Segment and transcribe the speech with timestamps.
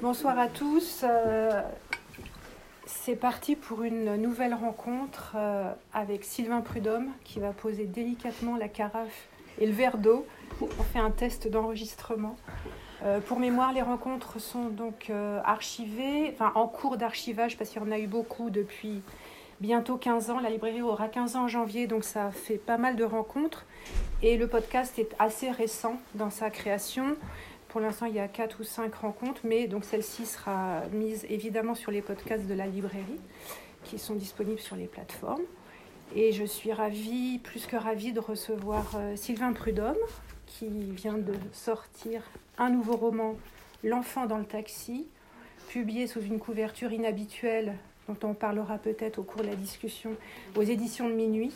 [0.00, 1.00] Bonsoir à tous.
[1.02, 1.60] Euh,
[2.86, 8.68] c'est parti pour une nouvelle rencontre euh, avec Sylvain Prudhomme qui va poser délicatement la
[8.68, 9.26] carafe
[9.60, 10.24] et le verre d'eau.
[10.60, 12.36] On fait un test d'enregistrement.
[13.02, 15.10] Euh, pour mémoire, les rencontres sont donc
[15.44, 19.02] archivées, enfin en cours d'archivage parce qu'il y en a eu beaucoup depuis
[19.60, 20.38] bientôt 15 ans.
[20.38, 23.66] La librairie aura 15 ans en janvier, donc ça fait pas mal de rencontres.
[24.22, 27.16] Et le podcast est assez récent dans sa création.
[27.68, 31.90] Pour l'instant, il y a 4 ou 5 rencontres, mais celle-ci sera mise évidemment sur
[31.90, 33.20] les podcasts de la librairie
[33.84, 35.42] qui sont disponibles sur les plateformes.
[36.16, 39.96] Et je suis ravie, plus que ravie, de recevoir euh, Sylvain Prudhomme
[40.46, 42.22] qui vient de sortir
[42.56, 43.36] un nouveau roman,
[43.84, 45.06] L'enfant dans le taxi,
[45.68, 47.76] publié sous une couverture inhabituelle
[48.08, 50.16] dont on parlera peut-être au cours de la discussion,
[50.56, 51.52] aux éditions de minuit.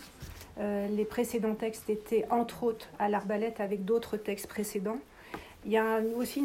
[0.59, 5.01] Euh, les précédents textes étaient entre autres à l'arbalète avec d'autres textes précédents.
[5.65, 6.43] Il y a aussi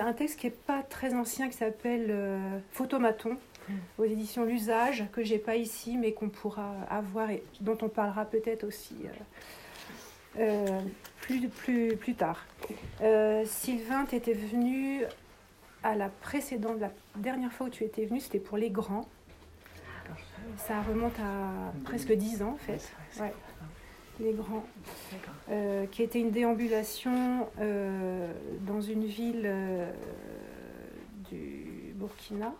[0.00, 3.36] un texte qui n'est pas très ancien qui s'appelle euh, Photomaton
[3.68, 3.72] mm.
[3.98, 8.24] aux éditions L'Usage, que j'ai pas ici mais qu'on pourra avoir et dont on parlera
[8.24, 8.96] peut-être aussi
[10.38, 10.80] euh,
[11.20, 12.46] plus, plus, plus tard.
[13.44, 15.04] Sylvain, tu étais venu
[15.84, 19.06] à la précédente, la dernière fois où tu étais venu, c'était pour les grands.
[20.56, 22.92] Ça remonte à presque dix ans en fait.
[24.20, 24.64] Les grands.
[25.50, 29.90] Euh, qui était une déambulation euh, dans une ville euh,
[31.30, 32.54] du Burkina.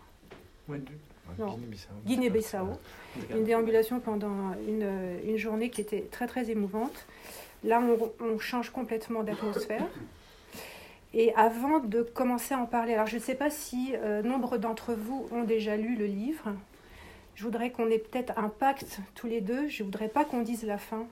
[2.05, 2.79] Guinée-Bissau.
[3.29, 7.05] une déambulation pendant une, une, journée qui était très très émouvante.
[7.63, 9.87] Là, on, on change complètement d'atmosphère.
[11.13, 14.93] Et avant de commencer à en parler, alors je ne sais pas si nombre d'entre
[14.93, 16.53] vous ont déjà lu le livre.
[17.35, 19.67] Je voudrais qu'on ait peut-être un pacte tous les deux.
[19.67, 21.07] Je ne voudrais pas qu'on dise la fin.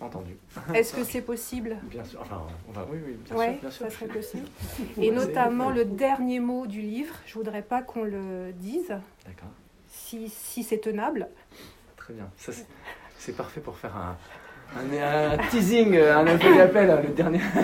[0.00, 0.36] Entendu.
[0.74, 1.76] Est-ce que c'est possible?
[1.84, 2.20] Bien sûr.
[2.20, 4.46] Enfin, on va, oui, oui, bien ouais, sûr, bien ça serait possible.
[5.00, 7.14] Et notamment le dernier mot du livre.
[7.26, 8.94] Je ne voudrais pas qu'on le dise.
[9.24, 9.48] D'accord.
[9.88, 11.28] Si, si c'est tenable.
[11.96, 12.30] Très bien.
[13.18, 14.16] C'est parfait pour faire un,
[14.74, 17.40] un, teasing, un appel d'appel, le dernier.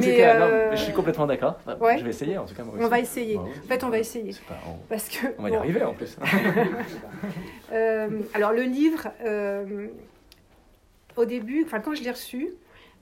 [0.00, 1.58] mais, euh, je suis complètement d'accord.
[1.66, 2.64] Je vais essayer en tout cas.
[2.64, 2.84] Moi aussi.
[2.84, 3.36] On va essayer.
[3.36, 4.34] Bah en fait, on va essayer.
[4.88, 6.16] Parce que, on va y arriver en plus.
[7.72, 9.88] euh, alors, le livre, euh,
[11.18, 12.50] au début, enfin, quand je l'ai reçu,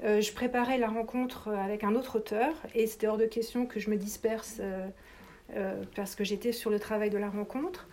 [0.03, 3.81] euh, je préparais la rencontre avec un autre auteur et c'était hors de question que
[3.81, 4.61] je me disperse
[5.95, 7.87] parce que j'étais sur le travail de la rencontre.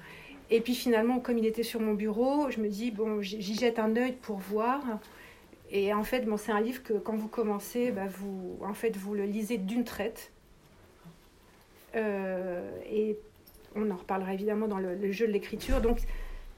[0.49, 3.79] Et puis finalement, comme il était sur mon bureau, je me dis, bon, j'y jette
[3.79, 4.81] un œil pour voir.
[5.71, 9.15] Et en fait, c'est un livre que quand vous commencez, bah, vous, en fait, vous
[9.15, 10.31] le lisez d'une traite.
[11.95, 13.17] Euh, et
[13.75, 15.81] on en reparlera évidemment dans le, jeu de l'écriture.
[15.81, 15.97] Donc,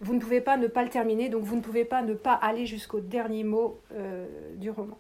[0.01, 2.33] vous ne pouvez pas ne pas le terminer, donc vous ne pouvez pas ne pas
[2.33, 4.25] aller jusqu'au dernier mot euh,
[4.55, 4.97] du roman.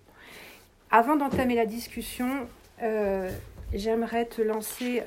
[0.91, 2.47] Avant d'entamer la discussion,
[2.81, 3.29] euh,
[3.73, 5.03] j'aimerais te lancer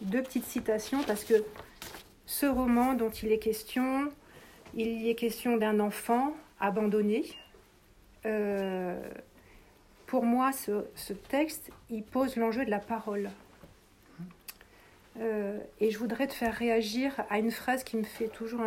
[0.00, 1.44] deux petites citations parce que
[2.26, 4.10] ce roman dont il est question,
[4.74, 7.24] il y est question d'un enfant abandonné.
[8.26, 9.00] Euh,
[10.06, 13.30] pour moi, ce, texte, il pose l'enjeu de la parole.
[15.20, 18.60] Euh, et je voudrais te faire réagir à une phrase qui me fait toujours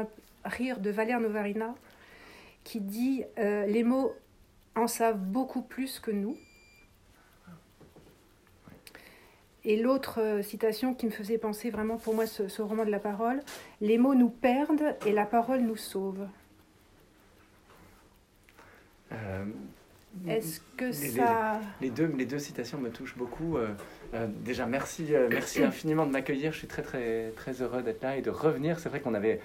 [0.44, 1.76] rire de Valère Novarina,
[2.64, 4.14] qui dit euh, Les mots
[4.76, 6.38] en savent beaucoup plus que nous.
[9.64, 13.00] Et l'autre euh, citation qui me faisait penser vraiment pour moi ce, roman de la
[13.00, 13.42] parole,
[13.80, 16.28] les mots nous perdent et la parole nous sauve.
[19.12, 19.46] Euh,
[20.28, 21.62] Est-ce que ça...
[21.80, 23.58] Les, deux, les deux citations me touchent beaucoup.
[24.14, 26.52] Euh, déjà, merci, merci infiniment de m'accueillir.
[26.52, 28.80] Je suis très, très, très heureux d'être là et de revenir.
[28.80, 29.40] C'est vrai qu'on avait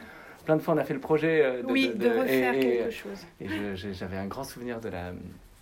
[0.44, 3.26] plein de fois, on a fait le projet de, oui, de, refaire quelque chose.
[3.40, 5.12] Et j'avais un grand souvenir de la,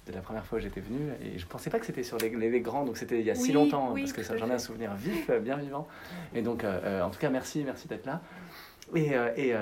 [0.06, 1.10] de la première fois où j'étais venu.
[1.22, 3.34] Et je pensais pas que c'était sur les, les, grands, donc c'était il y a
[3.34, 5.88] si longtemps, parce que j'en ai un souvenir vif, euh, bien vivant.
[6.34, 8.20] Et donc, euh, euh, en tout cas, merci, merci d'être là.
[8.94, 9.54] Et, et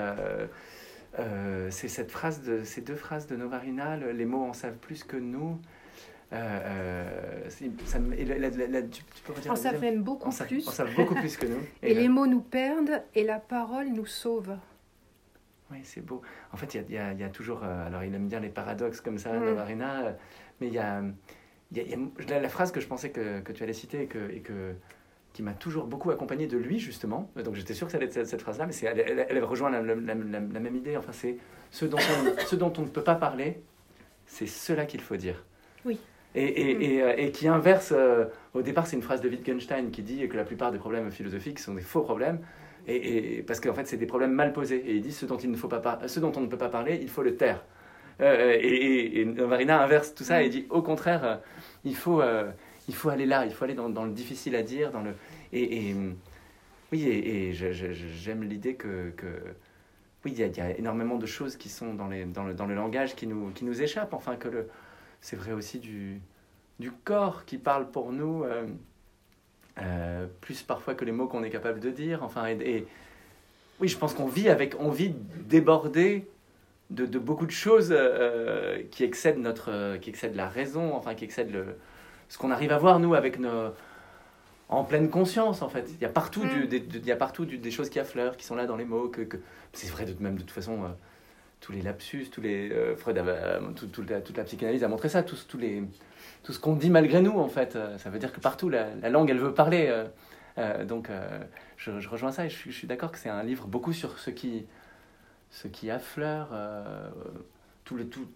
[1.69, 5.17] c'est cette phrase de, ces deux phrases de Novarina, les mots en savent plus que
[5.17, 5.59] nous.
[7.85, 7.99] Ça,
[9.49, 10.67] on savent même beaucoup plus.
[10.67, 11.59] On savent beaucoup plus que nous.
[11.83, 14.55] Et, les mots nous perdent et la parole nous sauve.
[15.71, 16.21] Oui, c'est beau.
[16.51, 17.61] En fait, il y, y a, toujours.
[17.63, 19.45] Euh, alors, il aime bien les paradoxes comme ça, mm.
[19.45, 20.11] Navarina, euh,
[20.59, 21.03] mais il y a,
[21.71, 21.93] y
[22.33, 24.73] a, la phrase que je pensais que, que tu allais citer et que, et que
[25.33, 27.31] qui m'a toujours beaucoup accompagné de lui, justement.
[27.43, 29.81] Donc, j'étais sûr que ça allait être cette, phrase-là, mais elle, elle, elle, rejoint la,
[29.81, 30.95] la, la, même idée.
[30.95, 31.37] Enfin, c'est
[31.71, 31.85] ce,
[32.45, 33.59] ce dont on ne peut pas parler,
[34.27, 35.43] c'est cela qu'il faut dire.
[35.85, 35.99] Oui.
[36.35, 36.81] Et, et, mm.
[36.81, 37.93] et, euh, et, qui inverse,
[38.53, 41.59] au départ, c'est une phrase de Wittgenstein qui dit que la plupart des problèmes philosophiques
[41.59, 42.39] sont des faux problèmes.
[42.87, 44.83] Et, parce qu'en fait, c'est des problèmes mal posés.
[44.85, 46.69] Et il dit ce dont, il ne faut pas ce dont on ne peut pas
[46.69, 47.63] parler, il faut le taire.
[48.21, 51.35] Euh, et, et, Marina inverse tout ça et dit au contraire, euh,
[51.83, 52.51] il, faut, euh,
[52.87, 55.15] il faut aller là, il faut aller dans, dans le difficile à dire, dans le
[55.51, 55.95] et, et
[56.91, 59.25] oui et, j'aime l'idée que, que,
[60.25, 62.75] oui il y, a, énormément de choses qui sont dans, les, dans, le, dans le
[62.75, 64.67] langage qui nous qui nous échappent, enfin que le
[65.23, 66.21] c'est vrai aussi du
[66.79, 68.43] du corps qui parle pour nous.
[68.43, 68.67] Euh,
[69.79, 72.21] euh, plus parfois que les mots qu'on est capable de dire.
[72.21, 72.85] Enfin, et,
[73.79, 75.15] oui, je pense qu'on vit avec, on vit
[75.47, 76.27] débordé
[76.91, 81.23] de, de beaucoup de choses euh, qui excèdent notre, qui excèdent la raison, enfin qui
[81.23, 81.77] excèdent le,
[82.29, 83.73] ce qu'on arrive à voir nous avec nos,
[84.69, 85.89] en pleine conscience en fait.
[85.95, 86.67] Il y a partout, du, mm.
[86.67, 89.07] des, il y a partout des choses qui affleurent, qui sont là dans les mots.
[89.07, 89.37] Que, que
[89.71, 90.81] c'est vrai de même de toute façon.
[91.63, 93.21] Euh, tous les lapsus, tous les Freud,
[93.85, 95.83] toute la psychanalyse a montré ça, tous, tous les,
[96.43, 97.75] tout ce qu'on dit malgré nous, en fait.
[97.75, 99.87] Euh, ça veut dire que partout, la, langue, elle veut parler.
[99.87, 100.05] Euh,
[100.59, 101.09] euh, donc,
[101.77, 104.65] je, rejoins ça et je, suis d'accord que c'est un livre beaucoup sur ce qui,
[105.49, 106.49] ce qui affleure
[107.85, 108.27] tout le tout,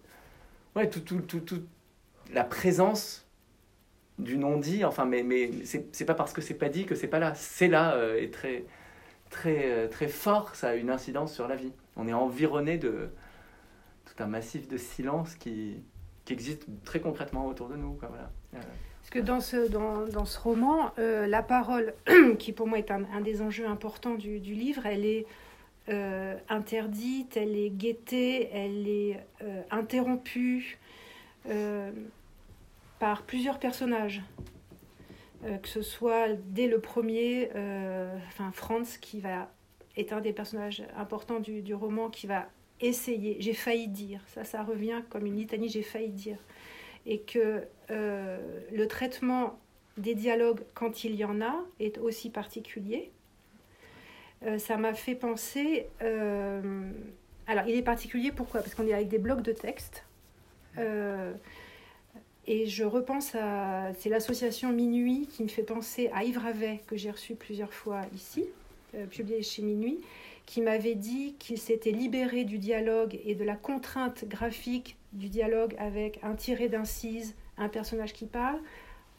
[0.74, 1.62] ouais, tout, tout, tout, tout,
[2.32, 3.26] la présence
[4.18, 4.84] du non-dit.
[4.84, 7.34] Enfin, mais, mais c'est pas parce que c'est pas dit que c'est pas là.
[7.36, 8.64] C'est là et très,
[9.30, 10.56] très, très fort.
[10.56, 11.72] Ça a une incidence sur la vie.
[11.98, 13.10] On est environné de
[14.06, 15.82] tout un massif de silence qui,
[16.30, 17.98] existe très concrètement autour de nous.
[18.02, 18.58] Euh,
[19.00, 21.94] Parce que dans ce, dans, dans ce roman, euh, la parole,
[22.38, 25.24] qui pour moi est un, un des enjeux importants du, du livre, elle est
[25.88, 29.24] euh, interdite, elle est guettée, elle est
[29.70, 30.78] interrompue
[32.98, 34.20] par plusieurs personnages.
[35.42, 37.48] que ce soit dès le premier,
[38.28, 39.48] enfin Franz qui va
[39.98, 42.46] est un des personnages importants du, roman qui va
[42.80, 46.38] essayer, j'ai failli dire, ça, ça revient comme une litanie, j'ai failli dire,
[47.04, 48.38] et que euh,
[48.72, 49.58] le traitement
[49.96, 53.10] des dialogues, quand il y en a, est aussi particulier.
[54.44, 55.88] Euh, ça m'a fait penser.
[56.02, 56.88] Euh,
[57.48, 58.60] alors, il est particulier pourquoi?
[58.60, 60.04] Parce qu'on est avec des blocs de texte.
[62.46, 63.92] et je repense à.
[63.98, 68.02] C'est l'association Minuit qui me fait penser à Yves Ravet, que j'ai reçu plusieurs fois
[68.14, 68.44] ici,
[69.10, 70.00] publié chez Minuit,
[70.46, 75.74] qui m'avait dit qu'il s'était libéré du dialogue et de la contrainte graphique du dialogue
[75.78, 78.60] avec un tiré d'incise, un personnage qui parle,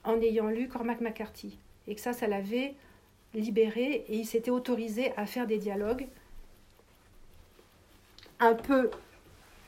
[0.03, 1.59] en ayant lu Cormac McCarthy.
[1.87, 2.73] Et que ça, ça l'avait
[3.33, 6.07] libéré et il s'était autorisé à faire des dialogues
[8.39, 8.89] un peu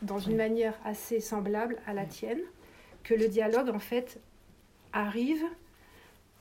[0.02, 2.42] dans une manière assez semblable à la tienne,
[3.04, 4.20] que le dialogue en fait
[4.94, 5.44] arrive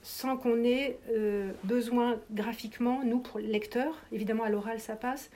[0.02, 5.30] sans qu'on ait euh, besoin graphiquement, nous, pour le lecteur, évidemment à l'oral ça passe,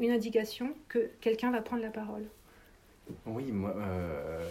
[0.00, 2.24] une indication que quelqu'un va prendre la parole.
[3.26, 4.50] Oui, moi, euh,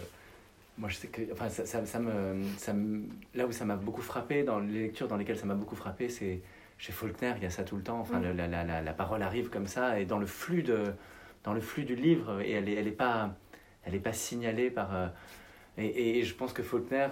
[0.78, 3.04] moi je sais que enfin, ça, ça, me, ça me,
[3.34, 6.08] là où ça m'a beaucoup frappé, dans les lectures dans lesquelles ça m'a beaucoup frappé,
[6.08, 6.40] c'est
[6.78, 9.22] chez Faulkner, il y a ça tout le temps, enfin, la, la, la, la, parole
[9.22, 10.92] arrive comme ça, et dans le flux, de,
[11.44, 13.34] dans le flux du livre, et elle n'est elle est pas,
[13.84, 14.94] elle est pas signalée par...
[14.94, 15.08] Euh,
[15.78, 17.08] et, et, je pense que Faulkner,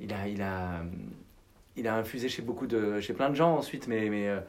[0.00, 0.28] il a...
[0.28, 0.82] Il a
[1.78, 4.40] il a infusé chez beaucoup de, chez plein de gens ensuite, mais, mais euh,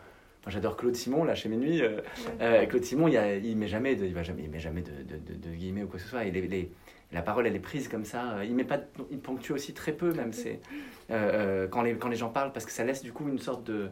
[0.47, 1.81] j'adore Claude Simon là chez Minuit.
[1.81, 2.01] Euh,
[2.41, 4.81] euh, Claude Simon, il, a, il met jamais de, il va jamais, il met jamais
[4.81, 6.25] de, de, de, guillemets ou quoi que ce soit.
[6.25, 6.71] Et les,
[7.11, 8.43] la parole, elle est prise comme ça.
[8.43, 8.79] Il met pas,
[9.11, 10.33] il ponctue aussi très peu même.
[10.33, 10.59] C'est
[11.09, 13.89] quand les quand les gens parlent parce que ça laisse du coup une sorte de,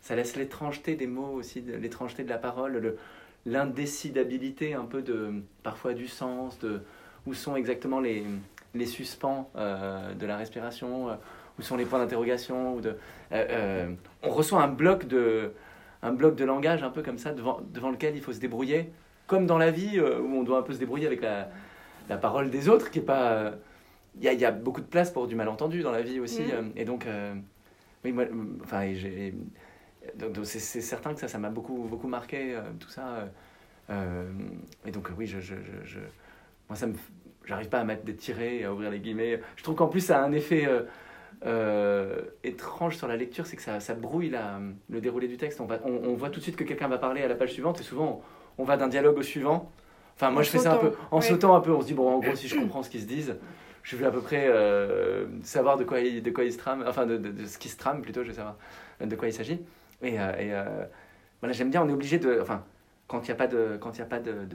[0.00, 2.96] ça laisse l'étrangeté des mots aussi, l'étrangeté de la parole, le
[3.46, 6.80] l'indécidabilité un peu de parfois du sens, de
[7.26, 8.24] où sont exactement les
[8.74, 11.16] les suspens de la respiration
[11.58, 12.94] où sont les points d'interrogation ou de, euh,
[13.32, 15.52] euh, on reçoit un bloc de
[16.02, 18.92] un bloc de langage un peu comme ça devant, devant lequel il faut se débrouiller
[19.26, 21.48] comme dans la vie euh, où on doit un peu se débrouiller avec la,
[22.08, 23.54] la parole des autres qui est pas
[24.16, 26.42] il y a, y a, beaucoup de place pour du malentendu dans la vie aussi
[26.42, 26.72] mm.
[26.76, 27.06] et donc
[28.04, 28.24] oui moi
[28.62, 29.34] enfin j'ai
[30.16, 33.28] donc c'est certain que ça ça m'a beaucoup beaucoup marqué tout ça
[33.90, 35.54] et donc oui je, je,
[35.84, 35.98] je,
[36.68, 36.94] moi ça me
[37.48, 40.22] j'arrive pas à mettre des tirés à ouvrir les guillemets je trouve qu'en plus ça
[40.22, 40.82] a un effet euh,
[42.42, 45.60] étrange sur la lecture, c'est que ça, ça brouille la, le déroulé du texte.
[45.60, 47.80] On, va, on, voit tout de suite que quelqu'un va parler à la page suivante
[47.80, 48.22] et souvent
[48.58, 49.70] on, va d'un dialogue au suivant.
[50.16, 51.70] Enfin, moi je fais ça un peu en sautant un peu.
[51.70, 53.36] On se dit, bon, en gros, si je comprends ce qu'ils se disent,
[53.82, 56.84] je vais à peu près euh, savoir de quoi, il, de quoi il se trame,
[56.86, 58.56] enfin de, de, ce qui se trame plutôt, je vais savoir
[59.00, 59.60] de quoi il s'agit.
[60.02, 60.52] Et, euh, et
[61.40, 62.40] voilà, j'aime bien, on est obligé de.
[62.40, 62.64] Enfin,
[63.06, 64.46] quand il n'y a pas de, quand il y a pas de,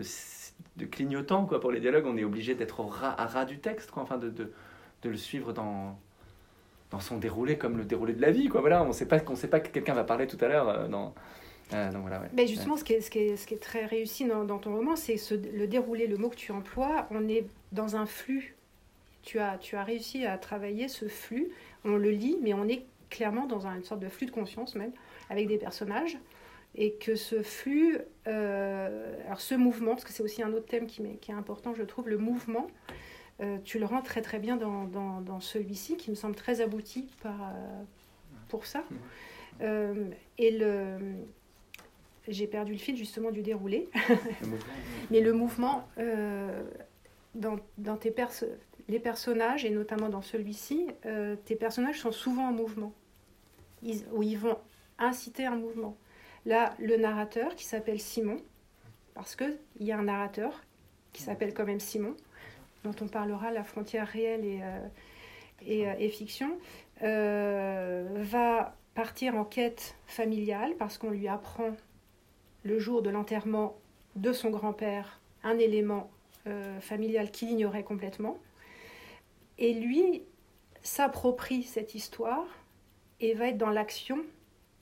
[0.75, 4.03] de, clignotant quoi, pour les dialogues, on est obligé d'être à ras du texte, quoi,
[4.03, 4.51] enfin de, de,
[5.01, 5.97] de le suivre dans
[6.93, 8.47] dans son déroulé comme le déroulé de la vie.
[8.47, 8.61] Quoi.
[8.61, 10.69] Voilà, on ne sait pas qu'on sait pas que quelqu'un va parler tout à l'heure.
[10.69, 11.15] Euh, dans,
[11.73, 14.25] euh, voilà, Mais justement, ce, qui est, ce, qui est, ce qui est très réussi
[14.25, 17.07] dans, dans ton roman, c'est le déroulé, le mot que tu emploies.
[17.09, 18.55] On est dans un flux.
[19.23, 21.49] Tu as, tu as réussi à travailler ce flux.
[21.83, 24.91] On le lit, mais on est clairement dans une sorte de flux de conscience même,
[25.31, 26.19] avec des personnages.
[26.75, 27.97] Et que ce flux,
[28.27, 31.73] euh, alors ce mouvement, parce que c'est aussi un autre thème qui, qui, est important,
[31.73, 32.67] je trouve, le mouvement,
[33.63, 37.53] tu le rends très très bien dans, dans, celui-ci, qui me semble très abouti par,
[38.47, 38.83] pour ça.
[39.61, 40.97] et le,
[42.27, 43.89] j'ai perdu le fil justement du déroulé.
[45.11, 45.87] Mais le mouvement,
[47.35, 48.15] dans, dans, tes
[48.87, 50.87] les personnages, et notamment dans celui-ci,
[51.45, 52.93] tes personnages sont souvent en mouvement,
[53.81, 54.57] ils, où ils vont
[54.99, 55.97] inciter un mouvement.
[56.45, 58.37] Là, le narrateur qui s'appelle Simon,
[59.13, 60.61] parce qu'il y a un narrateur
[61.13, 62.15] qui s'appelle quand même Simon,
[62.83, 64.79] dont on parlera, la frontière réelle et, euh,
[65.67, 66.57] euh, et, fiction,
[67.01, 71.75] euh, va partir en quête familiale parce qu'on lui apprend
[72.63, 73.77] le jour de l'enterrement
[74.15, 76.09] de son grand-père un élément
[76.81, 78.37] familial qu'il ignorait complètement.
[79.57, 80.23] Et lui
[80.81, 82.45] s'approprie cette histoire
[83.21, 84.19] et va être dans l'action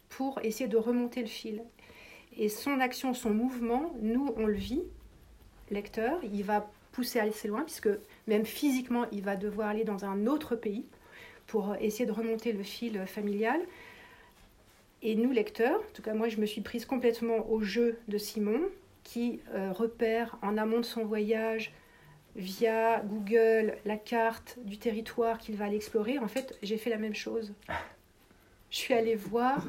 [0.09, 1.63] pour essayer de remonter le fil.
[2.35, 4.83] Et son action, son mouvement, nous, on le vit,
[5.69, 7.89] lecteur, il va pousser assez loin, puisque
[8.27, 10.85] même physiquement, il va devoir aller dans un autre pays
[11.47, 13.59] pour essayer de remonter le fil familial.
[15.01, 18.17] Et nous, lecteurs, en tout cas moi, je me suis prise complètement au jeu de
[18.17, 18.61] Simon,
[19.03, 21.73] qui euh, repère en amont de son voyage,
[22.35, 26.17] via Google, la carte du territoire qu'il va aller explorer.
[26.19, 27.53] En fait, j'ai fait la même chose.
[28.69, 29.65] Je suis allée voir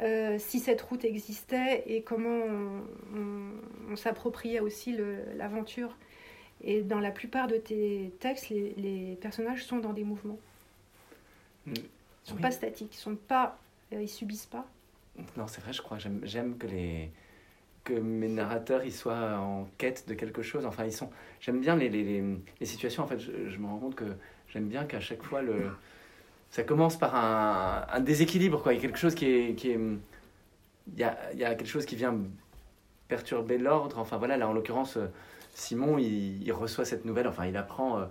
[0.00, 2.42] euh, si cette route existait et comment
[3.14, 4.96] on, s'appropriait aussi
[5.36, 5.96] l'aventure.
[6.62, 10.38] Et dans la plupart de tes textes, les, personnages sont dans des mouvements.
[11.66, 11.72] Mm.
[11.74, 13.58] Ils ne sont pas statiques, ils sont pas,
[13.92, 14.66] euh, ils subissent pas.
[15.36, 15.98] Non, c'est vrai, je crois.
[15.98, 17.10] J'aime que les
[17.84, 20.66] que mes narrateurs ils soient en quête de quelque chose.
[20.66, 21.10] Enfin, ils sont.
[21.40, 22.22] J'aime bien les, les,
[22.60, 23.02] les, situations.
[23.02, 24.04] En fait, je, je me rends compte que
[24.48, 25.70] j'aime bien qu'à chaque fois le
[26.50, 28.72] ça commence par un, un, déséquilibre, quoi.
[28.72, 29.54] Il y a quelque chose qui est.
[29.54, 29.78] Qui est
[30.94, 32.16] il, y a, il y a quelque chose qui vient
[33.08, 33.98] perturber l'ordre.
[33.98, 34.98] Enfin voilà, là en l'occurrence,
[35.58, 37.98] Simon, il, reçoit cette nouvelle, enfin il apprend.
[37.98, 38.04] Euh,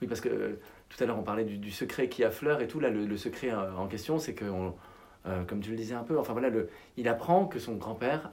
[0.00, 2.78] oui, parce que euh, tout à l'heure on parlait du, secret qui affleure et tout.
[2.78, 4.44] Là, le, secret euh, en question, c'est que,
[5.48, 6.48] comme tu le disais un peu, enfin voilà,
[6.96, 8.30] il apprend que son grand-père,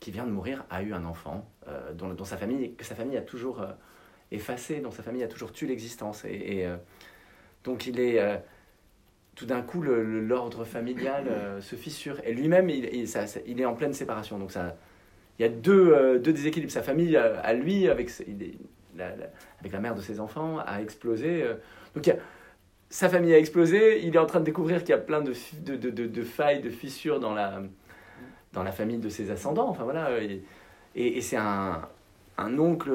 [0.00, 1.48] qui vient de mourir, a eu un enfant
[1.94, 3.64] dont, sa famille, que sa famille a toujours
[4.30, 6.24] effacé, dont sa famille a toujours tué l'existence.
[6.26, 6.66] Et,
[7.64, 8.42] donc il est
[9.34, 12.20] tout d'un coup, l'ordre familial se fissure.
[12.24, 12.84] Et lui-même, il,
[13.46, 14.38] il, est en pleine séparation.
[14.38, 14.76] Donc, ça,
[15.38, 16.72] il y a deux, euh, deux déséquilibres.
[16.72, 18.10] Sa famille, euh, à lui, avec,
[18.96, 19.14] la,
[19.60, 21.44] avec la mère de ses enfants, a explosé.
[21.94, 22.14] donc,
[22.90, 24.04] sa famille a explosé.
[24.06, 25.32] Il est en train de découvrir qu'il y a plein de,
[25.64, 27.62] de, de, failles, de fissures dans la,
[28.52, 29.68] dans la famille de ses ascendants.
[29.68, 30.10] Enfin, voilà.
[30.94, 31.88] Et, c'est un,
[32.36, 32.90] un oncle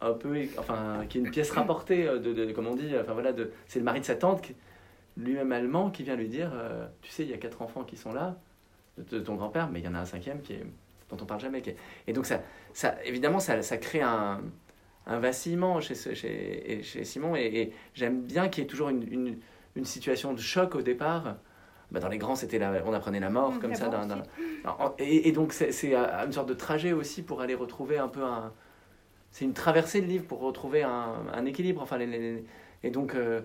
[0.00, 3.32] un peu enfin qui est une pièce rapportée de, comme on dit enfin voilà
[3.66, 4.52] c'est le mari de sa tante
[5.18, 7.96] lui-même allemand qui vient lui dire euh, Tu sais, il y a quatre enfants qui
[7.96, 8.36] sont là,
[8.96, 10.64] de, ton grand-père, mais il y en a un cinquième qui est,
[11.10, 11.62] dont on parle jamais.
[12.06, 14.40] Et donc, ça, ça, évidemment, ça, ça crée un,
[15.06, 17.36] un vacillement chez, chez, chez Simon.
[17.36, 19.38] Et, j'aime bien qu'il y ait toujours une, une,
[19.76, 21.36] une, situation de choc au départ.
[21.90, 23.90] Bah, dans les grands, c'était on apprenait la mort, mmh, comme ça.
[24.98, 28.52] et, et, donc, c'est une sorte de trajet aussi pour aller retrouver un peu un.
[29.30, 31.82] C'est une traversée de livre pour retrouver un, un équilibre.
[31.82, 32.44] Enfin, les,
[32.82, 33.14] et donc.
[33.14, 33.40] Euh,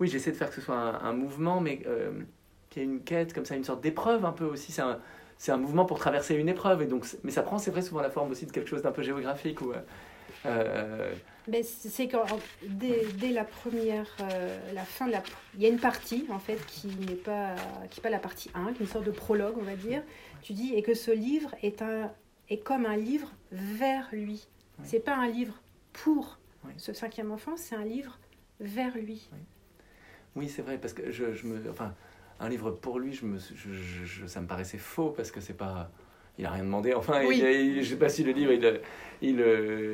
[0.00, 2.22] oui, j'essaie de faire que ce soit un, mouvement, mais euh,
[2.70, 4.72] qui ait une quête, comme ça, une sorte d'épreuve un peu aussi.
[4.72, 4.98] C'est un,
[5.40, 6.82] c'est un mouvement pour traverser une épreuve.
[6.82, 8.92] Et donc, mais ça prend, c'est vrai, souvent la forme aussi de quelque chose d'un
[8.92, 9.62] peu géographique.
[9.62, 9.80] Ou, euh,
[10.44, 11.14] euh,
[11.48, 12.18] mais c'est que
[12.68, 14.14] dès, dès, la première,
[14.74, 15.22] la fin de la,
[15.54, 17.54] il y a une partie en fait qui n'est pas,
[17.88, 20.02] qui pas la partie 1, qui est une sorte de prologue, on va dire.
[20.42, 22.12] Tu dis et que ce livre est un,
[22.50, 24.46] est comme un livre vers lui.
[24.84, 25.54] C'est pas un livre
[25.94, 26.38] pour
[26.76, 28.18] ce cinquième enfant, c'est un livre
[28.60, 29.30] vers lui.
[30.36, 31.70] Oui, c'est vrai, parce que je, je, me.
[31.70, 31.94] Enfin,
[32.40, 35.90] un livre pour lui, je me, je, ça me paraissait faux parce que c'est pas.
[36.38, 36.94] Il a rien demandé.
[36.94, 38.80] Enfin, je il, je sais pas si le livre, il,
[39.20, 39.40] il,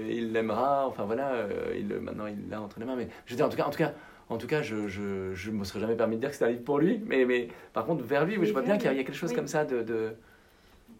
[0.09, 0.87] il l'aimera.
[0.87, 2.97] Enfin voilà, il, maintenant il l'a entre les mains.
[2.97, 3.93] Mais je veux dire, en tout cas, en tout cas,
[4.29, 6.51] en tout cas, je, je, je me serais jamais permis de dire que c'était un
[6.51, 7.01] livre pour lui.
[7.07, 9.33] Mais, mais par contre, vers lui, oui, je vois bien qu'il y, a quelque chose
[9.33, 10.15] comme ça de, de,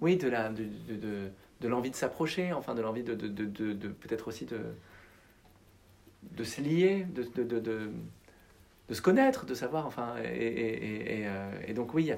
[0.01, 1.29] oui, de la, de, de,
[1.61, 2.53] de l'envie de s'approcher.
[2.53, 4.59] Enfin, de l'envie de, de, de, de peut-être aussi de,
[6.33, 7.91] de se lier, de,
[8.89, 12.13] de, se connaître, de savoir, enfin, et, et, et, euh, donc oui,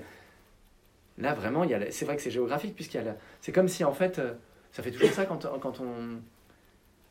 [1.19, 3.69] là vraiment, il y a, c'est vrai que c'est géographique, puisqu'il y a, c'est comme
[3.69, 4.35] si en fait, euh,
[4.73, 6.21] ça fait toujours ça quand, quand, on,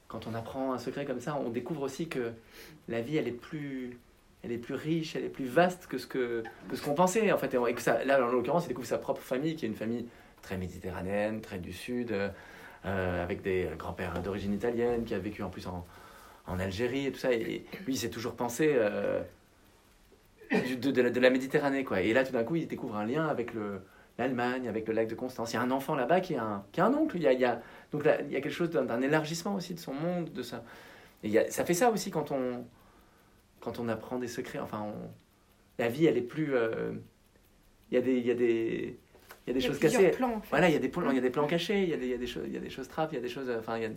[0.07, 2.31] quand on apprend un secret comme ça, on découvre aussi que
[2.87, 3.97] la vie, elle est plus,
[4.43, 7.31] elle est plus riche, elle est plus vaste que ce que, que ce qu'on pensait,
[7.31, 9.69] en fait, et que ça, là, en l'occurrence, il découvre sa propre famille, qui est
[9.69, 10.05] une famille
[10.41, 12.11] très méditerranéenne, très du sud,
[12.85, 15.85] euh, avec des grands-pères d'origine italienne, qui a vécu en plus en,
[16.45, 18.77] en Algérie et tout ça, et lui, il s'est toujours pensé
[20.51, 21.83] de, de, la, Méditerranée.
[21.83, 22.01] Quoi.
[22.01, 23.81] Et là, tout d'un coup, il découvre un lien avec le,
[24.17, 25.53] l'Allemagne, avec le lac de Constance.
[25.53, 27.17] Il y a un enfant là-bas qui, est un, qui a un oncle.
[27.17, 27.61] Il y a, il y a,
[27.91, 30.63] donc là, il y a quelque chose d'un, élargissement aussi de son monde, de ça.
[31.23, 32.65] Et ça fait ça aussi quand on,
[33.59, 34.59] quand on apprend des secrets.
[34.59, 34.93] Enfin,
[35.77, 36.55] la vie, elle est plus.
[36.55, 36.93] Euh,
[37.91, 38.99] il y a des, il y a des,
[39.45, 40.09] il y a des choses cassées.
[40.09, 41.93] Plans, Voilà, il y a des plans, il y a des plans cachés, il y
[41.93, 43.19] a des, il y a des choses, il y a des choses trappes, il y
[43.19, 43.89] a des choses, enfin, il y a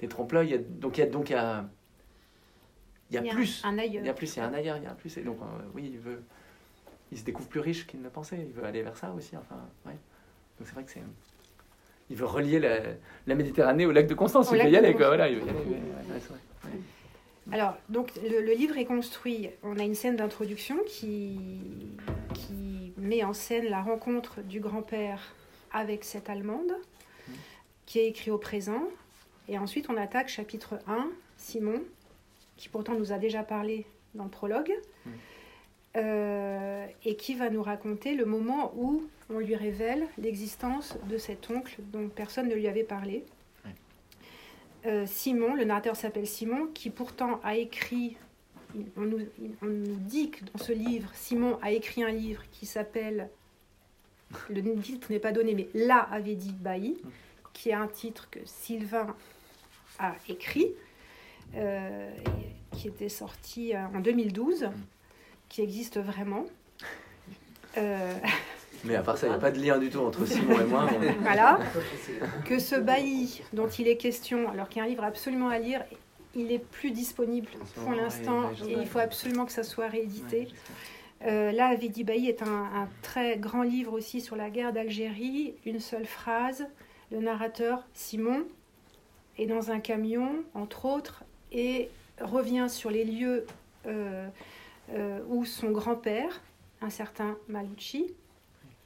[0.00, 0.64] des trompe-l'œil.
[0.68, 1.68] Donc il y a, donc il y a,
[3.10, 3.62] il y a plus.
[3.64, 4.02] Un ailleurs.
[4.02, 5.16] Il y a plus, il y a un ailleurs, il y a plus.
[5.16, 6.22] Et donc, euh, oui, il veut,
[7.10, 8.38] il se découvre plus riche qu'il ne pensait.
[8.38, 9.36] Il veut aller vers ça aussi.
[9.36, 9.96] Enfin, ouais.
[10.58, 11.02] Donc c'est vrai que c'est.
[12.10, 12.80] Il veut relier la,
[13.26, 14.50] la, Méditerranée au lac de Constance.
[14.52, 15.08] il veut y aller, quoi.
[15.08, 15.60] Voilà, il veut y aller.
[17.50, 19.50] Alors, donc, le, livre est construit.
[19.62, 21.38] On a une scène d'introduction qui,
[22.34, 25.34] qui met en scène la rencontre du grand-père
[25.72, 26.72] avec cette Allemande,
[27.86, 28.82] qui est écrit au présent.
[29.48, 31.82] Et ensuite, on attaque chapitre 1, Simon,
[32.58, 34.72] qui pourtant nous a déjà parlé dans le prologue,
[35.96, 41.50] euh, et qui va nous raconter le moment où on lui révèle l'existence de cet
[41.50, 43.24] oncle dont personne ne lui avait parlé.
[44.86, 48.16] Euh, Simon, le narrateur s'appelle Simon, qui pourtant a écrit,
[48.96, 49.26] on nous,
[49.96, 53.28] dit que dans ce livre, Simon a écrit un livre qui s'appelle,
[54.50, 56.98] le titre n'est pas donné, mais Là avait dit Bailly,
[57.54, 59.16] qui est un titre que Sylvain
[59.98, 60.74] a écrit,
[61.54, 62.10] euh,
[62.72, 64.70] qui était sorti euh, en 2012,
[65.48, 66.44] qui existe vraiment.
[68.84, 70.64] Mais à part ça, il n'y a pas de lien du tout entre Simon et
[70.64, 70.88] moi.
[71.20, 71.58] Voilà.
[72.44, 75.58] Que ce bailli dont il est question, alors qu'il y a un livre absolument à
[75.58, 75.84] lire,
[76.34, 80.48] il est plus disponible pour l'instant et il faut absolument que ça soit réédité.
[81.26, 85.54] Euh, là, Avedi Bailly est un, très grand livre aussi sur la guerre d'Algérie.
[85.66, 86.66] Une seule phrase.
[87.10, 88.44] Le narrateur, Simon,
[89.38, 91.88] est dans un camion, entre autres, et
[92.20, 93.46] revient sur les lieux
[93.86, 94.28] euh,
[94.94, 96.42] euh, où son grand-père,
[96.80, 98.14] un certain Malucci,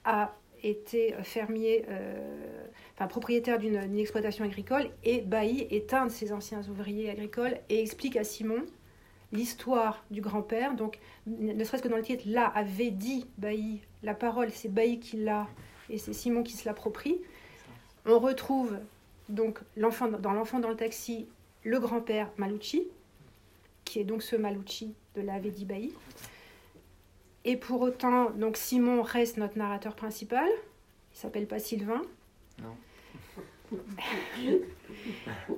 [0.04, 2.64] a été fermier, euh,
[2.94, 7.80] enfin propriétaire d'une exploitation agricole, et Bailly est un de ses anciens ouvriers agricoles et
[7.80, 8.64] explique à Simon
[9.32, 10.74] l'histoire du grand-père.
[10.74, 15.00] Donc, ne serait-ce que dans le titre, là avait dit Bailly, la parole, c'est Bailly
[15.00, 15.48] qui l'a,
[15.88, 17.20] et c'est Simon qui se l'approprie.
[18.06, 18.78] On retrouve
[19.28, 21.26] donc l'enfant dans l'enfant dans le taxi,
[21.64, 22.88] le grand-père Malucci,
[23.84, 25.92] qui est donc ce Malucci de la Bailly.
[27.44, 30.48] Et pour autant, donc Simon reste notre narrateur principal.
[31.12, 32.02] Il s'appelle pas Sylvain.
[32.62, 32.76] Non.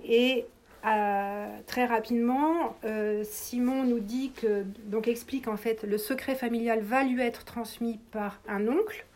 [0.04, 0.46] Et
[0.86, 6.80] euh, très rapidement, euh, Simon nous dit que, donc explique en fait, le secret familial
[6.80, 9.06] va lui être transmis par un oncle.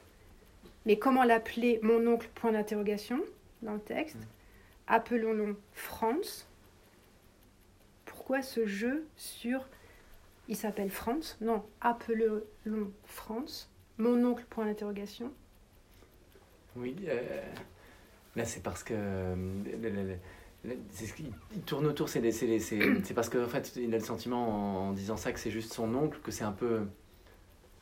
[0.86, 2.28] Mais comment l'appeler mon oncle?
[2.34, 3.20] Point d'interrogation
[3.62, 4.16] dans le texte.
[4.16, 4.26] Mm.
[4.88, 6.47] Appelons-le Franz.
[8.28, 9.64] Pourquoi ce jeu sur
[10.48, 11.38] il s'appelle Franz.
[11.40, 12.42] Non, appelons
[13.06, 13.70] Franz.
[13.96, 15.32] Mon oncle, point d'interrogation.
[16.76, 17.22] Oui, euh,
[18.36, 18.92] là c'est parce que.
[18.94, 20.14] Euh,
[20.92, 21.04] ce
[21.54, 22.20] il tourne autour, c'est
[23.14, 25.94] parce qu'en en fait, il a le sentiment en, disant ça que c'est juste son
[25.94, 26.82] oncle, que c'est un peu.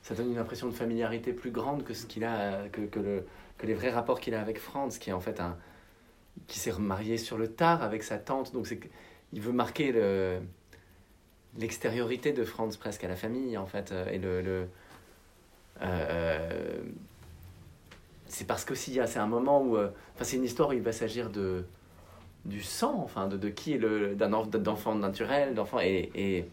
[0.03, 3.75] Ça donne une impression de familiarité plus grande que ce qu'il a, que, que les
[3.75, 5.59] vrais rapports qu'il a avec Franz, qui est en fait un.
[6.47, 8.53] qui s'est remarié sur le tard avec sa tante.
[8.53, 8.79] Donc c'est
[9.37, 10.41] il veut marquer le
[11.59, 13.93] l'extériorité de Franz presque à la famille, en fait.
[13.93, 14.41] Euh, et le.
[14.41, 14.69] le
[15.83, 16.81] euh,
[18.29, 19.77] c'est parce que si c'est un moment où.
[19.77, 21.65] Euh, enfin, c'est une histoire où il va s'agir de
[22.45, 24.15] du sang, enfin, de, de qui est le.
[24.15, 25.81] d'un d'enfant naturel, d'enfant.
[25.81, 26.49] Et, et,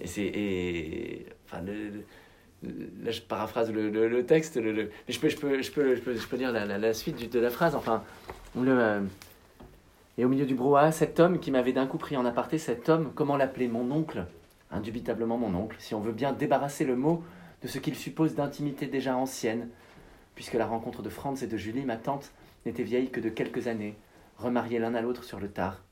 [0.00, 0.22] et c'est.
[0.22, 5.70] Et, enfin, là, je paraphrase le, le, texte, le, mais je peux, je, peux, je,
[5.70, 7.74] peux, je, peux, je peux dire la, la, suite de la phrase.
[7.74, 8.02] Enfin,
[8.56, 9.02] le.
[10.18, 12.90] Et au milieu du brouhaha, cet homme qui m'avait d'un coup pris en aparté, cet
[12.90, 14.26] homme, comment l'appeler Mon oncle?
[14.70, 17.22] Indubitablement mon oncle, si on veut bien débarrasser le mot
[17.62, 19.68] de ce qu'il suppose d'intimité déjà ancienne,
[20.34, 22.30] puisque la rencontre de Franz et de Julie, ma tante,
[22.66, 23.96] n'était vieille que de quelques années,
[24.36, 25.82] remariés l'un à l'autre sur le tard.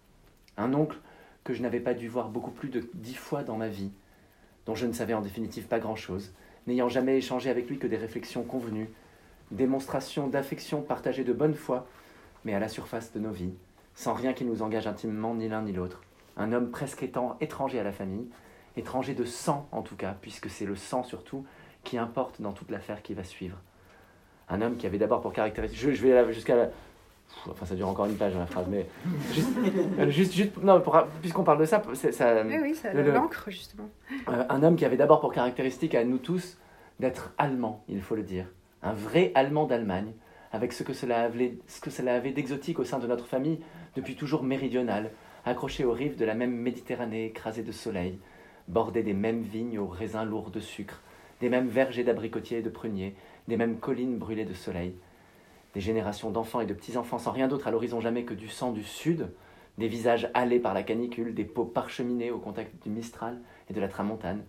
[0.59, 0.99] Un oncle
[1.43, 3.91] que je n'avais pas dû voir beaucoup plus de dix fois dans ma vie,
[4.67, 6.33] dont je ne savais en définitive pas grand-chose,
[6.67, 8.91] n'ayant jamais échangé avec lui que des réflexions convenues,
[9.51, 11.87] démonstrations d'affection partagées de bonne foi,
[12.45, 13.55] mais à la surface de nos vies
[13.95, 16.01] sans rien qui nous engage intimement ni l'un ni l'autre.
[16.37, 18.27] Un homme presque étant étranger à la famille,
[18.77, 21.45] étranger de sang en tout cas, puisque c'est le sang surtout
[21.85, 23.57] qui importe dans toute l'affaire qui va suivre.
[24.49, 25.79] Un homme qui avait d'abord pour caractéristique.
[25.79, 26.69] Je, je vais jusqu'à la.
[27.49, 28.87] Enfin, ça dure encore une page dans la phrase, mais.
[30.09, 30.83] Juste, juste, non,
[31.21, 31.81] puisqu'on parle de ça.
[31.95, 33.89] ça oui, oui, ça l'encre, justement.
[34.29, 36.59] Euh, un homme qui avait d'abord pour caractéristique à nous tous
[36.99, 38.47] d'être allemand, il faut le dire.
[38.83, 40.13] Un vrai allemand d'Allemagne,
[40.53, 43.61] avec ce que cela avait, ce que cela avait d'exotique au sein de notre famille,
[43.97, 45.11] depuis toujours méridionale,
[45.45, 48.19] accrochée aux rives de la même Méditerranée écrasée de soleil,
[48.69, 51.03] bordée des mêmes vignes aux raisins lourds de sucre,
[51.41, 53.15] des mêmes vergers d'abricotiers et de pruniers,
[53.49, 54.95] des mêmes collines brûlées de soleil.
[55.75, 58.73] Des générations d'enfants et de petits-enfants sans rien d'autre à l'horizon jamais que du sang
[58.73, 59.31] du sud,
[59.79, 63.81] des visages hâlés par la canicule, des peaux parcheminées au contact du Mistral et de
[63.81, 64.45] la Tramontane,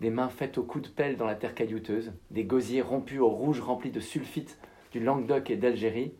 [0.00, 3.28] des mains faites au coup de pelle dans la terre caillouteuse, des gosiers rompus au
[3.28, 4.58] rouge remplis de sulfite
[4.90, 6.12] du Languedoc et d'Algérie,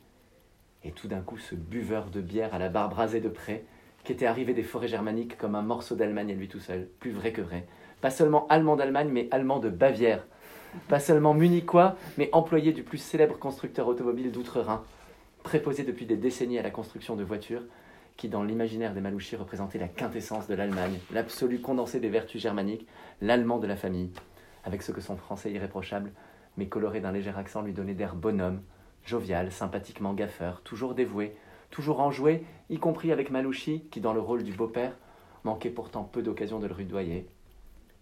[0.84, 3.64] et tout d'un coup ce buveur de bière à la barbe rasée de près,
[4.04, 7.12] qui était arrivé des forêts germaniques comme un morceau d'Allemagne à lui tout seul, plus
[7.12, 7.66] vrai que vrai,
[8.00, 10.26] pas seulement allemand d'Allemagne, mais allemand de Bavière,
[10.88, 14.82] pas seulement munichois, mais employé du plus célèbre constructeur automobile d'Outre-Rhin,
[15.42, 17.62] préposé depuis des décennies à la construction de voitures,
[18.16, 22.86] qui dans l'imaginaire des Malouchis représentait la quintessence de l'Allemagne, l'absolu condensé des vertus germaniques,
[23.20, 24.10] l'allemand de la famille,
[24.64, 26.12] avec ce que son français irréprochable,
[26.56, 28.60] mais coloré d'un léger accent, lui donnait d'air bonhomme,
[29.04, 31.34] jovial, sympathiquement gaffeur, toujours dévoué,
[31.70, 34.92] toujours enjoué, y compris avec Malouchi, qui dans le rôle du beau-père
[35.44, 37.26] manquait pourtant peu d'occasions de le rudoyer.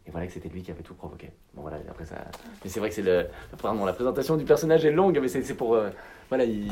[0.07, 1.31] Et voilà que c'était lui qui avait tout provoqué.
[1.55, 2.17] Bon voilà, après ça.
[2.65, 3.27] Mais c'est vrai que c'est le.
[3.61, 5.75] Pardon, la présentation du personnage est longue, mais c'est pour.
[5.75, 5.91] Euh,
[6.29, 6.71] voilà, il,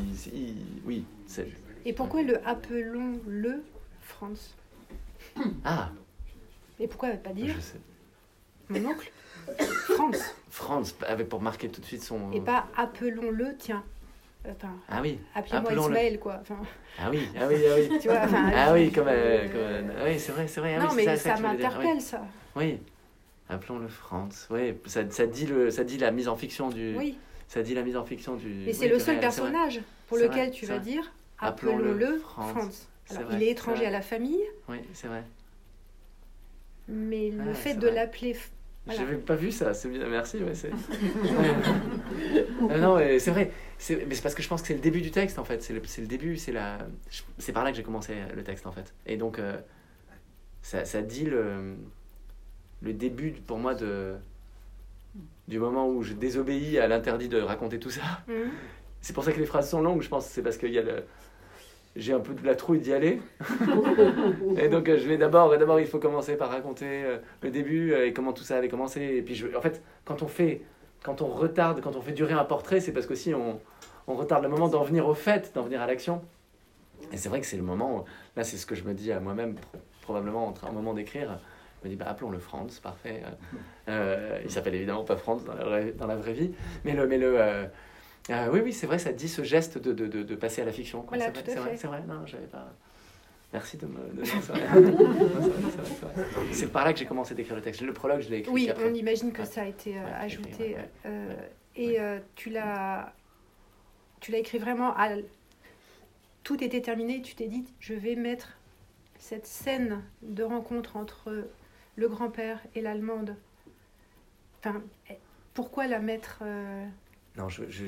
[0.86, 1.04] oui.
[1.84, 3.62] Et pourquoi le appelons-le
[4.00, 4.54] Franz?
[5.64, 5.90] Ah
[6.80, 7.54] Et pourquoi pas dire?
[7.54, 7.80] Je sais.
[8.70, 9.10] Mon oncle?
[9.58, 10.34] Franz.
[10.50, 10.94] Franz,
[11.28, 12.32] pour marquer tout de suite son.
[12.32, 13.84] Et pas appelons-le, tiens.
[14.44, 15.18] Enfin, ah oui.
[15.34, 16.38] Appelez-moi Ismaël, quoi.
[16.40, 16.58] Enfin...
[16.98, 17.98] Ah oui, ah oui, ah oui.
[18.00, 19.08] tu vois, enfin, ah oui, comme.
[19.08, 20.76] Euh, comme ah oui, c'est vrai, c'est vrai.
[20.76, 22.22] Ah non, mais ça, ça m'interpelle, ça.
[22.56, 22.78] Oui.
[23.48, 24.46] Appelons-le Franz.
[24.50, 26.96] Oui, ça, ça, dit le, ça dit la mise en fiction du.
[26.96, 27.18] Oui.
[27.46, 28.68] Ça dit la mise en fiction du.
[28.68, 32.22] Et c'est le seul personnage pour lequel tu vas dire appelons-le.
[33.10, 34.42] Alors, il est étranger à la famille.
[34.68, 35.24] Oui, c'est vrai.
[36.88, 38.36] Mais le fait de l'appeler
[38.86, 40.38] je J'avais pas vu ça, c'est bien, merci.
[40.38, 40.70] Ouais, c'est...
[42.60, 43.52] non, c'est vrai,
[43.90, 45.62] mais c'est parce que je pense que c'est le début du texte en fait.
[45.62, 46.78] C'est le, le, début, c'est la,
[47.38, 48.92] c'est par là que j'ai commencé le texte en fait.
[49.06, 49.56] Et donc, euh,
[50.62, 51.76] ça, ça, dit le,
[52.82, 54.16] le début pour moi de,
[55.46, 58.02] du moment où je désobéis à l'interdit de raconter tout ça.
[58.26, 58.50] Mmh.
[59.00, 60.26] C'est pour ça que les phrases sont longues, je pense.
[60.26, 61.04] C'est parce qu'il y a le,
[61.98, 63.20] j'ai un peu de la trouille d'y aller.
[64.56, 67.92] et donc, euh, je vais d'abord, d'abord, il faut commencer par raconter euh, le début
[67.92, 69.00] euh, et comment tout ça avait commencé.
[69.00, 70.62] Et puis, je, en fait, quand on fait,
[71.02, 73.60] quand on retarde, quand on fait durer un portrait, c'est parce qu'aussi on,
[74.06, 76.22] on retarde le moment d'en venir au fait, d'en venir à l'action.
[77.12, 78.04] Et c'est vrai que c'est le moment,
[78.36, 79.56] là, c'est ce que je me dis à moi-même,
[80.02, 81.38] probablement au moment d'écrire.
[81.80, 83.22] Je me dis, bah, appelons-le Franz, parfait.
[83.86, 86.50] il s'appelle évidemment pas Franz dans la vraie, dans la vraie vie,
[86.84, 87.68] mais le, mais le,
[88.30, 90.72] ah oui, oui, c'est vrai, ça dit ce geste de, de, de, passer à la
[90.72, 91.04] fiction.
[91.08, 92.74] Voilà, c'est vrai, c'est vrai, non, j'avais pas.
[93.52, 94.24] Merci de me.
[96.52, 97.80] c'est par là que j'ai commencé d'écrire le texte.
[97.80, 98.52] Le prologue, je l'ai écrit.
[98.52, 100.76] Oui, on imagine que ça a été euh, ajouté.
[101.06, 101.34] Euh,
[101.74, 103.14] et euh, tu l'as,
[104.20, 105.08] tu l'as écrit vraiment à.
[106.42, 107.22] Tout était terminé.
[107.22, 108.58] Tu t'es dit, je vais mettre
[109.18, 111.48] cette scène de rencontre entre
[111.96, 113.34] le grand-père et l'allemande.
[114.58, 114.82] Enfin,
[115.54, 116.42] pourquoi la mettre
[117.36, 117.86] non, je, je,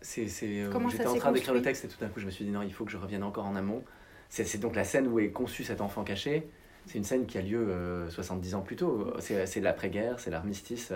[0.00, 2.44] c'est, c'est, j'étais en train d'écrire le texte et tout d'un coup je me suis
[2.44, 3.82] dit non, il faut que je revienne encore en amont.
[4.32, 6.48] C'est, donc la scène où est conçu cet enfant caché.
[6.86, 9.12] C'est une scène qui a lieu 70 euh, ans plus tôt.
[9.18, 10.90] C'est, l'après-guerre, c'est l'armistice.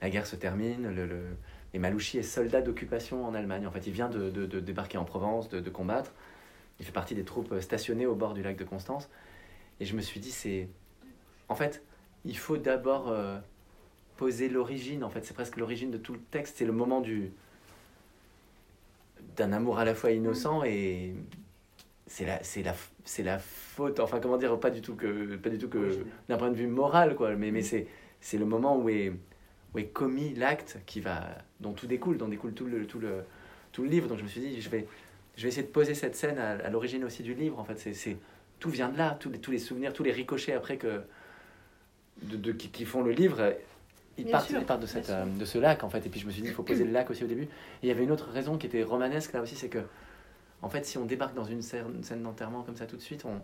[0.00, 0.94] La guerre se termine.
[0.94, 1.24] Le.
[1.74, 3.66] Et Malouchi est soldat d'occupation en Allemagne.
[3.66, 6.12] En fait, il vient de, de, débarquer en Provence, de, combattre.
[6.78, 9.10] Il fait partie des troupes stationnées au bord du lac de Constance.
[9.80, 10.68] Et je me suis dit, c'est.
[11.48, 11.82] En fait,
[12.24, 13.08] il faut d'abord.
[13.08, 13.36] Euh,
[14.16, 17.32] poser l'origine, en fait, c'est presque l'origine de tout le texte, c'est le moment du
[19.34, 21.14] d'un amour à la fois innocent et
[22.10, 25.48] c'est la c'est la c'est la faute enfin comment dire pas du tout que pas
[25.48, 27.86] du tout que d'un point de vue moral quoi mais mais c'est
[28.20, 29.12] c'est le moment où est
[29.72, 31.22] où est commis l'acte qui va
[31.60, 33.22] dont tout découle dont découle tout le tout le
[33.70, 34.88] tout le livre donc je me suis dit je vais
[35.36, 38.16] je vais essayer de poser cette scène à, l'origine aussi du livre en fait c'est
[38.58, 41.02] tout vient de là tous les, tous les souvenirs tous les ricochets après que
[42.22, 43.54] de, de qui, qui, font le livre
[44.18, 46.04] il part, de, cette, euh, de ce lac, en fait.
[46.04, 47.44] Et puis je me suis dit, il faut poser le lac aussi au début.
[47.44, 47.48] Et
[47.84, 49.78] il y avait une autre raison qui était romanesque, là aussi, c'est que,
[50.62, 53.24] en fait, si on débarque dans une scène, scène d'enterrement comme ça tout de suite,
[53.24, 53.40] on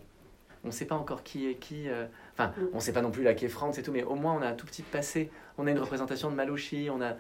[0.65, 1.89] ne sait pas encore qui est qui.
[1.89, 4.03] Euh, enfin, on ne sait pas non plus là qui est Franck, c'est tout, mais
[4.03, 5.31] au moins on a un tout petit passé.
[5.59, 7.15] On a une représentation de Malouchi, on a,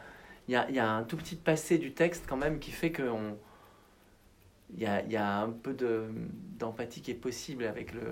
[0.49, 2.93] il y a, y a, un tout petit passé du texte quand même qui fait
[2.93, 3.37] qu'on
[4.75, 5.77] il y a, y a, un peu
[6.59, 8.03] d'empathie qui est possible avec le.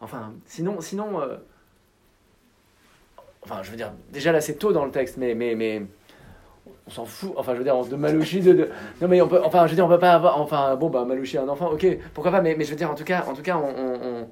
[0.00, 1.36] Enfin, sinon, sinon euh,
[3.44, 5.82] Enfin, je veux dire, déjà là, c'est tôt dans le texte, mais, mais, mais
[6.86, 7.32] on s'en fout.
[7.36, 8.70] Enfin, je veux dire, de Malouchi, de,
[9.00, 9.40] Non, mais on peut.
[9.44, 10.40] Enfin, je veux dire, on peut pas avoir.
[10.40, 12.94] Enfin, bon, bah, Malouchi, un enfant, ok, pourquoi pas, mais, mais je veux dire, en
[12.94, 14.28] tout cas, en tout cas on.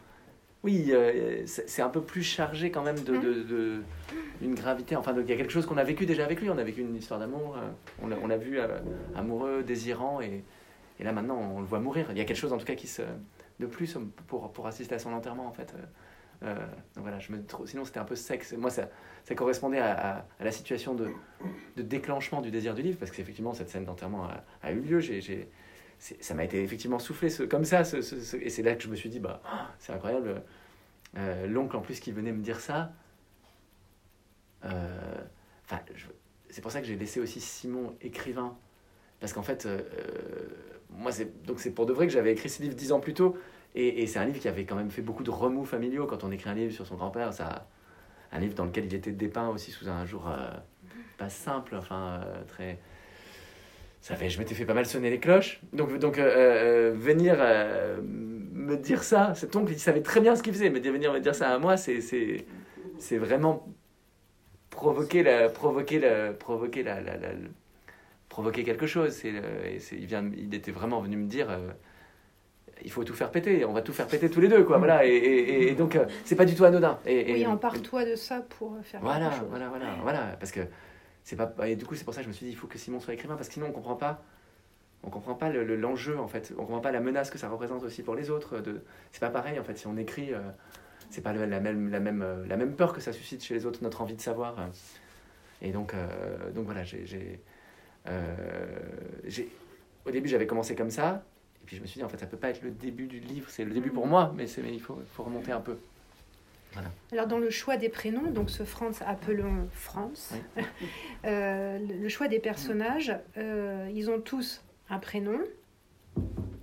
[0.63, 3.83] oui, euh, c'est un peu plus chargé quand même de, de, de
[4.43, 4.97] une gravité.
[4.97, 6.51] Enfin, il y a quelque chose qu'on a vécu déjà avec lui.
[6.51, 7.57] On a vécu une histoire d'amour.
[7.57, 8.67] Euh, on l'a vu euh,
[9.17, 10.45] amoureux, désirant, et,
[11.01, 12.07] et, là maintenant, on le voit mourir.
[12.11, 13.03] Il y a quelque chose en tout cas qui se
[13.61, 15.73] de plus pour, pour assister à son enterrement en fait.
[16.43, 16.55] Euh,
[16.97, 18.45] voilà, je me, sinon c'était un peu sec.
[18.57, 18.89] Moi, ça,
[19.25, 21.11] ça correspondait à, la situation de,
[21.77, 24.29] de, déclenchement du désir du livre, parce qu'effectivement, cette scène d'enterrement
[24.63, 25.01] a, eu lieu.
[25.01, 25.49] J'ai,
[25.99, 27.85] ça m'a été effectivement soufflé ce, comme ça.
[27.85, 29.41] Ce, et c'est là que je me suis dit, bah,
[29.79, 30.43] c'est incroyable.
[31.17, 32.93] Euh, l'oncle en plus qui venait me dire ça.
[34.65, 35.21] Euh,
[35.65, 35.81] enfin,
[36.49, 38.57] c'est pour ça que j'ai laissé aussi Simon écrivain.
[39.21, 39.81] Parce qu'en fait, euh,
[40.91, 43.37] moi, c'est pour de vrai que j'avais écrit ce livre dix ans plus tôt.
[43.75, 46.07] Et, c'est un livre qui avait quand même fait beaucoup de remous familiaux.
[46.07, 47.67] Quand on écrit un livre sur son grand-père, ça,
[48.31, 50.31] un livre dans lequel il était dépeint aussi sous un jour
[51.17, 52.79] pas simple, enfin très
[54.03, 55.61] ça fait, je m'étais fait pas mal sonner les cloches.
[55.73, 60.35] Donc, donc euh, euh, venir euh, me dire ça, cet oncle, il savait très bien
[60.35, 62.45] ce qu'il faisait, mais venir me dire ça à moi, c'est, c'est,
[62.99, 63.69] c'est vraiment
[64.71, 67.15] provoquer la, provoquer la, provoquer la, la,
[68.29, 69.13] provoquer quelque chose.
[69.13, 69.33] C'est,
[69.93, 71.57] il vient, il était vraiment venu me dire.
[72.85, 74.79] Il faut tout faire péter, on va tout faire péter tous les deux, quoi.
[74.79, 76.99] Voilà, et, et, donc c'est pas du tout anodin.
[77.07, 79.49] Et, oui, empare-toi de ça pour faire voilà, quelque chose.
[79.51, 80.61] Voilà, voilà, voilà, parce que
[81.25, 82.67] c'est pas et du coup c'est pour ça que je me suis dit il faut
[82.67, 84.23] que Simon soit écrivain parce que sinon on comprend pas
[85.05, 88.03] on comprend pas l'enjeu en fait on comprend pas la menace que ça représente aussi
[88.03, 90.41] pour les autres de c'est pas pareil en fait si on écrit euh,
[91.11, 93.67] c'est pas la même la même euh, la même peur que ça suscite chez les
[93.67, 94.57] autres notre envie de savoir
[95.61, 97.41] et donc euh, donc voilà j'ai j'ai
[100.05, 101.25] au début j'avais commencé comme ça
[101.63, 103.21] et puis je me suis dit en fait ça peut pas être le début du
[103.21, 103.49] livre.
[103.49, 105.77] C'est le début pour moi mais il faut, faut remonter un peu.
[107.13, 110.35] Alors dans le choix des prénoms, donc ce Franz, appelons Franz,
[111.25, 115.39] euh, le choix des personnages, euh, ils ont tous un prénom,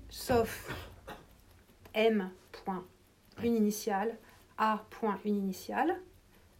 [0.09, 0.73] sauf
[1.93, 2.29] M.
[2.51, 2.83] Point,
[3.43, 4.15] une initiale,
[4.57, 4.85] A.
[4.89, 5.99] Point, une initiale,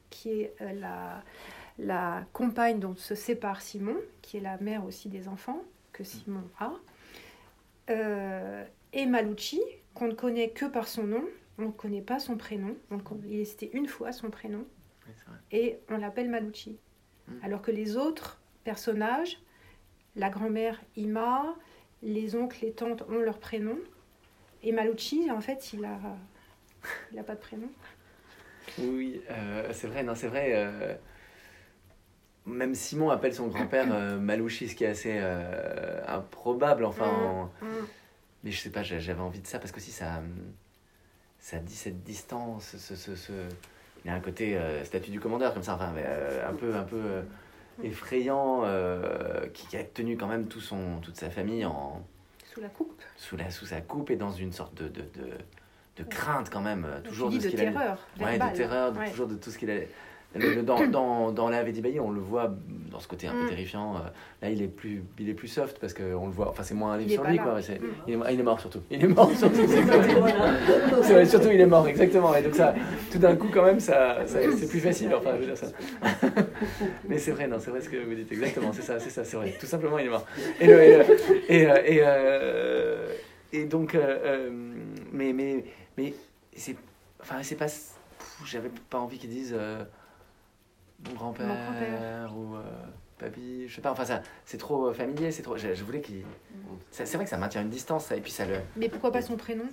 [0.10, 1.23] qui est euh, la,
[1.80, 6.43] la compagne dont se sépare Simon, qui est la mère aussi des enfants que Simon
[6.60, 6.73] a,
[7.89, 9.62] et Malucci,
[9.93, 11.23] qu'on ne connaît que par son nom,
[11.58, 12.75] on ne connaît pas son prénom.
[13.25, 14.65] il est cité une fois son prénom.
[15.52, 16.78] et on l'appelle Malucci.
[17.28, 17.34] Hmm.
[17.43, 19.39] Alors que les autres personnages,
[20.15, 21.56] la grand-mère Ima,
[22.02, 23.78] les oncles, les tantes ont leur prénom.
[24.63, 25.99] Et Malucci, en fait, il a,
[27.12, 27.69] il a pas de prénom.
[28.78, 30.52] Oui, euh, c'est vrai, non, c'est vrai.
[30.54, 30.95] Euh,
[32.45, 35.19] même Simon appelle son grand-père euh, Malouchi, ce qui est assez
[36.08, 37.49] improbable, enfin.
[37.62, 37.86] Hmm, hmm.
[38.43, 40.21] Mais je sais pas, j'avais envie de ça parce que si ça
[41.39, 43.32] ça dit cette distance, ce, ce, ce...
[44.04, 46.84] il a un côté euh, statut du commandeur comme ça, enfin, euh, un peu, un
[46.84, 47.21] peu euh,
[47.82, 48.63] effrayant,
[49.54, 52.06] qui a tenu quand même tout son, toute sa famille en
[52.54, 55.30] sous la coupe, sous la, sous sa coupe et dans une sorte de, de, de,
[55.97, 59.49] de crainte quand même, toujours de ce qu'il a, ouais, de terreur, toujours de tout
[59.49, 59.75] ce qu'il a
[60.63, 61.63] dans, dans, dans la
[62.02, 62.52] on le voit
[62.92, 63.50] dans ce côté un peu mm.
[63.50, 63.96] terrifiant.
[63.96, 64.00] Euh,
[64.42, 66.50] là, il est plus, il est plus soft parce qu'on le voit.
[66.50, 67.60] Enfin, c'est moins un livre sur lui, quoi.
[67.60, 67.62] Mm.
[68.08, 68.82] il, est, il, est, mort surtout.
[68.89, 69.65] Il est mort surtout.
[71.04, 72.36] c'est surtout, il est mort, exactement.
[72.36, 72.74] Et donc, ça,
[73.12, 75.13] tout d'un coup, quand même, ça, c'est plus facile.
[75.15, 75.68] Enfin, je veux dire ça.
[77.08, 78.32] Mais c'est vrai, non, c'est vrai ce que vous dites.
[78.32, 79.56] Exactement, c'est ça, c'est ça, c'est vrai.
[79.60, 80.26] Tout simplement, il est mort.
[80.60, 81.00] Et, et,
[81.50, 83.08] et, et, euh,
[83.52, 84.50] et donc, euh,
[85.12, 85.63] mais, mais,
[85.98, 86.13] mais
[86.56, 86.76] c'est,
[87.22, 87.68] enfin, c'est pas.
[88.46, 89.56] J'avais pas envie qu'ils disent
[91.08, 92.62] mon grand-père ou euh,
[93.18, 95.58] papy, je sais pas, enfin ça, c'est trop euh, familier, c'est trop.
[95.58, 96.24] Je, voulais qu'il.
[96.92, 98.56] C'est vrai que ça maintient une distance, et puis ça le.
[98.76, 99.66] Mais pourquoi pas son prénom?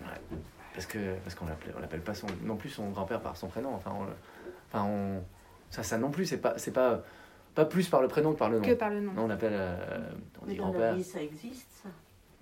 [0.00, 0.38] Ouais,
[0.74, 3.74] parce que parce qu'on l'appelle pas son non plus son grand-père par son prénom.
[3.74, 4.06] Enfin, on,
[4.68, 5.22] enfin on,
[5.70, 7.02] ça ça non plus c'est pas c'est pas
[7.54, 8.64] pas plus par le prénom que par le nom.
[8.64, 9.12] Que par le nom.
[9.12, 10.10] Non, on appelle euh,
[10.42, 10.94] on dit grand-père.
[11.04, 11.88] ça existe ça?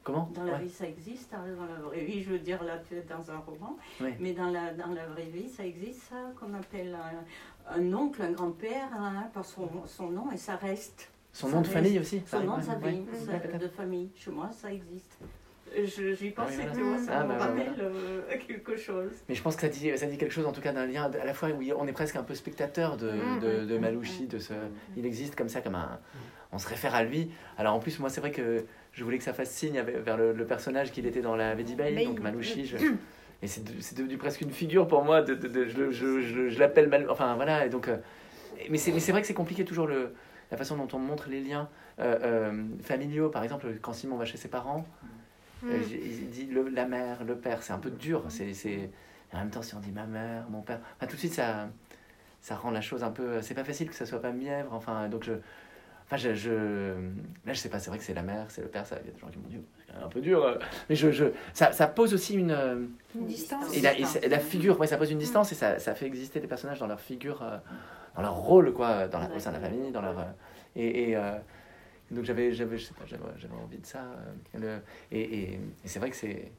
[0.05, 0.31] Comment?
[0.35, 1.35] Dans la vie, ça existe.
[1.35, 3.77] Hein, dans la vraie vie, je veux dire, là, tu es dans un roman.
[4.19, 6.97] Mais dans la, dans la vraie vie, ça existe, ça, qu'on appelle
[7.75, 11.11] un, oncle, un grand-père, hein, par son, son, nom, et ça reste.
[11.33, 13.05] Son nom de famille aussi Son nom de, famille,
[13.61, 14.11] de famille.
[14.17, 15.19] Chez moi, ça existe.
[15.75, 19.11] J'y ah pensais, tu vois, ça ah, me bah, rappelle euh, quelque chose.
[19.29, 21.11] Mais je pense que ça dit, ça dit quelque chose, en tout cas, d'un lien
[21.11, 24.27] à la fois où on est presque un peu spectateur de, mm, de, de, Malouchi,
[24.27, 24.55] de ce,
[24.97, 26.01] il existe comme ça, comme un,
[26.53, 27.31] on se réfère à lui.
[27.59, 30.47] Alors en plus, moi, c'est vrai que je voulais que ça fasse signe vers le,
[30.47, 32.73] personnage qu'il était dans la Vedi Bay, donc Malouchi.
[33.43, 35.23] et c'est devenu presque une figure pour moi.
[35.23, 37.67] De, de, je, je, je, l'appelle Mal, Enfin voilà.
[37.67, 37.99] Et donc, euh,
[38.69, 40.15] mais c'est vrai que c'est compliqué toujours le,
[40.51, 41.69] la façon dont on montre les liens
[42.01, 43.29] euh, euh, familiaux.
[43.29, 44.85] Par exemple, quand Simon va chez ses parents,
[45.63, 45.69] mm.
[45.91, 47.63] il dit le, la mère, le père.
[47.63, 48.25] C'est un peu dur.
[48.29, 48.91] C'est
[49.33, 50.81] en même temps si on dit ma mère, mon père.
[51.01, 51.69] tout de suite ça
[52.41, 53.41] ça rend la chose un peu.
[53.43, 54.73] C'est pas facile que ça soit pas mièvre.
[54.73, 55.35] Enfin donc je
[56.11, 56.51] Enfin, je, je,
[57.45, 59.07] là, je sais pas, c'est vrai que c'est la mère, c'est le père, ça, il
[59.07, 60.43] y a des gens qui m'ont dit, c'est un peu dur.
[60.43, 60.55] Euh.
[60.89, 63.77] Mais je, je, ça, ça pose aussi une, euh, une distance.
[63.77, 63.93] Et la,
[64.27, 66.87] la figure, ouais, ça pose une distance et ça, ça fait exister des personnages dans
[66.87, 67.59] leur figure, euh,
[68.17, 70.17] dans leur rôle, quoi, dans la, au sein de la famille, dans leur.
[70.77, 71.19] et, et
[72.11, 74.01] donc j'avais, j'avais, je sais pas, j'avais, envie de ça.
[75.13, 76.51] et, et, et c'est vrai que c'est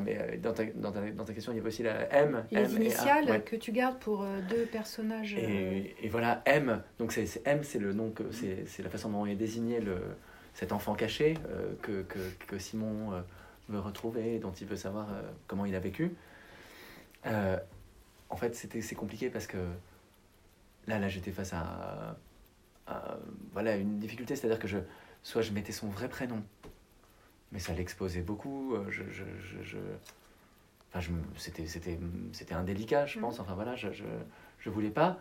[0.00, 2.44] mais euh, dans ta, dans, ta, dans ta, question, il y avait aussi la M.
[2.50, 5.34] Les initiales que tu gardes pour euh, deux personnages.
[5.34, 6.82] Et, euh, et, voilà, M.
[6.98, 9.96] Donc c'est M, c'est le nom que c'est la façon dont est désigné le
[10.54, 11.34] cet enfant caché
[11.82, 13.22] que, que, que, Simon
[13.68, 15.06] veut retrouver, dont il veut savoir
[15.46, 16.12] comment il a vécu.
[17.26, 19.58] en fait, c'est compliqué parce que
[20.86, 22.16] là, là, j'étais face à,
[23.52, 24.78] voilà une difficulté, c'est-à-dire que je
[25.22, 26.42] soit je mettais son vrai prénom,
[27.52, 28.74] mais ça l'exposait beaucoup.
[28.90, 29.24] Je, je,
[29.62, 29.78] je,
[30.92, 31.06] enfin,
[31.36, 31.98] c'était c'était
[32.32, 33.22] c'était indélicat, je mm.
[33.22, 33.40] pense.
[33.40, 34.04] Enfin voilà, je, je
[34.58, 35.18] je voulais pas.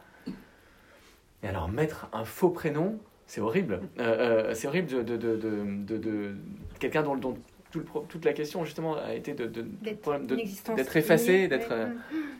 [1.44, 3.82] Et alors mettre un faux prénom, c'est horrible.
[4.00, 6.36] Euh, euh, c'est horrible de, de, de, de, de
[6.80, 7.38] quelqu'un dont, dont
[7.72, 11.90] tout le, toute la question justement a été de, d'être effacé, d'être, euh,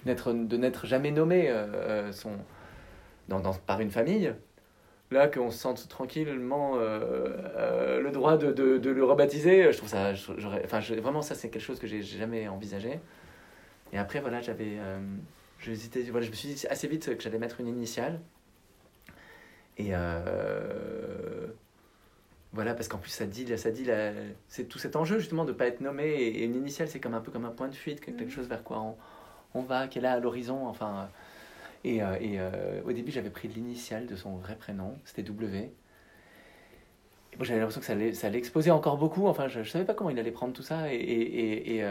[0.06, 1.54] d'être, de n'être jamais nommé
[2.12, 2.32] son,
[3.28, 4.34] dans, dans, par une famille.
[5.16, 10.12] Là, qu'on se sente tranquillement le droit de, de, de, le rebaptiser, je trouve ça.
[10.64, 13.00] enfin, vraiment, ça, c'est quelque chose que j'ai jamais envisagé.
[13.94, 14.78] Et après, voilà, j'avais.
[15.60, 18.20] j'hésitais, voilà, je me suis dit assez vite que j'allais mettre une initiale.
[19.78, 21.48] Et euh,
[22.54, 23.88] voilà, parce qu'en plus, ça dit, ça dit
[24.48, 26.06] c'est tout cet enjeu justement de ne pas être nommé.
[26.06, 28.30] Et, une initiale, c'est comme un peu comme un point de fuite, quelque mm.
[28.30, 28.96] chose vers quoi on,
[29.54, 30.68] on va, qui est là à l'horizon.
[30.68, 31.10] Enfin,
[31.86, 35.72] et, euh, euh, au début, j'avais pris l'initiale de son vrai prénom, c'était W.
[37.32, 39.28] Et j'avais l'impression que ça allait, encore beaucoup.
[39.28, 40.92] Enfin, je ne savais pas comment il allait prendre tout ça.
[40.92, 41.84] Et, et,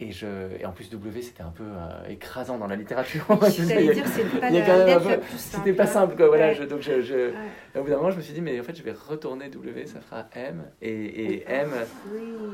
[0.00, 0.26] je,
[0.58, 3.26] et en plus, W, c'était un peu euh, écrasant dans la littérature.
[3.48, 4.02] C'était
[4.40, 5.00] pas,
[5.36, 6.26] C'était pas simple, quoi.
[6.28, 7.30] Voilà, je, donc, je, je
[7.78, 9.86] au bout d'un moment, je me suis dit, mais en fait, je vais retourner W,
[9.86, 10.64] ça fera M.
[10.82, 11.70] Et, et M.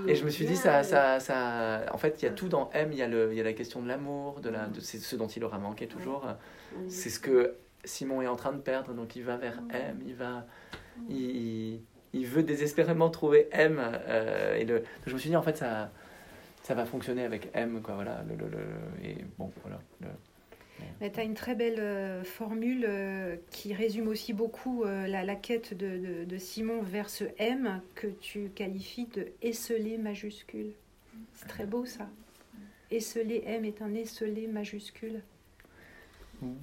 [0.07, 1.87] et je me suis dit, ça, ça, ça.
[1.93, 2.91] En fait, il y a tout dans M.
[2.93, 4.99] Il y a, le, il y a la question de l'amour, de, la, de c'est
[4.99, 6.27] ce dont il aura manqué toujours.
[6.89, 8.93] C'est ce que Simon est en train de perdre.
[8.93, 9.99] Donc, il va vers M.
[10.07, 10.47] Il va.
[11.09, 11.81] Il,
[12.13, 13.81] il veut désespérément trouver M.
[13.81, 15.91] Euh, et le, je me suis dit, en fait, ça
[16.63, 18.23] ça va fonctionner avec M, quoi, voilà.
[18.29, 18.59] Le, le,
[19.03, 19.81] et bon, voilà.
[21.01, 25.35] Tu as une très belle euh, formule euh, qui résume aussi beaucoup euh, la, la,
[25.35, 30.73] quête de, de, de, Simon vers ce M que tu qualifies de esselé majuscule.
[31.35, 32.09] C'est très beau ça.
[32.91, 35.23] Esselé M est un esselé majuscule.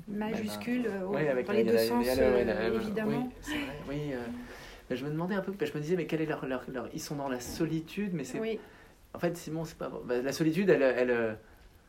[0.08, 3.30] Majuscule, dans les deux sens, évidemment.
[3.88, 4.16] Oui, oui
[4.90, 6.90] je me demandais un peu, je me disais, mais quelle est leur, leur, leur...
[6.94, 8.40] Ils sont dans la solitude, mais c'est
[9.18, 9.90] en fait, Simon, c'est pas.
[10.06, 11.38] Bah, la solitude, elle, elle,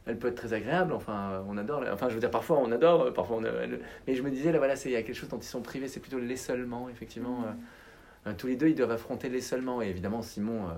[0.07, 0.95] elle, peut être très agréable.
[0.95, 1.85] Enfin, on adore.
[1.93, 3.43] Enfin, je veux dire, parfois on adore, parfois on.
[4.07, 5.89] Mais je me disais, là, voilà, il y a quelque chose dont ils sont privés,
[5.89, 7.41] c'est plutôt l'essolement, effectivement.
[7.41, 7.57] Mm.
[8.29, 9.83] Euh, tous les deux, ils doivent affronter l'essolement.
[9.83, 10.73] Et évidemment, Simon, euh,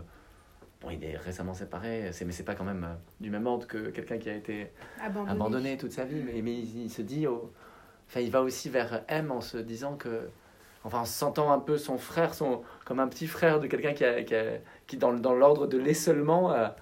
[0.81, 3.91] bon, il est récemment séparé, mais c'est pas quand même euh, du même ordre que
[3.91, 5.77] quelqu'un qui a été abandonné.
[5.77, 6.21] toute sa vie.
[6.25, 7.29] Mais, mais il, se dit.
[7.29, 10.29] Enfin, il va aussi vers M en se disant que
[10.85, 14.05] enfin en sentant un peu son frère, son, comme un petit frère de quelqu'un qui,
[14.05, 14.35] a, qui,
[14.87, 16.75] qui, dans, dans l'ordre de l'essolement, a,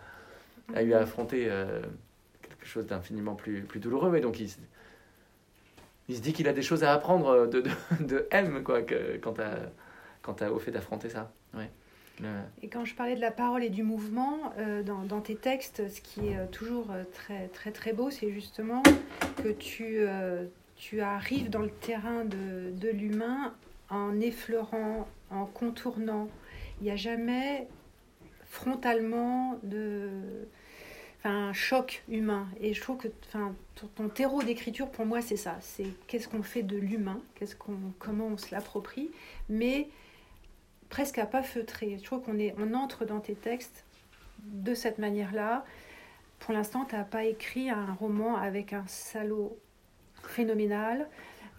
[0.82, 1.80] eu à affronter euh,
[2.42, 4.14] quelque chose d'infiniment plus, plus douloureux.
[4.16, 4.50] Et donc il,
[6.08, 9.16] il se dit qu'il a des choses à apprendre de, de, de M quoi, que,
[9.16, 9.54] quant, à,
[10.22, 11.32] quant à, au fait d'affronter ça.
[11.54, 11.70] Ouais.
[12.62, 15.88] Et quand je parlais de la parole et du mouvement, euh, dans, dans, tes textes,
[15.88, 18.82] ce qui est euh, toujours très très très beau, c'est justement
[19.36, 20.00] que tu,
[20.74, 23.54] tu arrives dans le terrain de, de l'humain
[23.90, 26.28] en effleurant, en contournant.
[26.80, 27.66] Il n'y a jamais
[28.44, 30.10] frontalement de
[31.18, 32.48] enfin, un choc humain.
[32.60, 33.54] Et je trouve que enfin,
[33.94, 35.56] ton, terreau d'écriture, pour moi, c'est ça.
[35.60, 39.10] C'est qu'est-ce qu'on fait de l'humain, qu'est-ce qu'on, comment on se l'approprie,
[39.48, 39.88] mais
[40.88, 41.96] presque à pas feutrer.
[41.98, 43.84] Je trouve qu'on est, on entre dans tes textes
[44.44, 45.64] de cette manière-là.
[46.38, 49.58] Pour l'instant, tu n'as pas écrit un roman avec un salaud
[50.22, 51.08] phénoménal,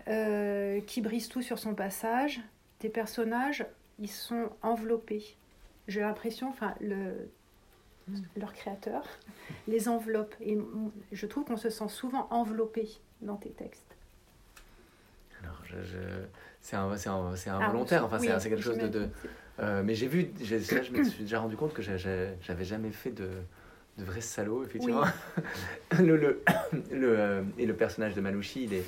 [0.10, 2.42] euh, qui brise tout sur son passage.
[2.80, 3.66] Tes personnages,
[4.00, 5.38] ils sont enveloppés.
[5.88, 7.30] J'ai l'impression, enfin, le,
[8.38, 9.04] leur créateur
[9.68, 10.36] les enveloppe.
[10.42, 10.58] Et
[11.12, 12.88] je trouve qu'on se sent souvent enveloppé
[13.22, 13.96] dans tes textes.
[15.44, 15.76] Alors, je,
[16.62, 17.72] c'est un, ah,
[18.04, 19.10] enfin, c'est quelque chose de.
[19.60, 23.30] Euh, mais j'ai vu, je me suis déjà rendu compte que j'avais jamais fait de,
[23.98, 25.04] de vrai salaud, effectivement.
[26.00, 26.44] le, le,
[26.92, 28.86] le, euh, et le personnage de Malouchi, il est,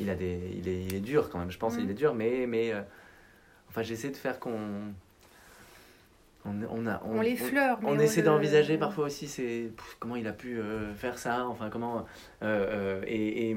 [0.00, 1.90] il, a des, il, est, il est dur quand même, je pense, il mm.
[1.90, 2.80] est dur, mais, mais euh,
[3.68, 4.58] enfin, j'essaie de faire qu'on.
[6.46, 7.78] On, on, a, on, les fleurs.
[7.82, 12.06] On, essaie d'envisager parfois aussi c'est comment il a pu euh, faire ça, enfin comment.
[12.42, 13.56] Euh, et, et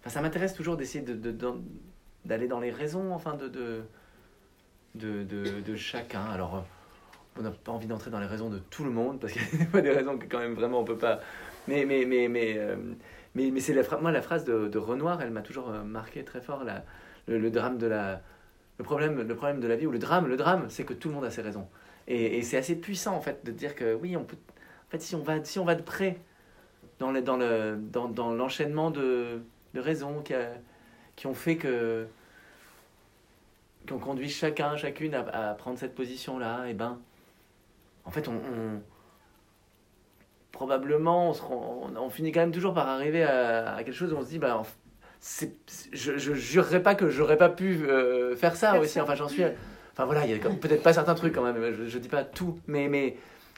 [0.00, 1.34] enfin, ça m'intéresse toujours d'essayer de,
[2.24, 3.82] d'aller dans les raisons enfin de, de,
[4.94, 6.24] de, de, de chacun.
[6.24, 6.64] Alors,
[7.38, 9.76] on n'a pas envie d'entrer dans les raisons de tout le monde parce qu'il y
[9.76, 11.20] a des raisons que quand même vraiment on peut pas.
[11.68, 12.58] Mais, mais, mais, mais
[13.36, 16.64] mais, mais c'est moi, la phrase de, Renoir, elle m'a toujours euh, marqué très fort.
[16.64, 16.84] La,
[17.28, 18.22] le, drame de la,
[18.78, 21.08] le, problème, le problème de la vie, ou le drame, le drame, c'est que tout
[21.08, 21.68] le monde a ses raisons.
[22.08, 24.36] Et, c'est assez puissant, en fait, de dire que oui, on peut.
[24.88, 26.18] En fait, si on va, si on va de près
[26.98, 29.42] dans, le, dans, le, dans, dans l'enchaînement de,
[29.74, 30.32] de raisons qui,
[31.16, 32.06] qui ont fait que
[33.86, 36.98] qui ont conduit chacun, chacune à, prendre cette position-là, et eh ben,
[38.04, 38.40] en fait, on,
[40.52, 44.30] probablement, on, on, finit quand même toujours par arriver à, quelque chose où on se
[44.30, 44.62] dit, bah,
[45.92, 49.00] je, je jurerais pas que j'aurais pas pu euh, faire ça aussi.
[49.00, 49.44] Enfin, j'en suis.
[49.92, 51.72] Enfin voilà, il y a peut-être pas certains trucs quand même.
[51.72, 53.16] Je, je dis pas tout, mais mais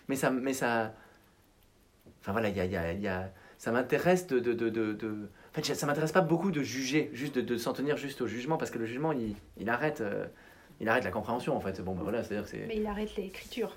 [0.08, 0.94] mais ça, mais ça.
[2.20, 5.54] Enfin voilà, il y a, y, y a, ça m'intéresse de, de, de, de, En
[5.54, 8.70] fait, ça m'intéresse pas beaucoup de juger, juste de, s'en tenir juste au jugement, parce
[8.70, 10.26] que le jugement, il, il arrête, euh,
[10.80, 11.80] il arrête la compréhension en fait.
[11.82, 12.66] Bon, ben voilà, c'est-à-dire c'est.
[12.66, 13.76] Mais il arrête l'écriture.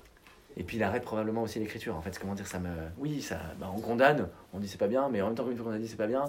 [0.56, 1.96] Et puis il arrête probablement aussi l'écriture.
[1.96, 2.68] En fait, comment dire, ça me.
[2.98, 5.56] Oui, ça, bah, on condamne, on dit c'est pas bien, mais en même temps qu'une
[5.56, 6.24] fois qu'on a dit c'est pas bien,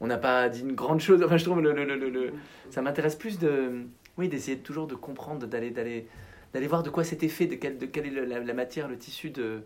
[0.00, 1.22] on n'a pas dit une grande chose.
[1.22, 2.32] Enfin, je trouve le, le, le,
[2.70, 3.84] ça m'intéresse plus de,
[4.16, 6.08] oui, d'essayer toujours de comprendre, d'aller, d'aller,
[6.52, 9.30] d'aller voir de quoi c'était fait, de, quelle, de quelle est la, matière, le tissu
[9.30, 9.62] de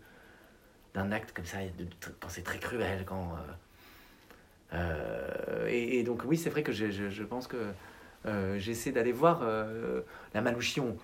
[0.95, 1.87] d'un acte comme ça, de,
[2.21, 3.33] penser très cruel quand.
[4.75, 7.57] Euh, euh, et, donc oui, c'est vrai que je, je, pense que
[8.27, 9.43] euh, j'essaie d'aller voir
[10.35, 10.97] la malouchion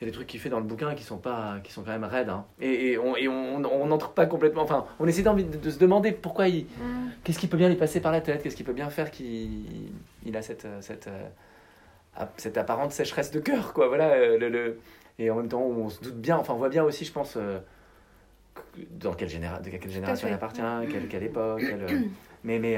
[0.00, 1.82] il y a des trucs qu'il fait dans le bouquin qui sont pas qui sont
[1.82, 2.44] quand même raides hein.
[2.60, 6.12] et, et, on et on n'entre pas complètement enfin on essaie d'envie de, se demander
[6.12, 7.10] pourquoi il mm.
[7.22, 9.92] qu'est-ce qui peut bien lui passer par la tête qu'est-ce qui peut bien faire qu'il
[10.26, 14.80] il a cette cette euh, cette apparente sécheresse de cœur quoi voilà euh, le, le,
[15.18, 17.36] et en même temps on se doute bien enfin on voit bien aussi je pense
[17.36, 17.58] euh,
[18.90, 21.62] dans quelle génération de quelle génération il appartient quelle, quelle époque
[22.44, 22.76] mais mais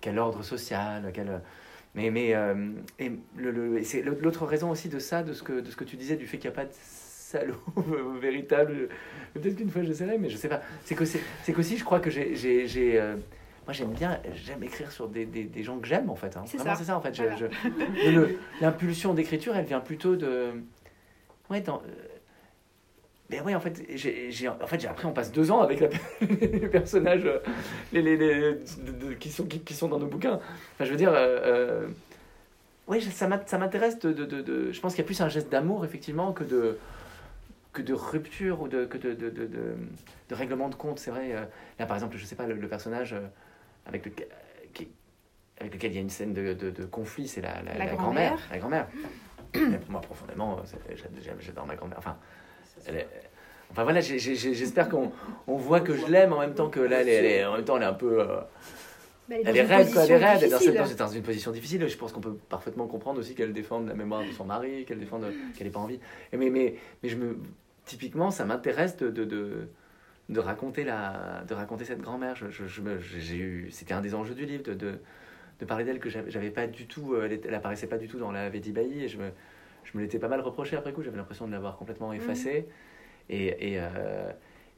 [0.00, 1.40] quel ordre social quel
[1.96, 2.54] mais, mais euh,
[2.98, 5.84] et le, le, c'est l'autre raison aussi de ça, de ce que, de ce que
[5.84, 7.56] tu disais, du fait qu'il n'y a pas de salaud
[8.20, 8.88] véritable.
[9.32, 10.60] Peut-être qu'une fois j'essaierai, mais je sais pas.
[10.84, 12.36] C'est que c'est qu'aussi, je crois que j'ai.
[12.36, 13.16] j'ai, euh,
[13.64, 16.36] moi, j'aime bien, j'aime écrire sur des, des, des gens que j'aime, en fait.
[16.36, 16.44] Hein.
[16.46, 17.20] C'est Vraiment, c'est ça, en fait.
[18.60, 20.50] l'impulsion d'écriture, elle vient plutôt de.
[21.50, 21.80] Ouais, dans, euh,
[23.28, 25.80] mais oui, en fait, j'ai, en fait, après, on passe deux ans avec
[26.20, 27.38] les personnages euh,
[27.92, 30.34] les, les, les qui, sont, qui, sont dans nos bouquins.
[30.74, 31.88] Enfin, je veux dire, euh, euh
[32.86, 35.84] oui, ça m'intéresse de, de, de, Je pense qu'il y a plus un geste d'amour,
[35.84, 36.78] effectivement, que de,
[37.72, 39.48] que de rupture ou de, que de, de, de,
[40.28, 41.00] de règlement de compte.
[41.00, 41.48] C'est vrai,
[41.80, 43.16] là, par exemple, je sais pas, le, personnage
[43.86, 44.12] avec, le,
[44.72, 44.86] qui,
[45.58, 48.38] avec lequel il y a une scène de, de, conflit, c'est la, la, grand-mère.
[48.52, 48.86] La grand-mère.
[49.88, 50.62] Moi, profondément,
[51.40, 51.98] j'adore ma grand-mère.
[51.98, 52.16] Enfin,
[53.70, 55.12] Enfin voilà, j'espère qu'on
[55.46, 57.76] on voit que je l'aime en même temps que là, elle est, en même temps,
[57.76, 58.20] elle est un peu.
[58.20, 58.40] Euh,
[59.28, 61.86] elle, est raide, quoi, elle est raide, elle dans, une position difficile.
[61.86, 65.00] Je pense qu'on peut parfaitement comprendre aussi qu'elle défende la mémoire de son mari, qu'elle
[65.00, 65.26] défende
[65.56, 65.98] qu'elle n'ait pas envie.
[66.32, 67.38] Et mais, mais, mais je me,
[67.84, 69.68] typiquement, ça m'intéresse de, de, de,
[70.28, 72.36] de, raconter la, de raconter cette grand-mère.
[72.36, 75.00] Je, je, eu, c'était un des enjeux du livre, de, de,
[75.60, 78.18] de parler d'elle que j'avais pas du tout, euh, elle, elle, apparaissait pas du tout
[78.18, 79.30] dans la Vedi Bailly et je me,
[79.92, 82.16] je me l'étais pas mal reproché après coup, j'avais l'impression de l'avoir complètement mhm.
[82.16, 82.68] effacé.
[83.28, 84.30] Et, et, euh,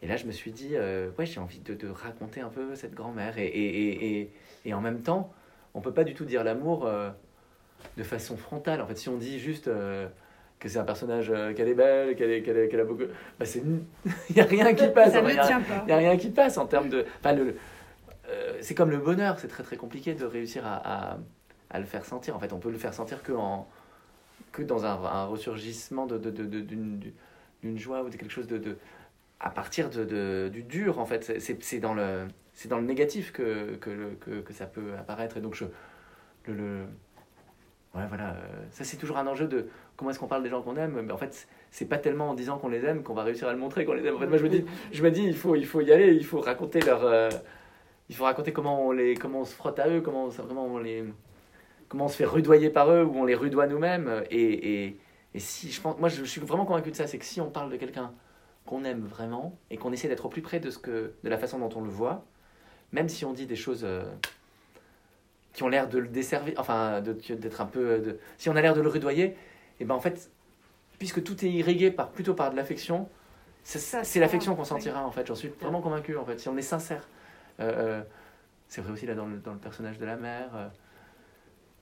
[0.03, 2.75] et, là, je me suis dit, euh, ouais, j'ai envie de, de, raconter un peu
[2.75, 3.39] cette grand-mère.
[3.39, 4.31] Et, et,
[4.65, 5.33] et, en même temps,
[5.75, 7.11] on peut pas du tout dire l'amour euh,
[7.97, 8.81] de façon frontale.
[8.81, 9.71] En fait, si on dit juste
[10.59, 13.05] que c'est un personnage, qu'elle est belle, qu'elle est, qu'elle a beaucoup.
[13.39, 15.13] Bah, il n'y a rien qui passe.
[15.13, 15.83] Ça ne tient pas.
[15.83, 17.05] Il n'y a rien qui passe en termes de.
[17.21, 17.57] Enfin, le,
[18.61, 21.19] c'est comme le bonheur, c'est très très compliqué de réussir à, à,
[21.71, 22.37] à, le faire sentir.
[22.37, 23.67] En fait, on peut le faire sentir que en,
[24.59, 28.77] que dans un, ressurgissement d'une joie ou de quelque chose de,
[29.41, 31.41] à partir du dur en fait.
[31.41, 35.37] C'est dans le c'est dans le négatif que, que, que, ça peut apparaître.
[35.37, 35.65] Et donc je
[36.47, 36.87] le,
[37.95, 40.63] ouais voilà euh, ça c'est toujours un enjeu de comment est-ce qu'on parle des gens
[40.63, 41.01] qu'on aime.
[41.03, 43.53] Mais en fait c'est pas tellement en disant qu'on les aime qu'on va réussir à
[43.53, 44.17] le montrer qu'on les aime.
[44.17, 46.15] En fait moi je me dis je me dis il faut il faut y aller
[46.15, 47.29] il faut raconter leur euh,
[48.09, 50.79] il faut raconter comment on les comment on se frotte à eux comment vraiment on
[50.79, 51.05] les
[51.89, 54.25] comment on se fait rudoyer par eux ou on les rudoie nous-mêmes.
[54.31, 55.01] Et, et,
[55.35, 57.51] et, si je pense, moi je, suis vraiment convaincu de ça, c'est que si on
[57.51, 58.13] parle de quelqu'un
[58.67, 61.39] qu'on aime vraiment et qu'on essaie d'être au plus près de, ce que, de la
[61.39, 62.25] façon dont on le voit,
[62.93, 64.05] même si on dit des choses euh,
[65.53, 68.01] qui ont l'air de le desservir, enfin d'être un peu.
[68.01, 69.37] De, si on a l'air de le rudoyer,
[69.81, 70.31] et ben en fait,
[70.99, 73.09] puisque tout est irrigué par, plutôt par de l'affection,
[73.65, 76.63] c'est l'affection qu'on sentira en fait, j'en suis vraiment convaincu en fait, si on est
[76.63, 77.07] sincère.
[77.61, 78.03] Euh, euh,
[78.69, 80.71] c'est vrai aussi là dans le, dans le personnage de la mère.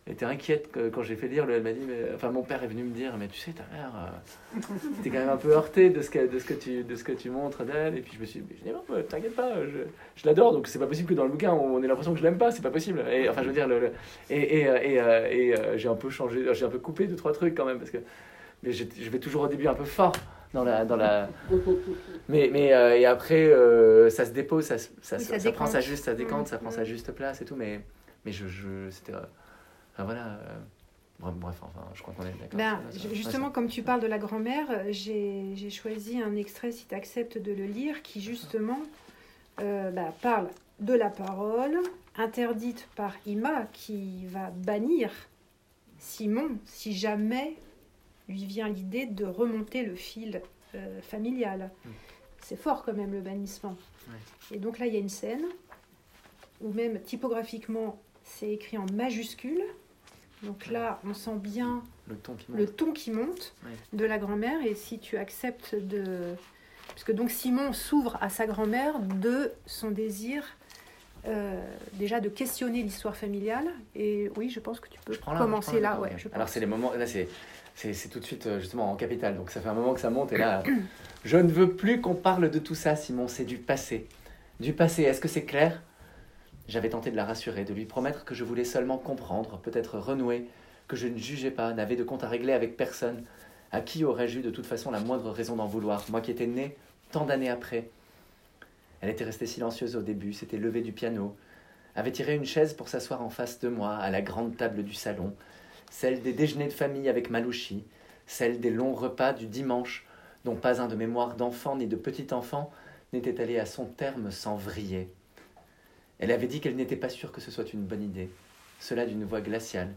[0.09, 1.47] Était inquiète quand j'ai fait lire.
[1.51, 3.65] Elle m'a dit, mais, enfin, mon père est venu me dire, mais tu sais, ta
[3.75, 4.61] mère, euh,
[5.03, 7.03] t'es quand même un peu heurté de ce que, de ce que, tu, de ce
[7.03, 7.97] que tu montres d'elle.
[7.97, 9.79] Et puis je me suis dit, non, t'inquiète pas, je,
[10.15, 10.53] je l'adore.
[10.53, 12.53] Donc c'est pas possible que dans le bouquin, on ait l'impression que je l'aime pas.
[12.53, 13.05] C'est pas possible.
[13.11, 13.91] Et enfin, je veux dire, le,
[14.31, 17.17] et, et, euh, et, euh, et j'ai un peu changé, j'ai un peu coupé deux
[17.17, 17.99] trois trucs quand même parce que,
[18.63, 20.13] mais je vais toujours au début un peu fort
[20.55, 21.29] dans la dans la
[22.29, 23.51] mais mais et après
[24.09, 27.13] ça se dépose ça ça, ça, prend sa juste ça décante ça prend sa juste
[27.13, 27.81] place et tout mais
[28.25, 29.13] mais je, je c'était
[30.05, 30.26] voilà.
[30.26, 30.59] Euh,
[31.20, 32.59] bref, enfin, je crois qu'on est d'accord.
[32.59, 32.80] Ben,
[33.12, 37.38] justement, comme tu parles de la grand-mère, euh, j'ai choisi un extrait, si tu acceptes
[37.38, 38.78] de le lire, qui justement
[39.61, 40.49] euh, bah, parle
[40.80, 41.78] de la parole
[42.16, 45.11] interdite par Ima, qui va bannir
[45.99, 47.57] Simon si jamais
[48.28, 50.42] lui vient l'idée de remonter le fil
[50.74, 51.70] euh, familial.
[51.84, 51.90] Mm.
[52.42, 53.76] C'est fort quand même le bannissement.
[54.53, 55.44] Et donc là, il y a une scène
[56.61, 59.62] où même typographiquement, c'est écrit en majuscule.
[60.47, 63.55] Donc là, on sent bien le ton qui monte, ton qui monte
[63.92, 64.64] de la grand-mère.
[64.64, 66.34] Et si tu acceptes de...
[66.88, 70.44] Parce que donc Simon s'ouvre à sa grand-mère de son désir
[71.28, 71.61] euh,
[71.94, 73.66] déjà de questionner l'histoire familiale.
[73.97, 75.99] Et oui, je pense que tu peux commencer là.
[75.99, 77.28] Ouais, Alors c'est les moments, là c'est,
[77.74, 80.11] c'est, tout de suite euh, justement en capital, donc ça fait un moment que ça
[80.11, 80.62] monte et là,
[81.24, 84.07] je ne veux plus qu'on parle de tout ça, Simon, c'est du passé.
[84.61, 85.82] Du passé, est-ce que c'est clair?
[86.69, 90.47] J'avais tenté de la rassurer, de lui promettre que je voulais seulement comprendre, peut-être renouer,
[90.89, 93.25] que je ne jugeais pas, n'avais de compte à régler avec personne.
[93.73, 96.47] À qui aurais-je eu de toute façon la moindre raison d'en vouloir, moi qui étais
[96.47, 96.77] né
[97.11, 97.89] tant d'années après
[99.01, 101.37] elle était restée silencieuse au début, s'était levée du piano,
[101.95, 104.95] avait tiré une chaise pour s'asseoir en face de moi, à la grande table du
[104.95, 105.35] salon,
[105.91, 107.85] celle des déjeuners de famille avec Malouchi,
[108.27, 110.07] celle des longs repas du dimanche,
[110.45, 112.73] dont pas un de mémoire d'enfant ni de petit enfant
[113.12, 115.09] n'était allé à son terme sans vriller.
[116.19, 118.31] Elle avait dit qu'elle n'était pas sûre que ce soit une bonne idée,
[118.81, 119.95] cela d'une voix glaciale,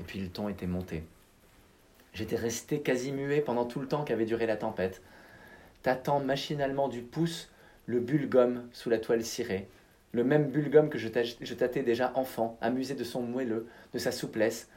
[0.00, 1.04] et puis le ton était monté.
[2.12, 5.00] J'étais resté quasi muet pendant tout le temps qu'avait duré la tempête,
[5.82, 7.50] tâtant machinalement du pouce
[7.86, 9.66] le bulgum sous la toile cirée,
[10.12, 14.68] le même bulgum que je, tâtais déjà enfant, amusé de son moelleux, de sa souplesse,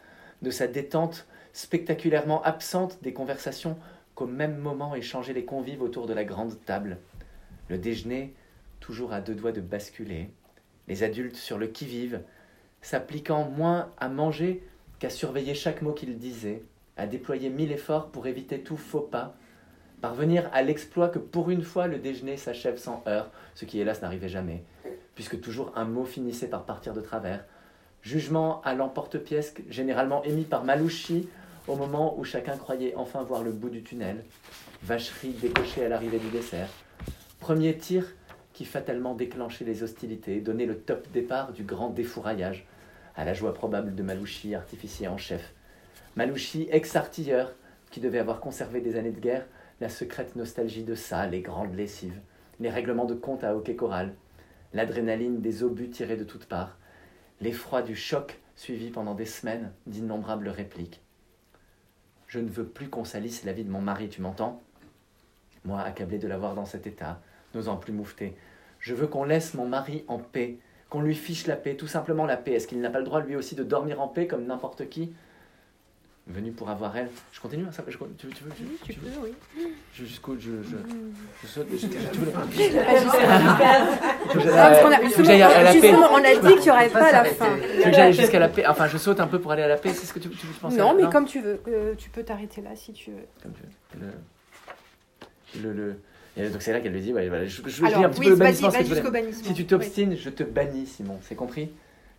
[0.41, 3.77] de sa détente spectaculairement absente des conversations
[4.15, 6.97] qu'au même moment échangeaient les convives autour de la grande table.
[7.67, 8.33] Le déjeuner,
[8.79, 10.29] toujours à deux doigts de basculer,
[10.87, 12.21] les adultes sur le qui-vive,
[12.81, 14.63] s'appliquant moins à manger
[14.99, 16.63] qu'à surveiller chaque mot qu'ils disaient,
[16.97, 19.35] à déployer mille efforts pour éviter tout faux pas,
[20.01, 24.01] parvenir à l'exploit que pour une fois le déjeuner s'achève sans heurts, ce qui hélas
[24.01, 24.63] n'arrivait jamais,
[25.15, 27.43] puisque toujours un mot finissait par partir de travers.
[28.01, 31.27] Jugement à l'emporte-pièce, généralement émis par Malouchi
[31.67, 34.23] au moment où chacun croyait enfin voir le bout du tunnel.
[34.83, 36.69] Vacherie décochée à l'arrivée du dessert.
[37.39, 38.05] Premier tir
[38.55, 42.65] qui fatalement déclenchait les hostilités, donnait le top départ du grand défouraillage,
[43.17, 45.53] à la joie probable de Malouchi, artificier en chef.
[46.15, 47.53] Malouchi, ex-artilleur,
[47.91, 49.45] qui devait avoir conservé des années de guerre,
[49.81, 52.17] la secrète nostalgie de ça, les grandes lessives,
[52.61, 54.13] les règlements de compte à hockey choral,
[54.71, 56.77] l'adrénaline des obus tirés de toutes parts,
[57.41, 61.01] l'effroi du choc suivi pendant des semaines d'innombrables répliques.
[62.27, 64.63] Je ne veux plus qu'on salisse la vie de mon mari, tu m'entends?
[65.65, 67.19] Moi, accablé de l'avoir dans cet état,
[67.55, 68.35] n'osant plus moufter.
[68.79, 70.57] Je veux qu'on laisse mon mari en paix,
[70.89, 72.53] qu'on lui fiche la paix, tout simplement la paix.
[72.53, 75.13] Est-ce qu'il n'a pas le droit lui aussi de dormir en paix comme n'importe qui
[76.27, 77.09] venu pour avoir elle.
[77.31, 79.33] Je continue ça je, tu, tu, veux, tu, oui, tu, peux, oui.
[79.93, 80.35] Je, jusqu'au.
[80.37, 80.75] Je, je,
[81.41, 81.67] je saute.
[81.71, 82.31] Je, tu veux
[85.73, 87.55] Justement, on a dit qu'il n'y aurait pas la fin.
[87.55, 89.67] Tu veux que j'aille jusqu'à la paix Enfin, je saute un peu pour aller à
[89.67, 91.61] la paix, c'est ce que tu, tu penses Non, mais comme tu veux.
[91.67, 93.27] Euh, tu peux t'arrêter là si tu veux.
[93.43, 93.61] Comme tu
[93.97, 94.11] veux.
[95.61, 95.73] Le.
[95.73, 95.99] le,
[96.37, 98.19] et donc c'est là qu'elle lui dit, ouais, voilà, je, je, Alors, dis un petit
[98.19, 98.69] oui, peu le bannissement.
[99.11, 99.47] bannissement.
[99.47, 100.17] Si tu t'obstines, oui.
[100.17, 101.19] je te bannis, Simon.
[101.21, 101.71] C'est compris?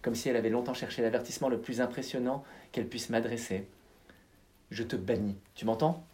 [0.03, 3.67] Comme si elle avait longtemps cherché l'avertissement le plus impressionnant qu'elle puisse m'adresser
[4.71, 5.37] je te bannis.
[5.55, 6.05] Tu m'entends?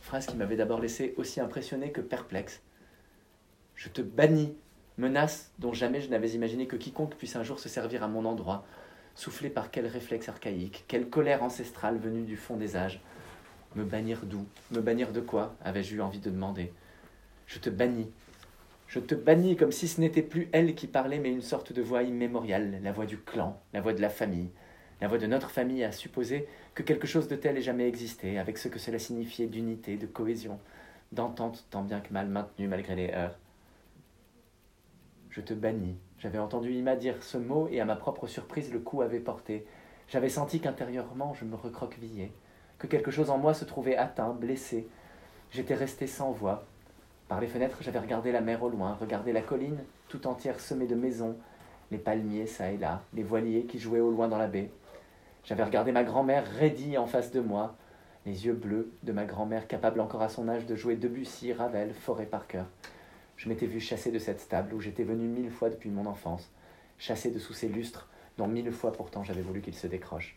[0.00, 2.60] Phrase qui m'avait d'abord laissé aussi impressionné que perplexe.
[3.74, 4.54] Je te bannis.
[4.98, 8.24] Menace dont jamais je n'avais imaginé que quiconque puisse un jour se servir à mon
[8.24, 8.64] endroit.
[9.14, 13.00] Soufflé par quel réflexe archaïque, quelle colère ancestrale venue du fond des âges.
[13.74, 14.44] Me bannir d'où?
[14.70, 15.54] Me bannir de quoi?
[15.64, 16.72] avais-je eu envie de demander.
[17.46, 18.10] Je te bannis.
[18.86, 21.80] Je te bannis comme si ce n'était plus elle qui parlait, mais une sorte de
[21.80, 24.50] voix immémoriale, la voix du clan, la voix de la famille,
[25.00, 28.38] la voix de notre famille à supposer que quelque chose de tel ait jamais existé,
[28.38, 30.60] avec ce que cela signifiait d'unité, de cohésion,
[31.10, 33.38] d'entente tant bien que mal maintenue malgré les heurts.
[35.30, 35.96] Je te bannis.
[36.18, 39.66] J'avais entendu Ima dire ce mot et à ma propre surprise le coup avait porté.
[40.08, 42.30] J'avais senti qu'intérieurement je me recroquevillais,
[42.78, 44.86] que quelque chose en moi se trouvait atteint, blessé.
[45.50, 46.66] J'étais resté sans voix.
[47.32, 49.78] Par les fenêtres, j'avais regardé la mer au loin, regardé la colline
[50.08, 51.38] tout entière semée de maisons,
[51.90, 54.70] les palmiers çà et là, les voiliers qui jouaient au loin dans la baie.
[55.42, 57.74] J'avais regardé ma grand-mère raidie en face de moi,
[58.26, 61.94] les yeux bleus de ma grand-mère capable encore à son âge de jouer Debussy, Ravel,
[61.94, 62.66] Forêt par cœur.
[63.38, 66.50] Je m'étais vu chasser de cette table où j'étais venu mille fois depuis mon enfance,
[66.98, 70.36] chassé de sous ces lustres dont mille fois pourtant j'avais voulu qu'ils se décrochent.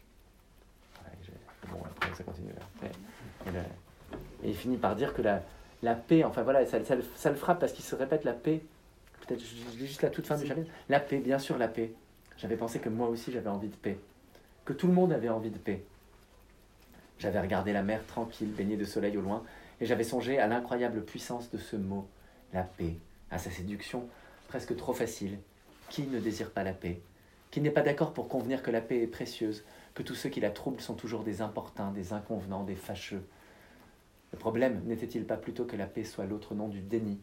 [1.70, 1.80] bon,
[2.14, 2.54] ça continue.
[2.86, 3.50] Et,
[4.46, 5.42] il finit par dire que la,
[5.86, 8.62] la paix, enfin voilà, ça, ça, le frappe parce qu'il se répète la paix.
[9.26, 9.44] Peut-être
[9.78, 10.70] juste la toute fin du chapitre.
[10.90, 11.94] La paix, bien sûr, la paix.
[12.38, 13.98] J'avais pensé que moi aussi j'avais envie de paix
[14.66, 15.84] que tout le monde avait envie de paix.
[17.20, 19.44] J'avais regardé la mer tranquille, baignée de soleil au loin,
[19.80, 22.08] et j'avais songé à l'incroyable puissance de ce mot,
[22.52, 22.96] la paix,
[23.30, 24.10] à sa séduction
[24.48, 25.38] presque trop facile.
[25.90, 27.00] Qui ne désire pas la paix?
[27.52, 29.64] Qui n'est pas d'accord pour convenir que la paix est précieuse,
[29.94, 33.24] que tous ceux qui la troublent sont toujours des importuns, des inconvenants, des fâcheux
[34.36, 37.22] Le problème n'était-il pas plutôt que la paix soit l'autre nom du déni,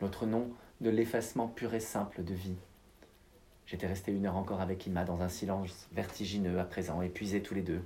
[0.00, 0.48] l'autre nom
[0.80, 2.54] de l'effacement pur et simple de vie?
[3.66, 7.54] J'étais resté une heure encore avec Ima dans un silence vertigineux à présent, épuisés tous
[7.54, 7.82] les deux,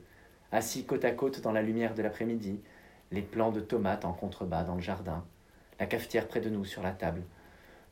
[0.53, 2.61] assis côte à côte dans la lumière de l'après-midi,
[3.13, 5.25] les plants de tomates en contrebas dans le jardin,
[5.81, 7.23] la cafetière près de nous sur la table,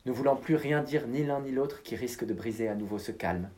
[0.05, 2.99] ne voulant plus rien dire ni l'un ni l'autre qui risque de briser à nouveau
[2.99, 3.49] ce calme,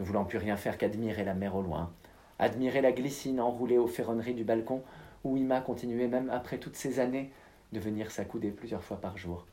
[0.00, 1.92] ne voulant plus rien faire qu'admirer la mer au loin,
[2.40, 4.82] admirer la glycine enroulée aux ferronneries du balcon
[5.24, 7.30] où Ima continuait même après toutes ces années
[7.72, 9.46] de venir s'accouder plusieurs fois par jour,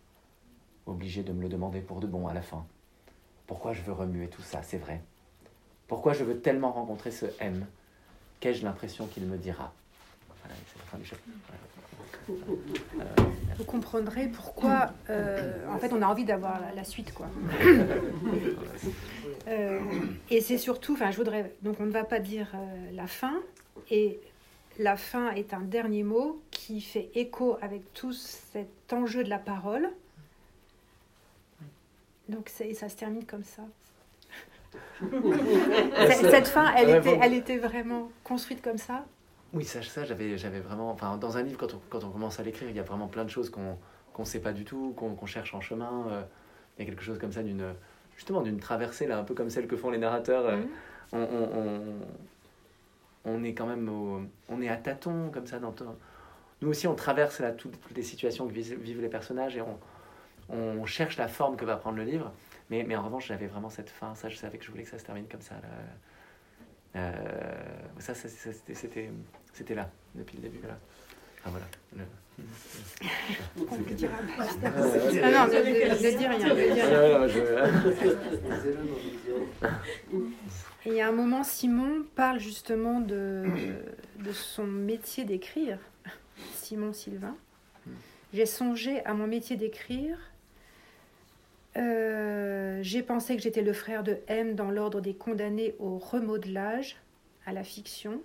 [0.85, 2.65] obligé de me le demander pour de bon à la fin.
[3.47, 5.01] Pourquoi je veux remuer tout ça, c'est vrai
[5.87, 7.65] Pourquoi je veux tellement rencontrer ce M?
[8.39, 9.73] Qu'ai-je l'impression qu'il me dira?
[10.41, 11.31] Voilà, la fin du chapitre.
[13.57, 17.27] Vous comprendrez pourquoi, euh, en fait, on a envie d'avoir la, suite, quoi.
[19.47, 19.79] Euh,
[20.29, 23.41] et c'est surtout, enfin, je voudrais, donc on ne va pas dire euh, la fin,
[23.91, 24.21] et
[24.79, 29.39] la fin est un dernier mot qui fait écho avec tout cet enjeu de la
[29.39, 29.89] parole.
[32.29, 33.63] Donc ça se termine comme ça.
[36.09, 39.05] Cette fin, elle était, elle était vraiment construite comme ça?
[39.53, 40.89] Oui, ça, ça j'avais, j'avais vraiment.
[40.89, 43.07] Enfin, dans un livre, quand on, quand on commence à l'écrire, il y a vraiment
[43.07, 43.77] plein de choses qu'on
[44.13, 46.05] qu'on sait pas du tout, qu'on cherche en chemin.
[46.09, 46.21] Euh,
[46.77, 47.73] il y a quelque chose comme ça d'une
[48.15, 50.45] justement d'une traversée là, un peu comme celle que font les narrateurs.
[50.45, 50.61] Euh,
[51.11, 51.81] on, on, on,
[53.43, 53.89] est quand même
[54.49, 55.73] on est à tâtons comme ça dans
[56.61, 59.79] nous aussi on traverse là toutes, les situations que vivent, les personnages et on,
[60.49, 62.31] on cherche la forme que va prendre le livre.
[62.69, 64.15] Mais, mais en revanche, j'avais vraiment cette fin.
[64.15, 65.55] Ça, je savais que je voulais que ça se termine comme ça.
[66.95, 67.11] Euh,
[67.99, 69.11] ça, c'était
[69.53, 70.65] c'était là, depuis le début.
[70.65, 70.77] Là.
[71.45, 71.65] Ah voilà.
[75.23, 76.55] Ah non, ne dis rien.
[80.85, 83.45] Et il y a un moment, Simon parle justement de,
[84.19, 85.77] de son métier d'écrire.
[86.55, 87.35] Simon Sylvain.
[88.33, 90.17] J'ai songé à mon métier d'écrire.
[91.77, 96.97] Euh, j'ai pensé que j'étais le frère de M dans l'ordre des condamnés au remodelage,
[97.45, 98.21] à la fiction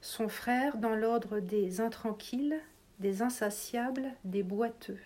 [0.00, 2.58] son frère dans l'ordre des intranquilles,
[2.98, 4.98] des insatiables, des boiteux.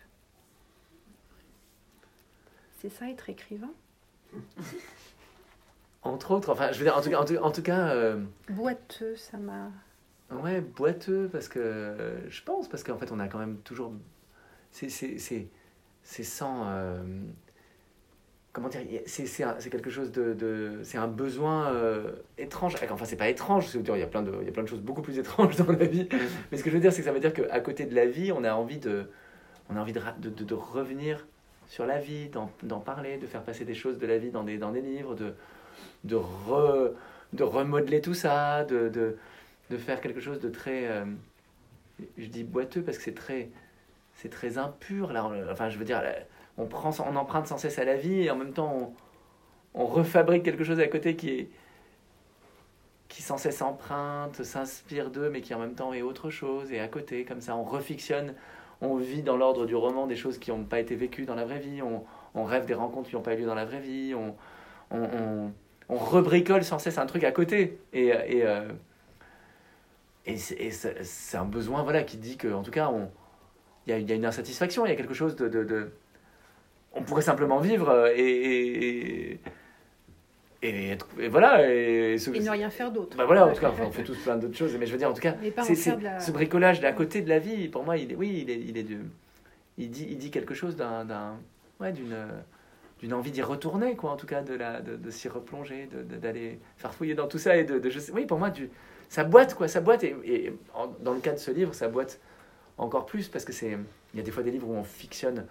[2.78, 3.72] C'est ça être écrivain?
[6.03, 9.38] Entre autres, enfin, je veux dire, en tout cas, en tout, cas euh, boiteux, ça
[9.38, 9.70] m'a.
[10.30, 13.92] Ouais, boiteux, parce que je pense, parce qu'en fait, on a quand même toujours.
[14.70, 14.90] C'est
[16.03, 16.68] sans.
[16.68, 17.03] Euh,
[18.55, 22.77] comment dire, c'est quelque chose de, c'est un besoin euh, étrange.
[22.89, 24.81] Enfin, c'est pas étrange, il y a plein de, il y a plein de choses
[24.81, 26.09] beaucoup plus étranges dans la vie.
[26.51, 28.07] Mais ce que je veux dire, c'est que ça veut dire qu'à côté de la
[28.07, 29.11] vie, on a envie de,
[29.69, 31.27] on a envie de, de, de revenir
[31.67, 32.31] sur la vie,
[32.63, 35.17] d'en parler, de faire passer des choses de la vie dans des, dans des livres,
[35.17, 35.35] de,
[36.05, 36.21] de,
[37.33, 39.17] de remodeler tout ça, de, de,
[39.71, 41.05] de, faire quelque chose de très, euh,
[42.17, 43.49] je dis boiteux parce que c'est très,
[44.15, 45.29] c'est très impur là.
[45.51, 46.03] Enfin, je veux dire
[46.59, 48.95] on, prend, on emprunte sans cesse à la vie et en même temps
[49.75, 51.51] on, refabrique quelque chose à côté qui est
[53.09, 56.81] qui sans cesse emprunte, s'inspire d'eux, mais qui en même temps est autre chose, et
[56.81, 58.35] à côté, comme ça, on refictionne,
[58.81, 61.45] on vit dans l'ordre du roman des choses qui n'ont pas été vécues dans la
[61.45, 64.15] vraie vie, on, rêve des rencontres qui n'ont pas eu lieu dans la vraie vie,
[64.17, 64.35] on,
[64.91, 65.53] on,
[65.89, 67.79] rebricole sans cesse un truc à côté.
[67.93, 68.73] Et, et, euh,
[70.27, 72.91] et c'est un besoin voilà, qui dit qu'en tout cas,
[73.87, 75.93] il y, y, a une insatisfaction, il y a quelque chose de
[76.95, 79.40] on pourrait simplement vivre euh, et,
[80.62, 81.68] et, et, voilà.
[81.68, 83.16] Et, ne rien faire d'autre.
[83.16, 84.76] Bah voilà, en tout cas, on fait tous plein d'autres choses.
[84.78, 87.68] Mais je veux dire, en tout cas, c'est, ce bricolage d'à côté de la vie,
[87.68, 88.99] pour moi, il est, oui, il est, il est de,
[89.78, 91.36] il dit, il dit quelque chose d'un,
[91.80, 92.16] ouais, d'une,
[93.01, 96.59] d'une envie d'y retourner, quoi, en tout cas, de, la, de, s'y replonger, de, d'aller
[96.76, 97.57] faire fouiller dans tout ça.
[97.57, 98.70] Et de, de je sais, oui, pour moi, du,
[99.09, 100.05] ça boite, quoi, ça boite.
[100.05, 100.53] Et,
[101.01, 102.20] dans le cas de ce livre, ça boite
[102.78, 103.76] encore plus parce que c'est,
[104.12, 105.47] il y a des fois des livres où on fictionne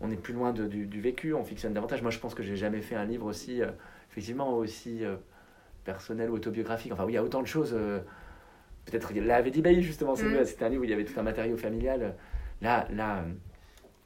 [0.00, 2.02] on est plus loin du, vécu, on fictionne davantage.
[2.02, 3.70] Moi, je pense que j'ai jamais fait un livre aussi, euh,
[4.10, 5.16] effectivement, aussi euh,
[5.84, 6.92] personnel ou autobiographique.
[6.92, 7.74] Enfin, oui, il y a autant de choses.
[7.74, 8.00] Euh,
[8.86, 10.44] peut-être là, avait dit justement, mm.
[10.44, 12.14] c'était un livre où il y avait tout un matériau familial.
[12.62, 13.24] Là, là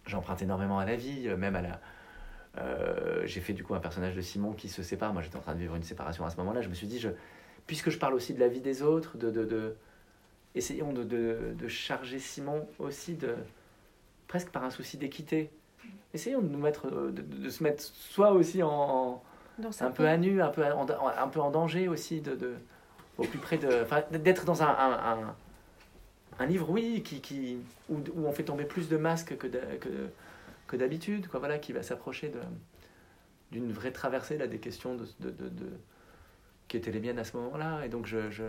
[0.07, 3.25] j'emprunte énormément à la vie, même à la.
[3.25, 5.13] j'ai fait du coup un personnage de Simon qui se sépare.
[5.13, 6.63] Moi, j'étais en train de vivre une séparation à ce moment-là.
[6.63, 7.11] Je me suis dit, je,
[7.67, 9.77] puisque je parle aussi de la vie des autres, de, de, de
[10.55, 13.37] essayons de, de, charger Simon aussi de
[14.29, 15.51] presque par un souci d'équité
[16.15, 19.23] essayons de nous mettre, euh, de, se mettre soit aussi en,
[19.81, 22.55] un peu à nu, un peu, en, un peu en danger aussi, de, de
[23.19, 23.85] au plus près de,
[24.19, 25.35] d'être dans un, un,
[26.39, 27.59] un, livre, oui, qui, qui
[27.89, 29.89] où, où, on fait tomber plus de masques que, que,
[30.67, 32.41] que d'habitude, quoi, voilà, qui va s'approcher de,
[33.53, 35.67] d'une vraie traversée là, des questions de, de, de,
[36.69, 37.85] qui étaient les miennes à ce moment-là.
[37.85, 38.45] Et donc je, je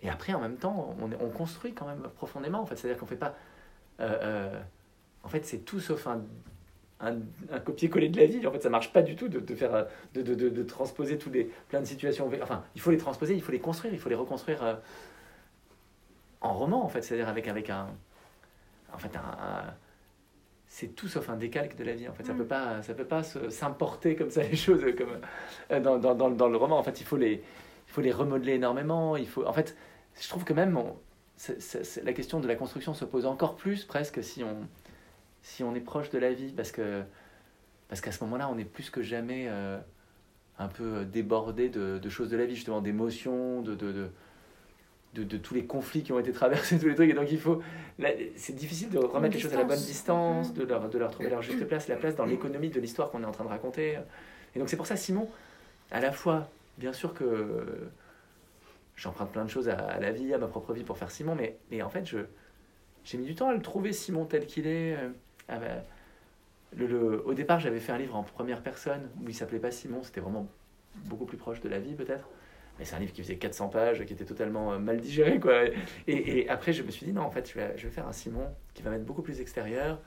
[0.00, 2.60] Et après, en même temps, on, on construit quand même profondément.
[2.60, 3.34] En fait, c'est-à-dire qu'on fait pas.
[4.00, 4.60] Euh, euh,
[5.24, 6.22] en fait, c'est tout sauf un,
[7.00, 8.46] un, copier-coller de la vie.
[8.46, 11.30] En fait, ça marche pas du tout de, de faire, de, de, de, transposer tous
[11.30, 12.30] les plein de situations.
[12.42, 14.74] Enfin, il faut les transposer, il faut les construire, il faut les reconstruire euh,
[16.40, 16.84] en roman.
[16.84, 17.88] En fait, c'est-à-dire avec avec un,
[18.92, 19.74] en fait, un,
[20.68, 22.08] c'est tout sauf un décalque de la vie.
[22.08, 22.38] En fait, ça mm.
[22.38, 26.48] peut pas, ça peut pas s'importer comme ça les choses comme dans, dans, dans, dans,
[26.48, 26.78] le roman.
[26.78, 29.16] En fait, il faut les, il faut les remodeler énormément.
[29.16, 29.74] Il faut, en fait,
[30.20, 30.78] je trouve que même
[32.04, 34.68] la question de la construction se pose encore plus presque si on,
[35.44, 37.02] si on est proche de la vie, parce que
[37.88, 39.78] parce qu'à ce moment-là, on est plus que jamais euh,
[40.58, 44.08] un peu débordé de, de, choses de la vie, justement d'émotions, de de,
[45.12, 47.10] de, de, tous les conflits qui ont été traversés, tous les trucs.
[47.10, 47.62] Et donc il faut,
[48.36, 51.28] c'est difficile de remettre les choses à la bonne distance, de leur, de leur trouver
[51.28, 53.98] leur juste place, la place dans l'économie de l'histoire qu'on est en train de raconter.
[54.56, 55.28] Et donc c'est pour ça, Simon,
[55.90, 57.90] à la fois, bien sûr que
[58.96, 61.58] j'emprunte plein de choses à, la vie, à ma propre vie pour faire Simon, mais,
[61.70, 62.20] mais en fait, je,
[63.04, 64.96] j'ai mis du temps à le trouver, Simon, tel qu'il est.
[64.96, 65.10] Euh,
[66.76, 70.02] le, au départ, j'avais fait un livre en première personne où il s'appelait pas Simon,
[70.02, 70.48] c'était vraiment
[71.04, 72.28] beaucoup plus proche de la vie, peut-être.
[72.78, 75.62] Mais c'est un livre qui faisait 400 pages, qui était totalement euh, mal digéré, quoi.
[76.08, 78.82] Et, après, je me suis dit, non, en fait, je vais, faire un Simon qui
[78.82, 80.00] va mettre beaucoup plus extérieur.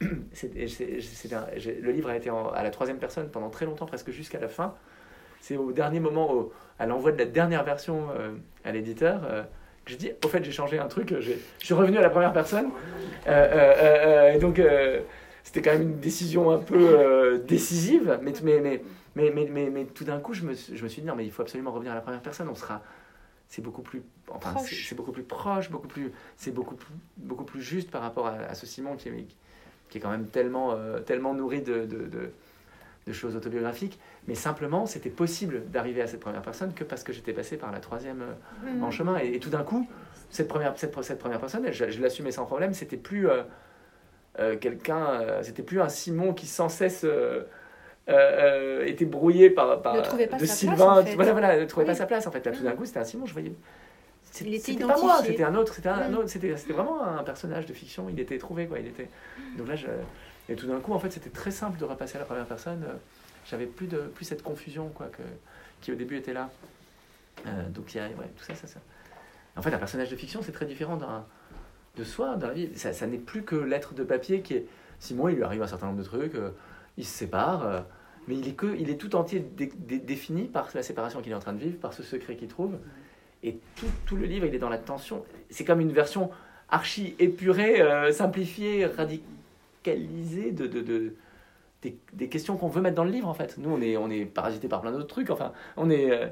[0.32, 4.48] C'est, le livre a été à la troisième personne pendant très longtemps, presque jusqu'à la
[4.48, 4.74] fin.
[5.40, 8.32] C'est au dernier moment, au, à l'envoi de la dernière version euh,
[8.64, 9.42] à l'éditeur, euh,
[9.86, 12.70] je dis, au fait, j'ai changé un truc, je suis revenu à la première personne.
[13.26, 14.60] Euh, et donc,
[15.42, 20.04] c'était quand même une décision un peu décisive, mais, mais, mais, mais, mais, mais, tout
[20.04, 21.96] d'un coup, je me, je me suis dit, non, mais il faut absolument revenir à
[21.96, 22.82] la première personne, on sera
[23.48, 27.60] c'est beaucoup plus enfin c'est beaucoup plus proche beaucoup plus c'est beaucoup plus, beaucoup plus
[27.60, 29.26] juste par rapport à, ce Simon qui est,
[29.90, 30.74] qui est quand même tellement
[31.04, 32.32] tellement nourri de, de, de
[33.10, 33.98] choses autobiographiques,
[34.28, 37.72] mais simplement c'était possible d'arriver à cette première personne que parce que j'étais passé par
[37.72, 38.92] la troisième euh, en mhm.
[38.92, 39.18] chemin.
[39.18, 39.88] Et, tout d'un coup,
[40.30, 43.42] cette première, cette, cette première personne, je, je l'assumais sans problème, c'était plus euh,
[44.38, 47.04] euh, quelqu'un, c'était plus un Simon qui sans cesse
[48.06, 51.02] était brouillé par, par de Sylvain.
[51.16, 52.46] Voilà, voilà, ne trouvait pas sa place en fait.
[52.46, 53.52] Là, tout d'un coup, c'était un Simon, je voyais.
[54.32, 58.06] C'était pas moi, c'était un autre, c'était un, autre, c'était vraiment un personnage de fiction.
[58.08, 59.08] Il était trouvé quoi, il était.
[59.58, 59.88] Donc là, je,
[60.48, 62.82] et tout d'un coup, en fait, c'était très simple de repasser à la première personne.
[62.84, 62.94] Euh,
[63.46, 65.22] j'avais plus, de, plus cette confusion quoi, que,
[65.80, 66.50] qui au début était là.
[67.46, 68.80] Euh, donc il y a ouais, tout ça, ça, ça.
[69.56, 70.98] En fait, un personnage de fiction, c'est très différent
[71.96, 72.70] de soi dans la vie.
[72.76, 74.66] Ça, ça n'est plus que l'être de papier qui est.
[74.98, 76.50] Simon, il lui arrive un certain nombre de trucs, euh,
[76.96, 77.84] il se sépare,
[78.28, 81.40] mais il est, que, il est tout entier défini par la séparation qu'il est en
[81.40, 82.76] train de vivre, par ce secret qu'il trouve.
[83.42, 85.24] Et tout, tout, le livre, il est dans la tension.
[85.50, 86.30] C'est comme une version
[86.68, 87.82] archi épurée,
[88.12, 89.26] simplifiée, radicale
[89.84, 91.14] de, de, de
[91.82, 93.58] des, des, questions qu'on veut mettre dans le livre en fait.
[93.58, 95.30] Nous on est on est parasité par plein d'autres trucs.
[95.30, 96.28] Enfin on est euh,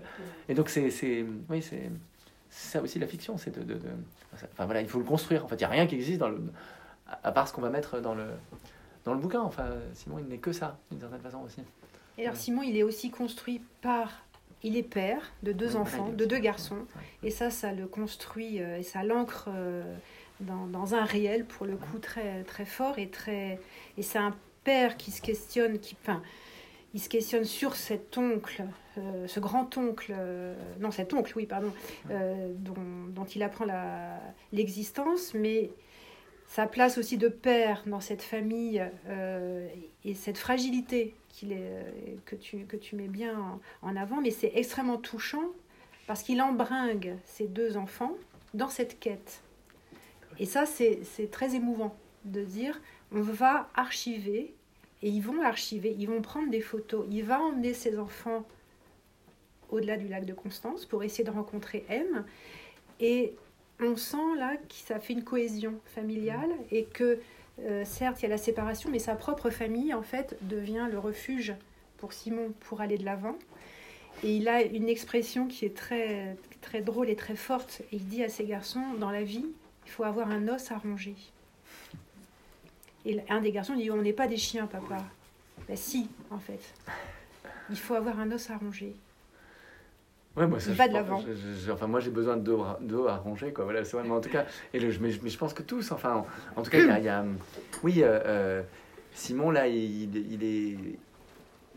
[0.49, 1.91] et donc c'est oui c'est
[2.51, 3.81] ça aussi la fiction c'est de, de,
[4.33, 6.29] enfin voilà il faut le construire en fait il y a rien qui existe dans
[6.29, 6.41] le
[7.23, 8.27] à part ce qu'on va mettre dans le
[9.05, 9.41] dans le bouquin.
[9.41, 11.63] Enfin Simon il n'est que ça d'une certaine façon aussi.
[12.19, 14.25] Et alors Simon il est aussi construit par
[14.63, 16.87] il est père de deux enfants, de deux garçons,
[17.23, 19.83] et ça, ça le construit euh, et ça l'ancre euh,
[20.41, 23.61] dans, un réel, pour le coup, très, très fort et très.
[23.99, 24.35] Et c'est un
[24.65, 25.97] père qui se questionne, qui.
[26.03, 26.23] Enfin,
[26.93, 28.65] il se questionne sur cet oncle,
[28.99, 31.73] euh, ce grand-oncle, euh, non, cet oncle, oui, pardon,
[32.11, 32.75] euh, dont,
[33.11, 33.65] dont, il apprend
[34.53, 35.71] l'existence, mais
[36.49, 38.85] sa place aussi de père dans cette famille
[40.05, 44.33] et cette fragilité qu'il est, que, tu, que tu mets bien en, en avant, mais
[44.33, 45.45] c'est extrêmement touchant
[46.09, 48.17] parce qu'il embringue ses deux enfants
[48.53, 49.43] dans cette quête.
[50.41, 52.81] Et ça, c'est très émouvant de dire,
[53.13, 54.55] on va archiver,
[55.03, 58.45] et ils vont archiver, ils vont prendre des photos, il va emmener ses enfants
[59.69, 62.25] au-delà du lac de Constance pour essayer de rencontrer M.
[63.01, 63.35] Et
[63.81, 67.19] on sent là que ça fait une cohésion familiale et que
[67.61, 70.99] euh, certes il y a la séparation, mais sa propre famille en fait devient le
[70.99, 71.55] refuge
[71.99, 73.37] pour Simon pour aller de l'avant.
[74.23, 77.83] Et il a une expression qui est très, très drôle et très forte.
[77.93, 79.47] il dit à ses garçons, dans la vie,
[79.91, 81.17] il faut avoir un os à ronger.
[83.05, 84.99] Et un des garçons dit On n'est pas des chiens, papa.
[85.67, 86.61] Ben si, en fait.
[87.71, 88.95] Il faut avoir un os à ronger.
[90.37, 91.25] Ouais, moi, ça, il va de l'avant.
[91.73, 92.63] Enfin, moi, j'ai besoin d'eau
[93.09, 93.65] à ronger, quoi.
[93.65, 96.25] Voilà, c'est vraiment, en tout cas, et le, mais, je pense que tous, enfin,
[96.55, 97.25] en, tout cas, il y a,
[97.83, 98.63] oui, euh, euh,
[99.13, 100.77] Simon, là, il, il, est,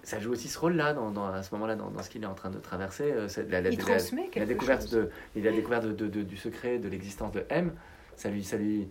[0.04, 2.28] ça joue aussi ce rôle-là, dans, dans, à ce moment-là, dans, dans, ce qu'il est
[2.28, 3.12] en train de traverser.
[3.12, 6.78] Euh, la, la, il transmet la, découverte De, il a découvert de, de, du secret
[6.78, 7.74] de l'existence de M
[8.16, 8.88] ça lui, ça lui,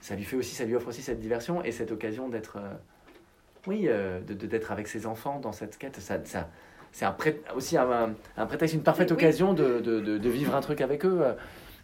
[0.00, 2.74] ça lui fait aussi, ça lui offre aussi cette diversion et cette occasion d'être, euh,
[3.66, 6.00] oui, euh, de, d'être avec ses enfants dans cette quête.
[6.00, 6.48] Ça, ça
[6.92, 10.60] c'est un pré, aussi un, un, prétexte, une parfaite occasion de, de, de, vivre un
[10.60, 11.22] truc avec eux.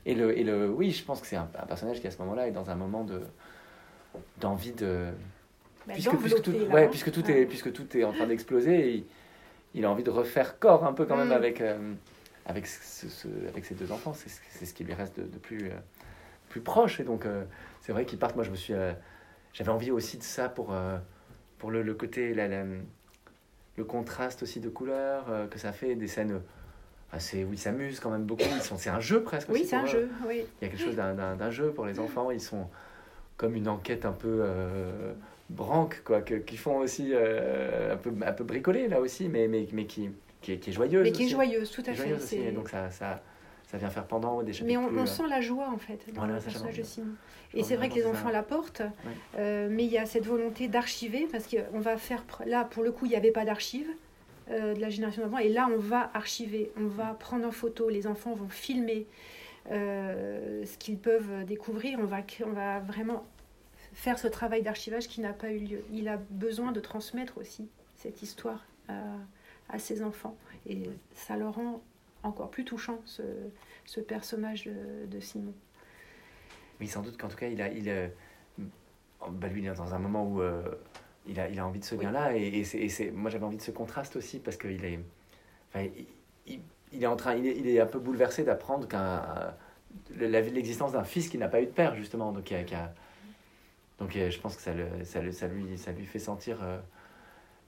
[0.07, 2.49] Et, le, et le, oui, je pense que c'est un, personnage qui, à ce moment-là,
[2.49, 3.21] est dans un moment de
[4.41, 5.07] d'envie de.
[5.87, 9.05] Bah, puisque, puisque, tout, ouais, puisque, tout Est, puisque tout est en train d'exploser, il,
[9.75, 11.33] il, a envie de refaire corps un peu quand même mm.
[11.33, 11.93] avec, euh,
[12.47, 14.15] avec, ce, avec ses deux enfants.
[14.15, 15.75] C'est ce qui lui reste de, plus, euh,
[16.55, 17.01] plus proche.
[17.01, 17.43] Et donc, euh,
[17.81, 18.37] c'est vrai qu'ils partent.
[18.37, 18.75] Moi, je me suis.
[19.53, 20.73] J'avais envie aussi de ça pour,
[21.59, 22.33] pour le, le côté.
[22.33, 22.49] La,
[23.77, 26.41] le contraste aussi de couleurs que ça fait, des scènes
[27.15, 28.45] assez, où ils s'amusent quand même beaucoup.
[28.55, 29.49] Ils sont, c'est un jeu presque.
[29.51, 30.09] Oui, c'est un jeu.
[30.29, 30.45] Oui.
[30.61, 32.31] Il y a quelque chose d'un, jeu pour les enfants.
[32.31, 32.69] Ils sont
[33.37, 35.13] comme une enquête un peu euh,
[35.51, 39.49] branque, quoi, que, qui font aussi euh, un, peu, un peu bricolée là aussi, mais,
[39.49, 41.03] mais, mais qui, qui, est, qui est joyeuse.
[41.03, 42.13] Mais qui est joyeuse, tout à fait.
[42.13, 43.23] Aussi, donc ça, ça,
[43.75, 44.69] ça vient faire pendant des chapitres.
[44.69, 47.15] Mais on, on sent la joie en fait dans le personnage de Simon.
[47.55, 48.83] Et c'est vrai que les enfants la portent,
[49.37, 52.25] euh, mais il y a cette volonté d'archiver parce qu'on va faire.
[52.47, 53.89] Là, pour le coup, il n'y avait pas d'archives.
[54.51, 55.39] Euh, de la génération d'avant.
[55.39, 59.07] Et là, on va archiver, on va prendre en photo, les enfants vont filmer
[59.71, 61.99] euh, ce qu'ils peuvent découvrir.
[61.99, 63.25] On va, on va vraiment
[63.95, 65.85] faire ce travail d'archivage qui n'a pas eu lieu.
[65.91, 70.37] Il a besoin de transmettre aussi cette histoire à, ses enfants.
[70.67, 71.83] Et ça le rend
[72.25, 73.23] encore plus touchant, ce,
[73.85, 75.55] ce personnage de, Simon.
[76.81, 78.11] Oui, sans doute qu'en tout cas, il a, il,
[79.31, 80.43] bah lui, il est dans un moment où
[81.27, 82.37] il a, il a envie de ce gain-là.
[82.37, 84.99] Et, et c'est, moi, j'avais envie de ce contraste aussi parce qu'il est,
[85.69, 85.87] enfin,
[86.47, 86.61] il,
[86.93, 89.55] il, est en train, il est, il est un peu bouleversé d'apprendre qu'un,
[90.17, 92.33] l'existence d'un fils qui n'a pas eu de père, justement.
[92.33, 92.93] Donc, qui a, qui a,
[93.99, 96.63] donc je pense que ça, le, ça, le, ça, lui, ça lui fait sentir.
[96.63, 96.79] Euh,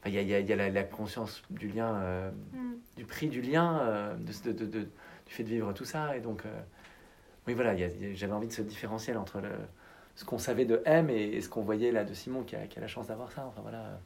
[0.08, 2.74] il y a, y a, la, conscience du lien, euh, mm.
[2.96, 6.16] du prix du lien, euh, de, de, de, du fait de vivre tout ça.
[6.16, 6.42] Et donc,
[7.46, 7.74] oui, voilà,
[8.14, 9.50] j'avais envie de ce différentiel entre le,
[10.16, 12.78] ce qu'on savait de M et, ce qu'on voyait là de Simon qui a, qui
[12.78, 13.44] a la chance d'avoir ça.
[13.46, 14.00] Enfin voilà.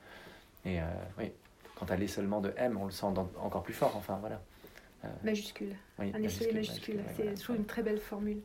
[0.64, 0.84] Et euh,
[1.18, 1.32] oui,
[1.76, 3.92] quand elle est seulement de M, on le sent encore plus fort.
[3.96, 4.42] Enfin voilà.
[5.04, 5.74] Euh, majuscule.
[5.98, 7.00] un essai majuscule.
[7.16, 8.40] c'est toujours une très belle formule.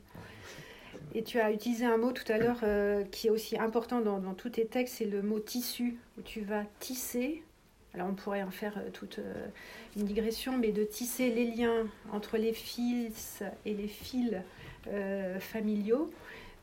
[1.16, 4.34] Et tu as utilisé un mot tout à l'heure euh, qui est aussi important dans,
[4.34, 7.42] tous tes textes, c'est le mot tissu, où tu vas tisser.
[7.94, 9.20] Alors on pourrait en faire toute
[9.96, 14.36] une digression, mais de tisser les liens entre les fils et les fils
[15.40, 16.12] familiaux.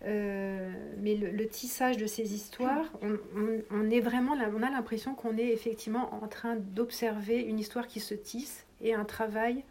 [0.05, 3.19] Euh, mais le, tissage de ces histoires, on,
[3.71, 8.95] on a l'impression qu'on est effectivement en train d'observer une histoire qui se tisse et
[8.95, 9.63] un travail.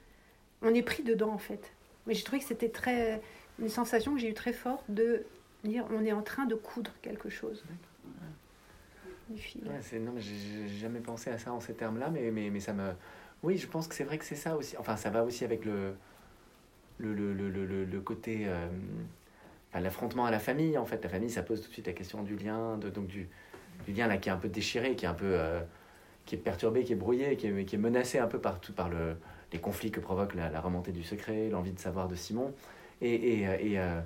[0.61, 1.73] On est pris dedans en fait.
[2.07, 3.21] Mais j'ai trouvé que c'était très
[3.61, 5.23] une sensation que j'ai eu très forte de
[5.63, 7.63] dire on est en train de coudre quelque chose.
[9.29, 12.73] Ouais, non, mais j'ai jamais pensé à ça en ces termes-là, mais, mais, mais ça
[12.73, 12.91] me.
[13.43, 14.75] Oui, je pense que c'est vrai que c'est ça aussi.
[14.77, 15.93] Enfin, ça va aussi avec le,
[16.97, 18.43] le, le, le, le côté.
[18.47, 18.67] Euh,
[19.79, 21.01] l'affrontement à la famille, en fait.
[21.03, 23.29] La famille, ça pose tout de suite la question du lien, de, donc du,
[23.85, 25.61] du lien là qui est un peu déchiré, qui est un peu euh,
[26.25, 28.89] qui est perturbé, qui est brouillé, qui est, qui est menacé un peu par, par
[28.89, 29.15] le,
[29.53, 32.53] les conflits que provoque la, remontée du secret, l'envie de savoir de Simon.
[33.01, 33.99] Et, et, euh, et euh,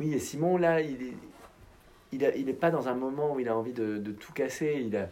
[0.00, 1.12] oui, et Simon, là, il est,
[2.12, 4.32] il, a, il est pas dans un moment où il a envie de, de tout
[4.32, 4.82] casser.
[4.86, 5.08] Il a,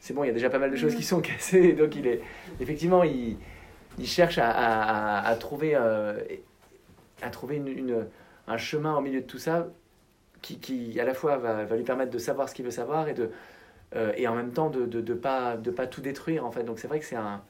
[0.00, 2.06] c'est bon, il y a déjà pas mal de choses qui sont cassées, donc il
[2.06, 2.20] est,
[2.60, 3.36] effectivement, il,
[3.98, 8.06] il cherche à, à, à trouver, à trouver une, une
[8.46, 9.68] un chemin au milieu de tout ça
[10.42, 13.08] qui, qui à la fois va, va, lui permettre de savoir ce qu'il veut savoir
[13.08, 13.30] et, de,
[13.96, 16.50] euh, et en même temps de ne de, de pas, de pas tout détruire en
[16.50, 16.64] fait.
[16.64, 17.42] Donc c'est vrai que c'est un...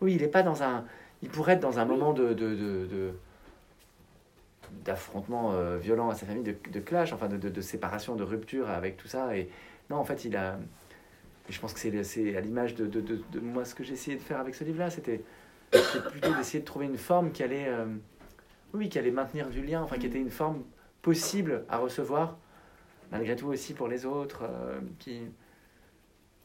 [0.00, 0.84] Oui, il est pas dans un...
[1.22, 2.32] Il pourrait être dans un moment de...
[2.32, 3.14] de,
[4.74, 8.22] de d'affrontement euh, violent à sa famille, de, de clash, enfin de, de, séparation, de
[8.22, 9.36] rupture avec tout ça.
[9.36, 9.48] Et
[9.90, 10.58] non, en fait, il a...
[11.48, 14.40] Je pense que c'est à l'image de, de, moi ce que j'ai essayé de faire
[14.40, 15.22] avec ce livre-là, c'était
[16.10, 17.68] plutôt d'essayer de trouver une forme qui allait...
[17.68, 17.86] Euh,
[18.72, 20.62] oui, qui allait maintenir du lien, enfin qui était une forme
[21.02, 22.38] possible à recevoir,
[23.12, 25.20] malgré tout aussi pour les autres, euh, qui,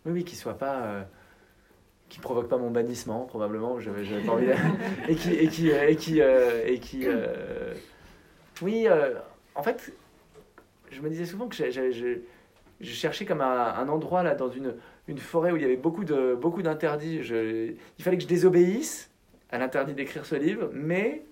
[0.06, 1.04] oui, oui, qui soit pas, euh,
[2.08, 3.90] qui provoque pas mon bannissement probablement, je
[4.26, 4.46] pas envie,
[5.08, 5.48] et qui, et
[5.96, 7.08] qui, et qui,
[8.62, 8.88] oui,
[9.56, 9.94] en fait,
[10.92, 12.20] je me disais souvent que je,
[12.82, 14.74] cherchais comme un, endroit là dans une,
[15.18, 17.18] forêt où il y avait beaucoup de beaucoup d'interdits.
[17.18, 19.10] Il fallait que je désobéisse
[19.52, 21.26] à l'interdit d'écrire ce livre, mais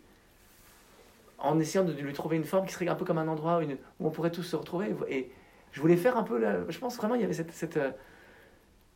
[1.38, 4.05] en essayant de lui trouver une forme qui serait un peu comme un endroit où,
[4.05, 4.95] on pourrait tous se retrouver.
[5.09, 5.32] Et
[5.71, 7.91] je voulais faire un peu, je pense vraiment, il y avait cette, cette, euh,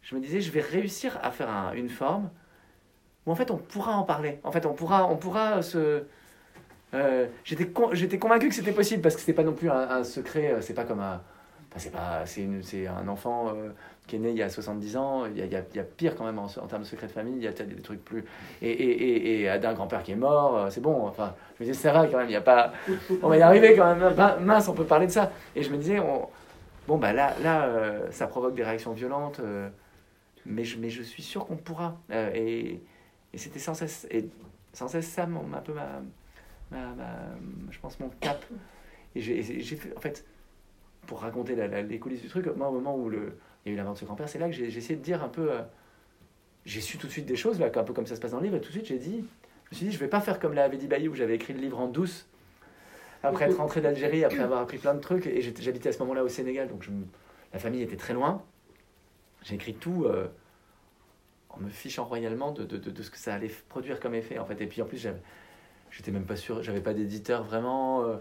[0.01, 2.31] je me disais, je vais réussir à faire une forme
[3.25, 4.39] où en fait on pourra en parler.
[4.43, 6.03] En fait, on pourra, on pourra se.
[6.93, 10.53] Euh, j'étais, j'étais convaincu que c'était possible parce que c'est pas non plus un, secret.
[10.53, 11.21] Euh, c'est pas comme un.
[11.77, 13.53] c'est pas, c'est, c'est un enfant
[14.07, 16.15] qui est né il y a 70 ans, il y a, il y a, pire
[16.15, 18.25] quand même en, termes de secret de famille, il y a des trucs plus.
[18.61, 21.69] Et, et, et, et d'un grand-père qui est mort, euh, c'est bon, enfin, je me
[21.69, 22.73] disais, ça va quand même, il n'y a pas.
[23.21, 25.31] On va y arriver quand même, mince, on peut parler de ça.
[25.55, 26.27] Et je me disais, on...
[26.87, 29.69] bon, bah là, là euh, ça provoque des réactions violentes, euh,
[30.45, 31.95] mais, je, mais je suis sûr qu'on pourra.
[32.11, 32.81] et,
[33.33, 34.27] et c'était sans cesse, et
[34.73, 36.01] sans cesse ça, un peu ma,
[36.71, 38.43] je pense, mon cap.
[39.15, 40.25] Et j'ai fait, en fait,
[41.07, 43.19] pour raconter les coulisses du truc, moi, au moment où il
[43.65, 45.23] y a eu la mort de ce grand-père, c'est là que j'ai essayé de dire
[45.23, 45.51] un peu.
[45.51, 45.61] Euh,
[46.65, 48.37] j'ai su tout de suite des choses, là, un peu comme ça se passe dans
[48.37, 49.25] le livre, et tout de suite j'ai dit,
[49.65, 51.53] je me suis dit, je vais pas faire comme l'avait dit Bailly, où j'avais écrit
[51.53, 52.27] le livre en douce,
[53.23, 56.23] après être rentré d'Algérie, après avoir appris plein de trucs, et j'habitais à ce moment-là
[56.23, 56.87] au Sénégal, donc
[57.51, 58.43] la famille était très loin.
[59.43, 60.27] J'ai écrit tout euh,
[61.49, 64.45] en me fichant royalement de, de, de, ce que ça allait produire comme effet, en
[64.45, 64.61] fait.
[64.61, 65.07] Et puis en plus,
[65.91, 68.15] j'étais même pas sûr, j'avais pas d'éditeur vraiment, euh,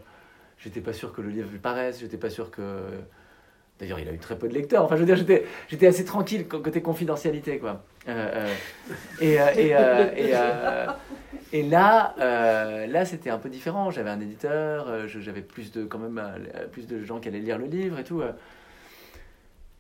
[0.59, 2.83] j'étais pas sûr que le livre paraisse, j'étais pas sûr que
[3.81, 4.85] D'ailleurs, il a eu très peu de lecteurs.
[4.85, 5.17] Enfin, je veux dire,
[5.69, 7.83] j'étais, assez tranquille côté confidentialité, quoi.
[8.09, 8.55] Euh, euh,
[9.21, 10.11] et, euh,
[11.53, 12.15] et, et, là,
[12.87, 13.91] là, c'était un peu différent.
[13.91, 16.23] J'avais un éditeur, j'avais plus de, quand même,
[16.73, 18.23] plus de gens qui allaient lire le livre et tout.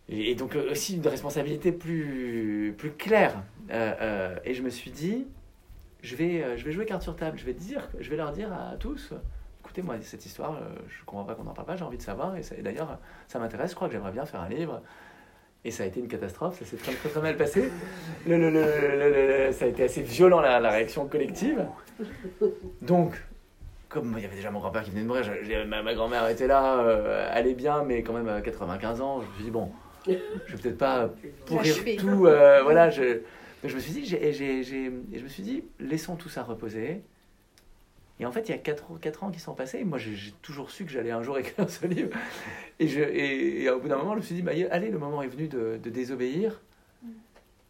[0.09, 3.43] Et, donc aussi une responsabilité plus, plus claire.
[3.71, 5.27] et je me suis dit,
[6.03, 7.39] je vais, je vais jouer carte sur table.
[7.39, 9.15] Je vais dire, je vais leur dire à tous
[9.71, 11.97] écoutez, moi, cette histoire, euh, je ne comprends pas qu'on n'en parle pas, j'ai envie
[11.97, 12.35] de savoir.
[12.37, 12.99] Et, d'ailleurs,
[13.29, 14.83] ça m'intéresse, je crois que j'aimerais bien faire un livre.
[15.65, 17.71] Et ça a été une catastrophe, ça s'est très, très, très mal passé.
[18.27, 21.67] Le, le, le, ça a été assez violent, la, la, réaction collective.
[22.83, 23.23] Donc,
[23.89, 25.25] comme il y avait déjà mon grand-père qui venait de mourir,
[25.69, 29.27] ma, grand-mère était là, euh, elle est bien, mais quand même à 95 ans, je
[29.29, 29.71] me suis dit, bon,
[30.07, 31.11] je vais peut-être pas
[31.47, 32.27] pourrir tout.
[32.27, 33.21] Euh, voilà, je,
[33.69, 37.03] je me suis dit, j'ai, je me suis dit, laissons tout ça reposer.
[38.21, 39.83] Et en fait, il y a 4, quatre ans qui sont passés.
[39.83, 42.11] moi, j'ai toujours su que j'allais un jour écrire ce livre.
[42.79, 45.23] Et, je, et, au bout d'un moment, je me suis dit, bah, allez, le moment
[45.23, 46.61] est venu de, désobéir.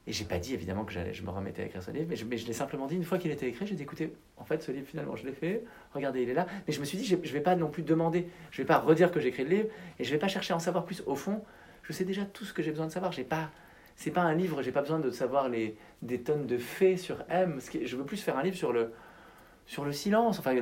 [0.06, 2.24] Et j'ai pas dit évidemment que je me remettais à écrire ce livre, mais je,
[2.24, 3.66] je l'ai simplement dit une fois qu'il était écrit.
[3.66, 5.62] J'ai dit écoutez, en fait, ce livre finalement, je l'ai fait.
[5.94, 6.46] Regardez, il est là.
[6.66, 8.78] Mais je me suis dit, je, ne vais pas non plus demander, je vais pas
[8.78, 9.68] redire que j'écris le livre,
[10.00, 11.04] et je vais pas chercher à en savoir plus.
[11.06, 11.44] Au fond,
[11.84, 13.12] je sais déjà tout ce que j'ai besoin de savoir.
[13.12, 13.50] J'ai pas,
[14.00, 14.62] c'est pas un livre.
[14.62, 17.60] J'ai pas besoin de savoir les des tonnes de faits sur M.
[17.84, 18.92] Je veux plus faire un livre sur le
[19.66, 20.38] sur le silence.
[20.38, 20.56] Enfin,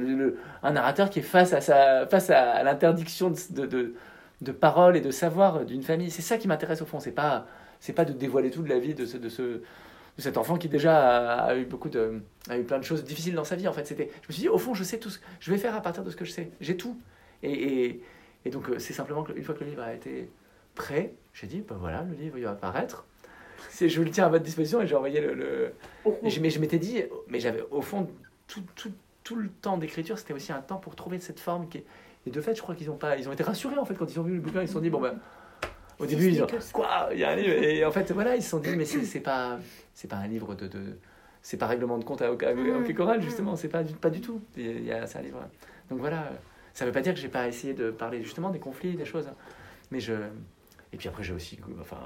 [0.64, 3.95] un narrateur qui est face à, sa, face à, l'interdiction de, de,
[4.43, 6.11] de, parole et de savoir d'une famille.
[6.11, 6.99] C'est ça qui m'intéresse au fond.
[6.99, 7.47] C'est pas,
[7.78, 9.62] c'est pas de dévoiler tout de la vie de, de, ce,
[10.18, 12.20] cet enfant qui déjà a, eu beaucoup de,
[12.51, 13.68] a eu plein de choses difficiles dans sa vie.
[13.68, 15.12] En fait, c'était, je me suis dit, au fond, je sais tout.
[15.39, 16.51] Je vais faire à partir de ce que je sais.
[16.61, 17.01] J'ai tout.
[17.45, 18.03] Et, et,
[18.45, 20.28] et donc, euh, c'est simplement qu'une fois que le livre a été
[20.74, 23.07] prêt, j'ai dit, ben voilà, le livre il va apparaître.
[23.68, 25.34] C'est, je le tiens à votre disposition et j'ai envoyé le.
[25.34, 25.72] le...
[26.22, 28.08] mais je m'étais dit, mais j'avais au fond
[28.46, 28.92] tout, tout,
[29.24, 31.68] tout le temps d'écriture, c'était aussi un temps pour trouver cette forme.
[31.68, 31.84] Qui
[32.26, 34.10] Et de fait, je crois qu'ils ont, pas, ils ont été rassurés en fait quand
[34.10, 34.62] ils ont vu le bouquin.
[34.62, 35.18] Ils se sont dit, bon ben.
[35.98, 37.62] Au début, ils ont quoi Il y a un livre.
[37.62, 39.58] Et en fait, voilà, ils se sont dit, mais c'est pas,
[39.94, 40.66] c'est pas un livre de.
[40.66, 40.98] de
[41.42, 42.94] c'est pas règlement de compte à, à, mmh.
[42.94, 43.56] choral, justement.
[43.56, 44.40] C'est pas, pas du tout.
[44.56, 45.40] Il y a, c'est un livre.
[45.90, 46.30] Donc voilà.
[46.74, 49.26] Ça veut pas dire que j'ai pas essayé de parler justement des conflits, des choses.
[49.26, 49.34] Hein.
[49.90, 50.14] Mais je.
[50.92, 51.58] Et puis après, j'ai aussi.
[51.80, 51.98] Enfin,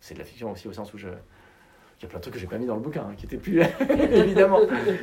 [0.00, 1.08] c'est de la fiction aussi au sens où je
[1.98, 3.24] il y a plein de trucs que j'ai pas mis dans le bouquin, hein, qui
[3.24, 3.58] étaient plus,
[4.12, 4.60] évidemment,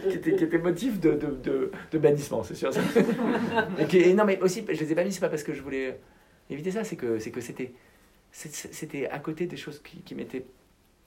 [0.08, 2.70] qui étaient, qui étaient motifs de, de, de, de bannissement, c'est sûr.
[3.94, 6.00] et, non, mais aussi, je les ai pas mis, c'est pas parce que je voulais
[6.52, 7.74] éviter ça, c'est que c'est que c'était
[8.32, 10.46] c'était à côté des choses qui, qui m'étaient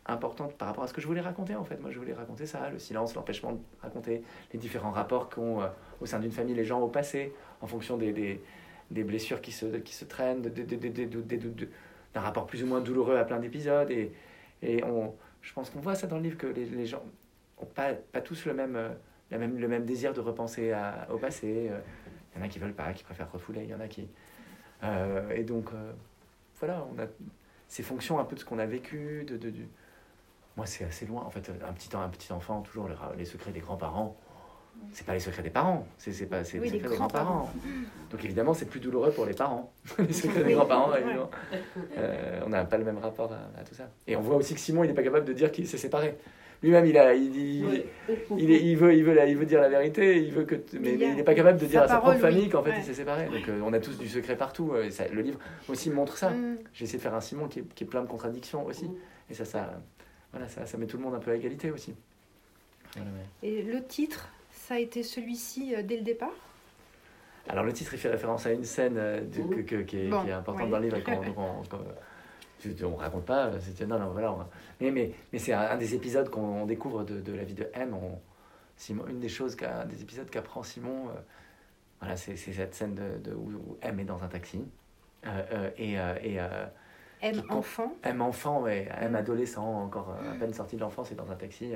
[0.06, 1.80] importantes par rapport à ce que je voulais raconter en fait.
[1.80, 4.22] Moi, je voulais raconter ça, le silence, l'empêchement de raconter
[4.52, 5.66] les différents rapports qu'ont euh,
[6.00, 8.40] au sein d'une famille les gens au passé, en fonction des, des,
[8.92, 10.42] des blessures qui se, qui se traînent,
[12.16, 13.90] d'un rapport plus ou moins douloureux à plein d'épisodes.
[13.90, 14.10] Et,
[14.62, 17.02] et on, je pense qu'on voit ça dans le livre que les, les gens
[17.60, 18.88] n'ont pas, pas tous le même, euh,
[19.30, 21.68] la même, le même désir de repenser à, au passé.
[21.70, 21.78] Euh.
[22.34, 24.08] Il y en a qui veulent pas, qui préfèrent refouler, il y en a qui.
[24.82, 25.70] Euh, et donc,
[26.58, 27.06] voilà, on a
[27.66, 29.24] ces fonctions un peu de ce qu'on a vécu.
[29.24, 29.52] De, de,
[30.56, 31.22] Moi, c'est assez loin.
[31.22, 34.18] En fait, un petit, un petit enfant, toujours les, les secrets des grands-parents
[34.92, 37.52] c'est pas les secrets des parents, c'est pas les secrets des grands-parents.
[38.10, 39.72] Donc évidemment, c'est plus douloureux pour les parents.
[39.98, 41.30] les secrets des grands-parents, évidemment.
[41.98, 43.90] Euh, on n'a pas le même rapport à, tout ça.
[44.06, 46.16] Et on voit aussi que Simon, il n'est pas capable de dire qu'il s'est séparé.
[46.62, 47.84] Lui-même, il, a, il, il,
[48.38, 51.22] il, veut, il, veut, il veut dire la vérité, il veut que, mais, il n'est
[51.22, 53.26] pas capable de dire à sa propre famille qu'en fait il s'est séparé.
[53.26, 54.72] Donc euh, on a tous du secret partout.
[54.72, 56.30] Euh, et le livre aussi montre ça.
[56.30, 56.56] Mm.
[56.72, 58.90] J'ai essayé de faire un Simon qui est, qui est plein de contradictions aussi.
[59.28, 59.78] Et ça, ça,
[60.32, 61.94] voilà, ça, ça met tout le monde un peu à égalité aussi.
[63.42, 64.30] Et le titre?
[64.66, 66.34] Ça a été celui-ci euh, dès le départ?
[67.48, 70.70] Alors le titre il fait référence à une scène euh, qui, est, qui, est, importante
[70.70, 70.98] dans le livre.
[71.36, 71.62] on,
[72.64, 74.34] ne raconte pas, c'est non, non, voilà.
[74.80, 77.94] Mais, mais, mais c'est un, des épisodes qu'on découvre de, de, la vie de M.
[77.94, 78.18] On,
[78.76, 81.12] Simon, une des choses, des épisodes qu'apprend Simon, euh,
[82.00, 84.64] voilà, c'est cette scène de, où, M est dans un taxi.
[85.78, 86.38] et, et
[87.22, 88.88] M enfant M enfant, ouais.
[89.00, 89.16] M mm.
[89.16, 91.72] adolescent, encore à peine sorti de l'enfance, et dans un taxi.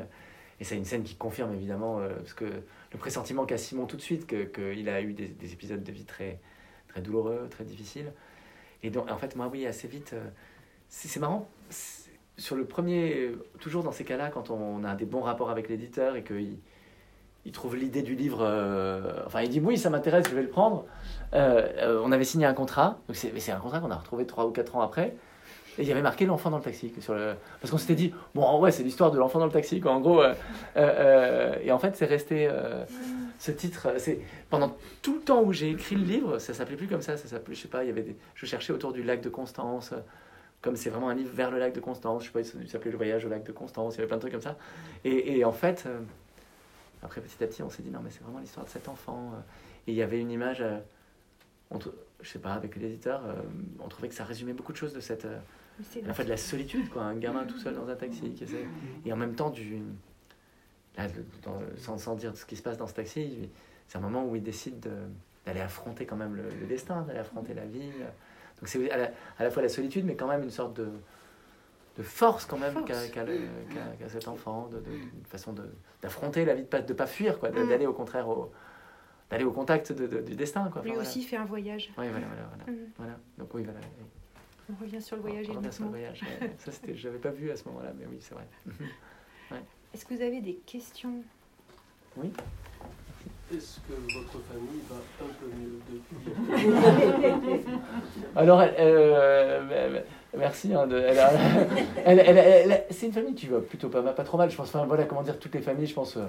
[0.61, 3.97] Et c'est une scène qui confirme évidemment, euh, parce que le pressentiment qu'a Simon tout
[3.97, 6.39] de suite, qu'il que a eu des, des, épisodes de vie très,
[6.89, 8.13] très douloureux, très difficiles.
[8.83, 10.29] Et donc, en fait, moi, oui, assez vite, euh,
[10.89, 11.49] c'est marrant.
[12.37, 16.17] Sur le premier, toujours dans ces cas-là, quand on a des bons rapports avec l'éditeur
[16.17, 16.59] et qu'il
[17.47, 18.43] il trouve l'idée du livre.
[19.27, 20.87] enfin, il dit oui, ça m'intéresse, je vais le prendre.
[21.33, 24.77] on avait signé un contrat, donc c'est un contrat qu'on a retrouvé trois ou quatre
[24.77, 25.17] ans après.
[25.79, 26.93] Et il y avait marqué l'enfant dans le taxi.
[27.07, 30.01] Parce qu'on s'était dit, bon, ouais, c'est l'histoire de l'enfant dans le taxi, quoi, en
[30.01, 30.23] gros.
[30.77, 32.51] et en fait, c'est resté.
[33.39, 36.89] ce titre, c'est pendant tout le temps où j'ai écrit le livre, ça s'appelait plus
[36.89, 39.23] comme ça, ça s'appelait, je sais pas, il y avait je cherchais autour du lac
[39.23, 39.95] de Constance,
[40.63, 42.91] comme c'est vraiment un livre vers le lac de Constance, je sais pas, il s'appelait
[42.91, 44.57] Le voyage au lac de Constance, il y avait plein de trucs comme ça.
[45.05, 46.01] Et, en fait, euh,
[47.03, 49.33] après petit à petit, on s'est dit non, mais c'est vraiment l'histoire de cet enfant.
[49.35, 49.41] Euh.
[49.87, 50.79] Et il y avait une image, euh,
[52.21, 53.23] je sais pas, avec l'éditeur,
[53.79, 55.27] on trouvait que ça résumait beaucoup de choses de cette.
[56.09, 58.67] En fait, de la solitude, quoi, un gamin tout seul dans un taxi qui essaie.
[59.05, 59.79] Et en même temps, du.
[60.97, 61.07] Là,
[61.79, 63.49] sans, sans, dire ce qui se passe dans ce taxi,
[63.87, 64.87] c'est un moment où il décide
[65.47, 67.91] d'aller affronter quand même le, le destin, d'aller affronter la vie.
[68.61, 70.89] Donc c'est à, la, fois la solitude, mais quand même une sorte de,
[71.97, 72.95] de force quand même qu'a
[74.09, 75.55] cet enfant, de, une façon
[76.03, 77.69] d'affronter la vie, de ne pas, de pas fuir, quoi, mm.
[77.69, 78.53] d'aller au contraire au,
[79.31, 80.69] d'aller au contact du destin.
[80.71, 80.83] Quoi.
[80.83, 81.91] Lui aussi fait un voyage.
[81.97, 82.51] Oui, voilà, voilà.
[82.55, 82.73] voilà.
[82.73, 82.87] Mm.
[82.99, 83.19] voilà.
[83.39, 83.81] Donc oui, voilà.
[84.71, 85.47] On revient sur le voyage.
[85.51, 86.21] On, revient sur le voyage.
[86.59, 88.47] Ça, c'était, je n'avais pas vu à ce moment-là, mais oui, c'est vrai.
[89.51, 89.63] ouais.
[89.93, 91.23] Est-ce que vous avez des questions?
[92.17, 92.33] Oui.
[93.53, 95.81] Est-ce que votre famille va un peu mieux
[97.65, 97.67] depuis?
[98.37, 100.01] Alors, euh,
[100.37, 100.73] merci.
[100.73, 100.89] Hein,
[102.05, 104.51] elle, elle, c'est une famille qui va plutôt pas, pas trop mal.
[104.51, 106.27] Je pense, enfin, voilà, comment dire, toutes les familles, je pense, euh,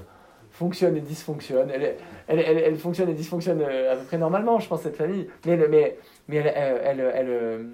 [0.50, 1.70] fonctionnent et dysfonctionnent.
[1.70, 1.96] Elle,
[2.28, 5.28] elle, fonctionne et dysfonctionne euh, à peu près normalement, je pense, cette famille.
[5.46, 7.70] Mais, mais, mais elle, elle,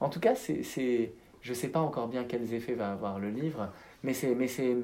[0.00, 3.68] en tout cas, c'est, je sais pas encore bien quels effets va avoir le livre,
[4.02, 4.76] mais c'est, mais c'est,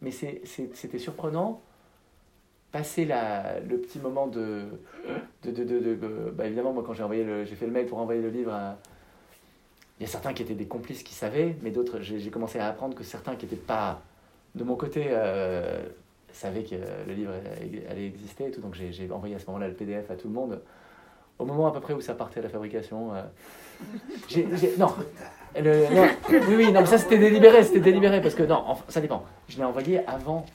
[0.00, 1.62] mais c'était surprenant
[2.72, 4.64] passer la, le petit moment de.
[5.44, 7.98] de, de, de, bah évidemment, moi, quand j'ai envoyé le, j'ai fait le mail pour
[7.98, 8.52] envoyer le livre
[10.00, 12.68] Il y a certains qui étaient des complices qui savaient, mais d'autres, j'ai, commencé à
[12.68, 14.02] apprendre que certains qui n'étaient pas
[14.54, 15.82] de mon côté euh,
[16.32, 16.74] savaient que
[17.06, 17.32] le livre
[17.90, 18.62] allait exister et tout.
[18.62, 20.60] Donc j'ai, envoyé à ce moment-là le PDF à tout le monde.
[21.42, 23.12] Au moment à peu près où ça partait à la fabrication.
[23.14, 23.22] Euh,
[24.78, 24.94] non,
[25.56, 29.24] oui, oui, non, mais ça c'était délibéré, c'était délibéré parce que non, ça dépend.
[29.48, 30.46] Je l'ai envoyé avant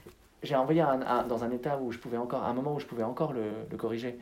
[0.44, 0.84] j'ai envoyé
[1.28, 4.18] dans un état où je pouvais encore, un moment où je pouvais encore le, corriger.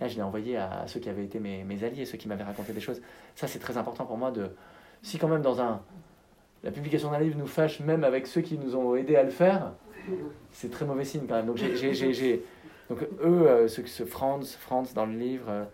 [0.00, 2.44] Là, je l'ai envoyé à ceux qui avaient été mes, mes alliés, ceux qui m'avaient
[2.44, 3.00] raconté des choses.
[3.36, 4.50] Ça, c'est très important pour moi de.
[5.02, 5.80] Si quand même dans un,
[6.62, 9.30] la publication d'un livre nous fâche même avec ceux qui nous ont aidés à le
[9.30, 9.72] faire,
[10.52, 11.46] c'est très mauvais signe quand même.
[11.46, 12.42] Donc j'ai,
[12.90, 15.64] donc eux, euh, ce Franz, Franz dans le livre, euh,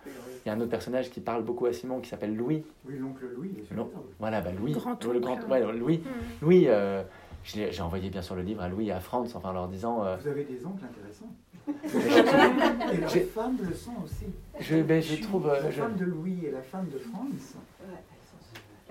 [0.45, 2.63] il y a un autre personnage qui parle beaucoup à Simon qui s'appelle Louis.
[2.87, 3.65] Oui, l'oncle Louis.
[4.21, 4.73] Voilà, bah Louis.
[4.73, 5.99] Grand le grand, ouais, Louis.
[5.99, 6.45] Hmm.
[6.45, 6.67] Louis.
[6.69, 7.03] Euh,
[7.43, 10.05] j'ai envoyé bien sûr le livre à Louis et à Franz, enfin en leur disant.
[10.05, 11.33] Euh, Vous avez des oncles intéressants.
[12.93, 14.27] et leurs femmes le sont aussi.
[14.61, 15.49] Je, ben, je trouve.
[15.49, 17.57] La femme de Louis et la femme de Franz.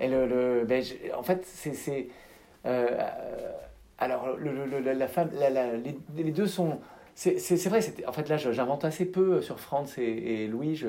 [0.00, 0.82] Et le, le ben,
[1.16, 2.08] en fait, c'est.
[2.66, 3.08] Euh,
[3.98, 6.80] alors, le, la femme, la, les, les, deux sont.
[7.16, 10.76] C'est vrai, en fait là, j'invente assez peu sur Franz et, et Louis.
[10.76, 10.88] Je,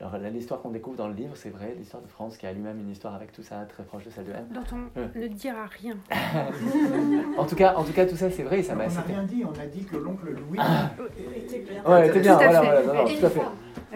[0.00, 2.78] alors l'histoire qu'on découvre dans le livre, c'est vrai, l'histoire de France qui a lui-même
[2.80, 4.46] une histoire avec tout ça, très proche de celle de M.
[4.52, 5.96] Dont on ne dira rien.
[7.38, 8.62] en, tout cas, en tout cas, tout ça, c'est vrai.
[8.62, 10.90] Ça on n'a rien dit, on a dit que l'oncle Louis ah.
[11.36, 11.84] était bien.
[11.84, 13.40] Ouais, était bien, voilà, voilà, non, tout à fait.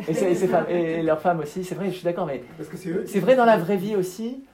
[0.09, 2.43] Et, et, ses femmes, et leurs femmes aussi, c'est vrai, je suis d'accord, mais
[3.07, 4.45] c'est vrai dans la vraie vie aussi.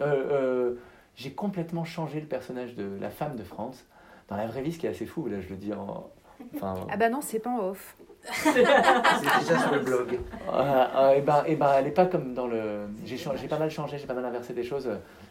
[0.00, 0.74] Euh, euh,
[1.14, 3.84] j'ai complètement changé le personnage de la femme de France.
[4.28, 6.10] Dans la vraie vie, ce qui est assez fou, là je le dis en...
[6.54, 7.96] Enfin, ah bah non, c'est pas en off
[8.32, 10.14] c'est déjà sur le blog.
[10.14, 12.88] et ben, et ben, elle n'est pas comme dans le.
[13.04, 14.88] J'ai pas mal changé, j'ai pas mal inversé des choses,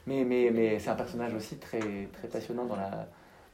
[0.07, 3.07] mais, mais, mais c'est un personnage aussi très, très passionnant dans la,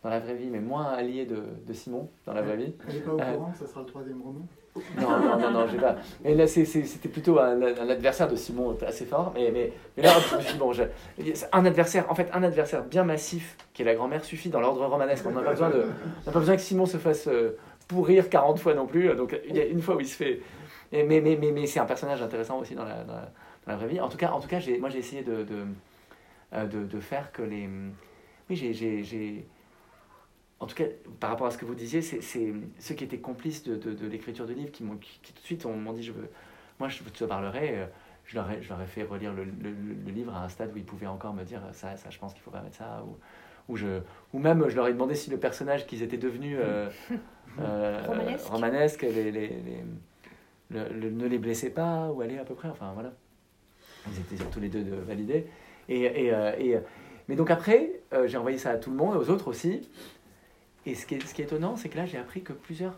[0.03, 2.73] dans la vraie vie, mais moins allié de, de Simon dans la vraie vie.
[2.87, 4.45] Elle n'est pas au euh, courant que ça sera le troisième roman?
[4.97, 5.97] Non, non, non, non, j'ai pas.
[6.23, 9.31] Mais là, c'était plutôt un, adversaire de Simon assez fort.
[9.35, 10.13] Mais, mais, mais là,
[10.59, 10.71] bon,
[11.51, 14.85] un adversaire, en fait, un adversaire bien massif, qui est la grand-mère, suffit dans l'ordre
[14.85, 15.25] romanesque.
[15.27, 15.71] On n'a pas, besoin
[16.25, 17.27] pas besoin que Simon se fasse.
[17.27, 17.57] Euh,
[17.91, 19.13] pourrir 40 fois non plus.
[19.15, 20.41] Donc il y a une fois où il se fait.
[20.91, 23.19] Mais, mais, mais, mais, c'est un personnage intéressant aussi dans la, dans
[23.67, 23.99] la, vraie vie.
[23.99, 25.65] En tout cas, en tout cas moi j'ai essayé de, de,
[26.53, 27.69] euh, de, de, faire que les.
[28.49, 29.45] Oui, j'ai.
[30.61, 30.85] En tout cas,
[31.19, 34.07] par rapport à ce que vous disiez, c'est ceux qui étaient complices de, de, de
[34.07, 36.29] l'écriture du livre qui, qui, qui, tout de suite m'ont dit je veux,
[36.79, 37.79] Moi, je te parlerai.
[37.79, 37.85] Euh,
[38.25, 39.71] je leur, ai, je leur ai fait relire le, le,
[40.05, 42.33] le, livre à un stade où ils pouvaient encore me dire ça, ça je pense
[42.33, 43.03] qu'il faut pas mettre ça.
[43.05, 43.17] Ou,
[43.73, 44.01] ou, je,
[44.33, 46.57] ou même, je leur ai demandé si le personnage qu'ils étaient devenus.
[46.61, 46.89] Euh,
[47.59, 49.51] euh, romanesque, les, les,
[50.69, 53.11] ne les blessez pas, ou allez à peu près, enfin voilà.
[54.07, 55.47] Ils étaient tous les deux de validés.
[55.89, 56.77] Et, et, euh, et,
[57.27, 59.89] mais donc après, j'ai envoyé ça à tout le monde, aux autres aussi.
[60.85, 62.95] Et ce qui est, ce qui est étonnant, c'est que là, j'ai appris que plusieurs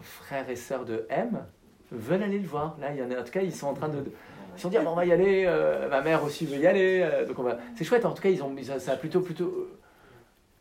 [0.00, 1.44] frères et sœurs de M
[1.90, 2.76] veulent aller le voir.
[2.78, 4.04] Là, il y en a, en tout cas, ils sont en train de.
[4.56, 5.46] Ils sont dit, on va y aller,
[5.88, 7.24] ma mère aussi veut y aller.
[7.26, 7.58] donc on va...
[7.76, 9.68] C'est chouette, en tout cas, ils ont, ça, ça a plutôt, plutôt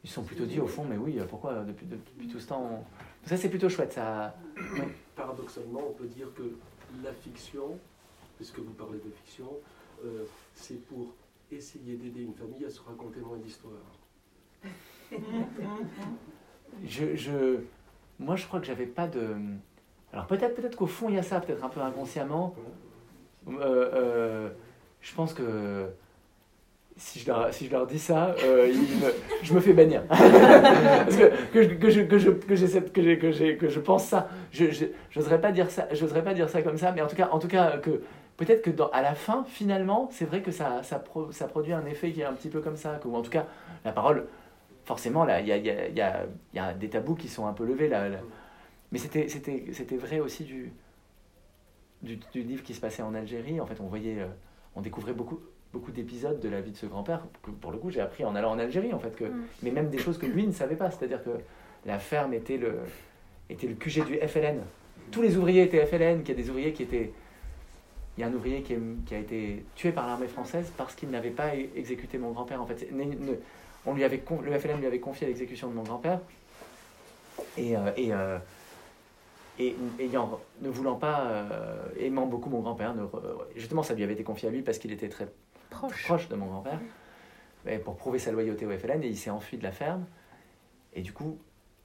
[0.04, 2.86] ils se sont plutôt dit au fond, mais oui, pourquoi depuis, depuis tout ce temps
[3.26, 3.94] Ça, c'est plutôt chouette.
[3.94, 4.36] Ça...
[5.16, 6.44] Paradoxalement, on peut dire que
[7.04, 7.80] la fiction,
[8.36, 9.48] puisque vous parlez de fiction,
[10.04, 11.14] euh, c'est pour
[11.52, 13.72] essayer d'aider une famille à se raconter moins d'histoires.
[16.86, 17.60] Je, je,
[18.20, 19.36] moi, je crois que j'avais pas de.
[20.12, 22.56] Alors peut-être, peut-être qu'au fond il y a ça, peut-être un peu inconsciemment.
[23.48, 24.50] Euh, euh,
[25.02, 25.90] je pense que
[26.96, 28.72] si je leur, dis ça, euh,
[29.42, 30.04] je me fais bannir.
[30.08, 34.30] Parce que, que, je, que, je, que, je, que, que, que, je pense ça.
[34.52, 34.66] Je
[35.16, 35.88] n'oserais pas, dire ça,
[36.24, 38.02] pas dire ça comme ça, mais en tout cas, en tout cas que
[38.38, 42.12] peut-être que à la fin, finalement, c'est vrai que ça, ça, ça, produit un effet
[42.12, 43.00] qui est un petit peu comme ça.
[43.06, 43.48] Ou en tout cas,
[43.84, 44.28] la parole,
[44.86, 47.54] forcément, il y a, y, a, y, a, y a des tabous qui sont un
[47.54, 47.88] peu levés.
[47.88, 48.10] Là,
[48.92, 50.72] Mais c'était vrai aussi du,
[52.02, 53.60] du, du, livre qui se passait en Algérie.
[53.60, 54.18] En fait, on voyait,
[54.76, 55.40] on découvrait beaucoup
[55.74, 58.36] beaucoup d'épisodes de la vie de ce grand-père que pour le coup j'ai appris en
[58.36, 59.44] allant en Algérie en fait que mm.
[59.64, 61.32] mais même des choses que lui ne savait pas c'est-à-dire que
[61.86, 62.78] la ferme était le
[63.50, 64.60] était le QG du FLN
[65.12, 67.12] tous les ouvriers étaient FLN qu'il y a des ouvriers qui étaient
[68.16, 68.76] il y a un ouvrier qui,
[69.08, 72.68] qui a été tué par l'armée française parce qu'il n'avait pas exécuté mon grand-père en
[72.68, 72.88] fait
[73.86, 76.20] on lui avait le FLN lui avait confié l'exécution de mon grand-père
[77.58, 78.38] et, euh, et euh,
[79.60, 82.96] et ayant, ne voulant pas, euh, aimant beaucoup mon grand-père,
[83.56, 85.28] justement ça lui avait été confié à lui parce qu'il était très
[85.70, 86.80] proche, de mon grand-père,
[87.84, 90.06] pour prouver sa loyauté au FLN, et il s'est enfui de la ferme.
[90.94, 91.38] Et du coup,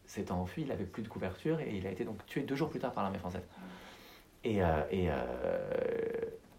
[0.06, 2.70] s'étant enfui, il n'avait plus de couverture, et il a été donc tué deux jours
[2.70, 3.44] plus tard par l'armée française.
[4.44, 5.14] Et, euh, et euh,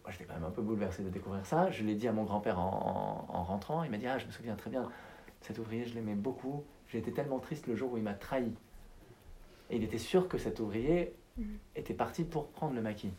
[0.03, 1.69] moi, j'étais quand même un peu bouleversé de découvrir ça.
[1.71, 4.55] Je l'ai dit à mon grand-père en, rentrant, il m'a dit, ah, je me souviens
[4.55, 4.87] très bien,
[5.41, 8.51] cet ouvrier, je l'aimais beaucoup, j'ai été tellement triste le jour où il m'a trahi.
[9.69, 11.43] Et il était sûr que cet ouvrier mm.
[11.75, 13.11] était parti pour prendre le maquis.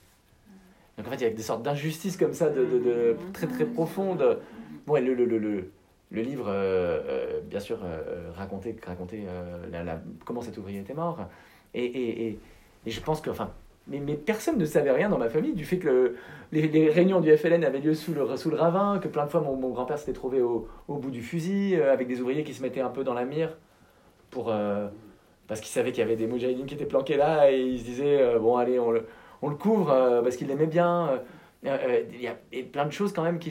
[0.97, 3.65] Donc en fait, il y a des sortes d'injustices comme ça, de, de, très très
[3.65, 4.39] profondes.
[4.87, 9.25] Bon, le, le, le, le, livre, euh, euh, bien sûr, euh, racontait, racontait
[9.71, 11.27] la, comment cet ouvrier était mort.
[11.73, 12.39] Et, et, et,
[12.85, 13.53] et je pense que, enfin,
[13.91, 16.15] mais, personne ne savait rien dans ma famille du fait que
[16.53, 19.41] les, réunions du FLN avaient lieu sous le, sous le ravin, que plein de fois
[19.41, 22.89] mon, grand-père s'était trouvé au, bout du fusil, avec des ouvriers qui se mettaient un
[22.89, 23.57] peu dans la mire
[24.31, 24.53] pour,
[25.49, 27.85] parce qu'ils savaient qu'il y avait des moudjahidines qui étaient planqués là, et ils se
[27.85, 29.07] disaient, bon, allez, on le
[29.43, 31.09] on le couvre euh, parce qu'il l'aimait bien.
[31.09, 31.19] Euh,
[31.67, 32.37] euh, il y a
[32.73, 33.51] plein de choses quand même qui.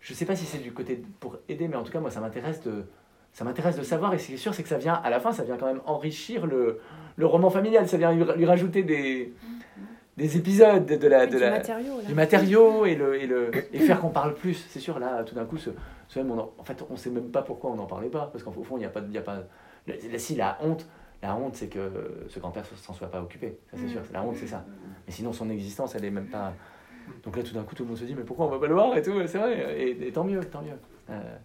[0.00, 2.10] Je ne sais pas si c'est du côté pour aider, mais en tout cas, moi,
[2.10, 2.84] ça m'intéresse de,
[3.32, 4.14] ça m'intéresse de savoir.
[4.14, 5.66] Et ce qui est sûr, c'est que ça vient, à la fin, ça vient quand
[5.66, 6.80] même enrichir le,
[7.16, 7.88] le roman familial.
[7.88, 9.32] Ça vient lui, rajouter des,
[10.16, 13.78] des épisodes de, la, de du, la, matériau, du matériau et, le, et, le, et
[13.78, 14.66] faire qu'on parle plus.
[14.68, 15.70] C'est sûr, là, tout d'un coup, ce,
[16.08, 18.28] ce même, en fait, on ne sait même pas pourquoi on n'en parlait pas.
[18.32, 19.00] Parce qu'au fond, il n'y a pas.
[19.00, 19.44] Y a pas
[20.18, 20.86] si la honte,
[21.22, 23.88] la honte, c'est que ce grand-père s'en soit pas occupé, ça c'est mm.
[23.88, 24.00] sûr.
[24.12, 24.64] La honte, c'est ça.
[25.06, 26.52] Mais sinon, son existence, elle est même pas.
[27.24, 28.66] Donc là, tout d'un coup, tout le monde se dit, mais pourquoi on va pas
[28.66, 29.80] le voir et tout C'est vrai.
[29.80, 30.78] Et, tant mieux, tant mieux.
[31.10, 31.36] Euh,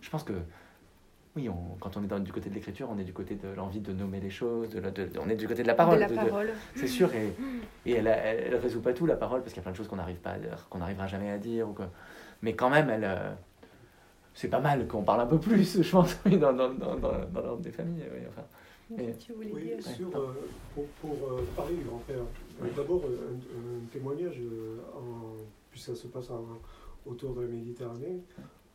[0.00, 0.32] je pense que,
[1.40, 3.48] oui, on, quand on est dans, du côté de l'écriture, on est du côté de
[3.54, 6.06] l'envie de nommer les choses, de, on est du côté de la parole.
[6.74, 7.12] c'est sûr.
[7.14, 7.32] Et,
[7.86, 9.88] et elle, elle, résout pas tout, la parole, parce qu'il y a plein de choses
[9.88, 11.68] qu'on n'arrive pas à dire, qu'on n'arrivera jamais à dire.
[11.68, 11.76] Ou
[12.42, 13.04] Mais quand même, elle.
[13.04, 13.32] Euh,
[14.32, 17.62] c'est pas mal qu'on parle un peu plus, je pense, dans, dans, dans, dans l'ordre
[17.62, 18.04] des familles.
[18.12, 18.44] Oui, enfin
[18.90, 20.32] oui, sur, euh,
[20.74, 22.22] pour, pour euh, parler du grand-père.
[22.76, 25.36] D'abord, un, témoignage, euh, en,
[25.70, 26.28] puisque ça se passe
[27.06, 28.20] autour de la Méditerranée.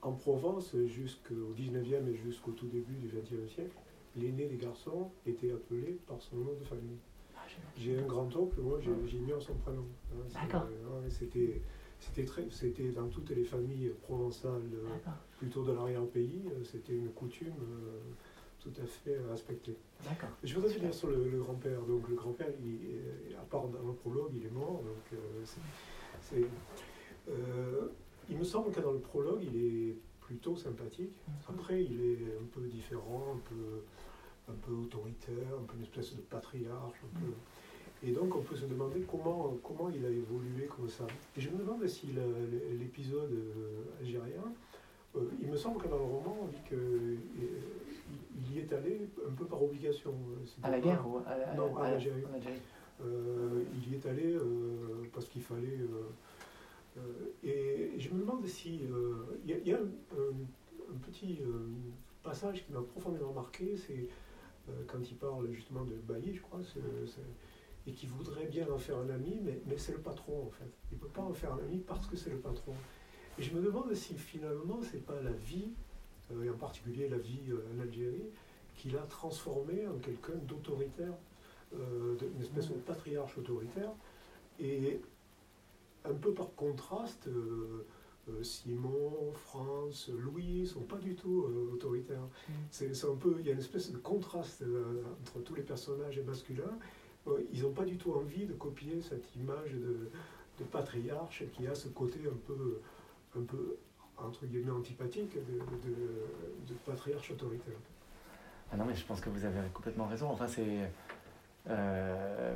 [0.06, 3.76] En Provence, jusqu'au 19e et jusqu'au tout début du 20e siècle,
[4.15, 6.99] l'aîné des garçons était appelé par son nom de famille.
[7.36, 7.40] Ah,
[7.76, 9.86] j'ai un grand-oncle, moi mis en son prénom.
[10.32, 10.68] D'accord.
[11.10, 11.60] C'était
[12.52, 14.61] c'était dans toutes les familles provençales,
[15.40, 17.56] plutôt de l'arrière-pays, c'était une coutume
[18.60, 19.76] tout à fait respecté.
[20.03, 20.30] D'accord.
[20.44, 21.82] Je voudrais finir sur le, grand-père.
[21.82, 24.84] Donc le grand-père, à part dans le prologue, il est mort.
[24.84, 25.18] Donc euh,
[26.22, 26.45] c'est,
[27.30, 27.90] euh,
[28.30, 31.14] il me semble que dans le prologue, il est plutôt sympathique.
[31.27, 31.34] Mhm.
[31.56, 36.15] Après, il est un peu différent, un peu, un peu autoritaire, un peu une espèce
[36.15, 36.97] de patriarche.
[37.03, 37.34] Un peu.
[38.07, 41.07] Et donc, on peut se demander comment, comment il a évolué comme ça.
[41.38, 42.07] Et je me demande si
[42.80, 44.43] l'épisode euh, algérien,
[45.41, 47.15] il me semble que dans le roman, on dit que
[48.38, 50.11] il y est allé un peu par obligation.
[50.11, 52.23] Euh, à la guerre ou à, Non, à, l'Algérie.
[53.03, 55.80] Euh, il y est allé euh, parce qu'il fallait.
[57.43, 58.81] Et je me demande si.
[59.45, 61.39] Il y, a, un, petit
[62.23, 64.07] passage qui m'a profondément marqué, c'est
[64.88, 66.61] quand il parle justement de Bailly, je crois,
[67.88, 70.72] et qui voudrait bien en faire un ami, mais, mais c'est le patron en fait.
[70.91, 72.73] Il ne peut pas en faire un ami parce que c'est le patron.
[73.38, 75.69] Et je me demande si finalement c'est pas la vie
[76.31, 78.30] euh, et en particulier la vie euh, en Algérie,
[78.76, 81.13] qu'il a transformé en quelqu'un d'autoritaire,
[81.73, 83.91] euh, une espèce de patriarche autoritaire.
[84.59, 84.99] Et
[86.10, 87.30] un peu par contraste,
[88.41, 92.27] Simon, France, Louis sont pas du tout autoritaires.
[92.49, 92.53] Mm.
[92.72, 94.64] C'est un peu, il y a une espèce de contraste
[95.22, 96.77] entre tous les personnages masculins.
[97.53, 100.10] ils n'ont pas du tout envie de copier cette image de,
[100.60, 102.80] de patriarche qui a ce côté un peu,
[103.38, 103.77] un peu
[104.18, 105.60] entre guillemets antipathique de,
[106.68, 107.77] de, patriarche autoritaire.
[108.72, 110.30] Ah non, mais je pense que vous avez complètement raison.
[110.30, 110.90] Enfin, c'est.
[111.68, 112.56] Euh,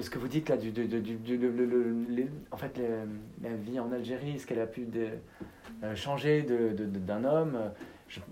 [0.00, 2.80] ce que vous dites là, du, du, du, en fait,
[3.42, 7.58] la vie en Algérie, ce qu'elle a pu euh, changer d'un homme.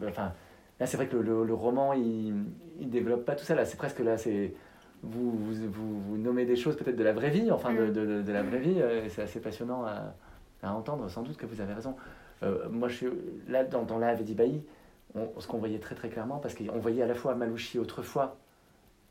[0.07, 0.33] enfin,
[0.81, 2.35] là, c'est vrai que le, roman, il
[2.81, 3.55] ne développe pas tout ça.
[3.55, 4.55] Là, c'est presque là, c'est.
[5.05, 8.23] Vous, vous, vous, nommez des choses peut-être de la vraie vie, enfin de, mm.
[8.23, 10.15] de, la vraie vie, euh, et c'est assez passionnant à,
[10.63, 11.97] à, entendre, sans doute que vous avez raison.
[12.71, 13.07] moi, je suis
[13.49, 14.63] là, dans, dans la Bailly,
[15.39, 18.37] ce qu'on voyait très très clairement, parce qu'on voyait à la fois Malouchi autrefois,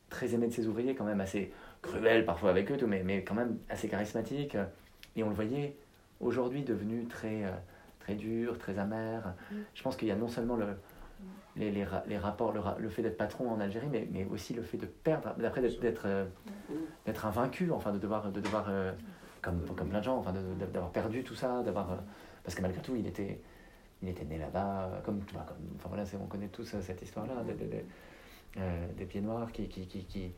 [0.09, 3.23] très aimé de ses ouvriers, quand même assez cruel parfois avec eux, tout, mais, mais
[3.23, 4.57] quand même assez charismatique,
[5.15, 5.77] et on le voyait
[6.19, 7.51] aujourd'hui devenu très, euh,
[7.99, 9.33] très dur, très amer.
[9.51, 9.55] Mm.
[9.73, 10.67] Je pense qu'il y a non seulement le,
[11.55, 14.61] les, les, les rapports, le, le fait d'être patron en Algérie, mais, mais aussi le
[14.61, 16.25] fait de perdre, d'après d'être euh,
[17.05, 18.91] d'être un vaincu, enfin de devoir, de devoir euh,
[19.41, 20.33] comme, comme plein de gens, enfin
[20.71, 21.97] d'avoir perdu tout ça, d'avoir
[22.43, 23.39] parce que malgré tout il était
[24.01, 25.21] il était né là-bas, comme,
[25.75, 27.85] enfin voilà, on connaît tous euh, cette histoire-là, des,
[28.57, 30.31] euh, des, pieds noirs qui, qui, qui, qui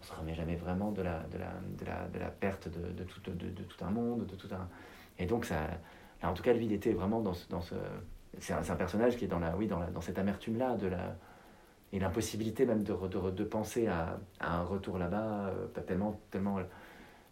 [0.00, 2.92] on se remet jamais vraiment de la, de la, de la, de la perte de,
[2.92, 4.68] de, tout, de, tout un monde, de tout un...
[5.18, 5.68] Et donc, ça,
[6.22, 7.48] en tout cas, lui, il était vraiment dans ce...
[7.48, 7.74] Dans ce
[8.38, 10.76] c'est un, un, personnage qui est dans, la, oui, dans, la, dans cette amertume-là,
[11.92, 16.20] et l'impossibilité même de, de, de, penser à, un retour là-bas, euh, tellement...
[16.30, 16.58] tellement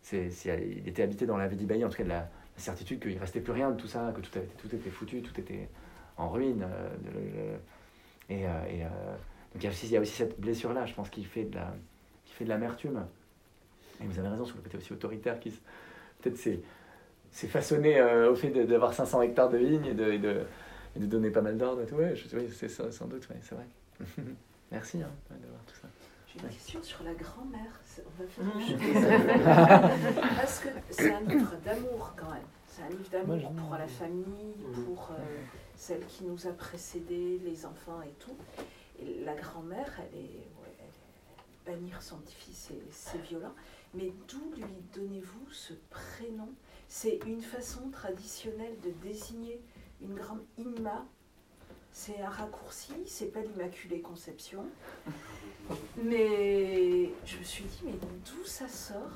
[0.01, 3.15] c'est, il était habité dans la vie d'Ibaï, en tout cas de la, certitude qu'il
[3.15, 5.69] ne restait plus rien de tout ça, que tout, tout était foutu, tout était
[6.17, 6.63] en ruine.
[6.63, 7.57] Euh,
[8.29, 10.95] et, euh, et donc il y, a aussi, il y, a aussi, cette blessure-là, je
[10.95, 11.75] pense, qui fait de la,
[12.35, 13.07] qui fait de l'amertume.
[14.03, 15.51] Et vous avez raison sur le côté aussi autoritaire qui
[16.21, 20.41] peut-être c'est façonné au fait d'avoir 500 hectares de vignes et de, et de,
[20.97, 21.95] de donner pas mal d'ordre et tout.
[21.95, 23.67] Ouais, oui, c'est sans doute, ouais, c'est vrai.
[24.73, 25.89] Merci hein, d'avoir tout ça.
[26.27, 27.81] J'ai une question sur la grand-mère.
[28.41, 29.45] Mmh.
[30.37, 32.43] Parce que c'est un livre d'amour quand même.
[32.67, 35.23] C'est un livre d'amour pour la famille, pour euh,
[35.77, 38.37] celle qui nous a précédés, les enfants et tout.
[39.01, 40.49] Et la grand-mère, elle est,
[41.65, 43.55] bannir son petit-fils, c'est violent.
[43.95, 46.49] Mais d'où lui donnez-vous ce prénom?
[46.89, 49.61] C'est une façon traditionnelle de désigner
[50.01, 51.07] une grande Inma?
[51.93, 54.67] C'est un raccourci, c'est pas l'Immaculée Conception.
[55.97, 59.13] Mais je me suis dit, mais d'où ça sort?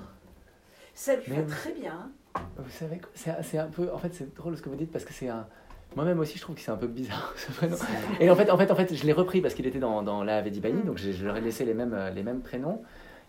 [0.95, 2.13] Ça lui va très bien.
[2.57, 3.93] Vous savez, c'est un peu.
[3.93, 5.49] En fait, c'est drôle ce que vous dites parce que c'est un.
[5.97, 7.77] Moi-même aussi, je trouve que c'est un peu bizarre ce prénom.
[8.21, 10.23] Et en fait, en fait, en fait je l'ai repris parce qu'il était dans, dans
[10.23, 10.87] la Vedibani, mm.
[10.87, 12.83] donc je, leur ai laissé les mêmes, les mêmes prénoms.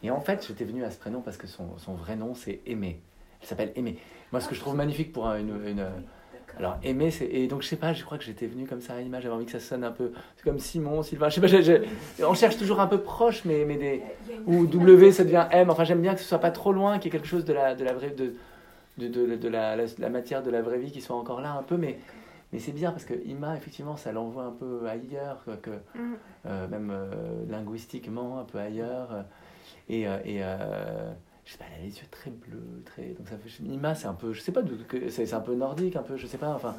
[0.04, 2.62] Et en fait, j'étais venu à ce prénom parce que son, son vrai nom, c'est
[2.66, 3.02] Aimé.
[3.42, 3.98] Elle s'appelle Aimé.
[4.32, 5.86] Moi, ce que je trouve magnifique pour une, une
[6.58, 8.94] alors aimer, c'est et donc je sais pas, je crois que j'étais venu comme ça
[8.94, 11.80] à l'image, j'avais envie que ça sonne un peu, c'est comme Simon, Sylvain, je sais
[12.20, 14.02] pas, on cherche toujours un peu proche, mais mais des
[14.46, 15.70] ou W ça devient M.
[15.70, 17.54] Enfin j'aime bien que ce soit pas trop loin, qu'il y ait quelque chose de
[17.54, 18.34] la de la vraie de
[18.98, 21.64] de, de, de la, la, matière de la vraie vie qui soit encore là un
[21.64, 22.00] peu, mais
[22.52, 26.16] mais c'est bien parce que Ima effectivement ça l'envoie un peu ailleurs, que mm.
[26.46, 29.26] euh, même euh, linguistiquement un peu ailleurs
[29.88, 30.42] et euh, et
[31.46, 33.06] je sais pas, elle a les yeux très bleus, très.
[33.18, 33.64] Donc ça fait.
[33.64, 34.34] Ima, c'est un peu.
[34.34, 34.62] Je sais pas,
[35.10, 36.76] c'est un peu nordique, un peu, je sais pas, enfin.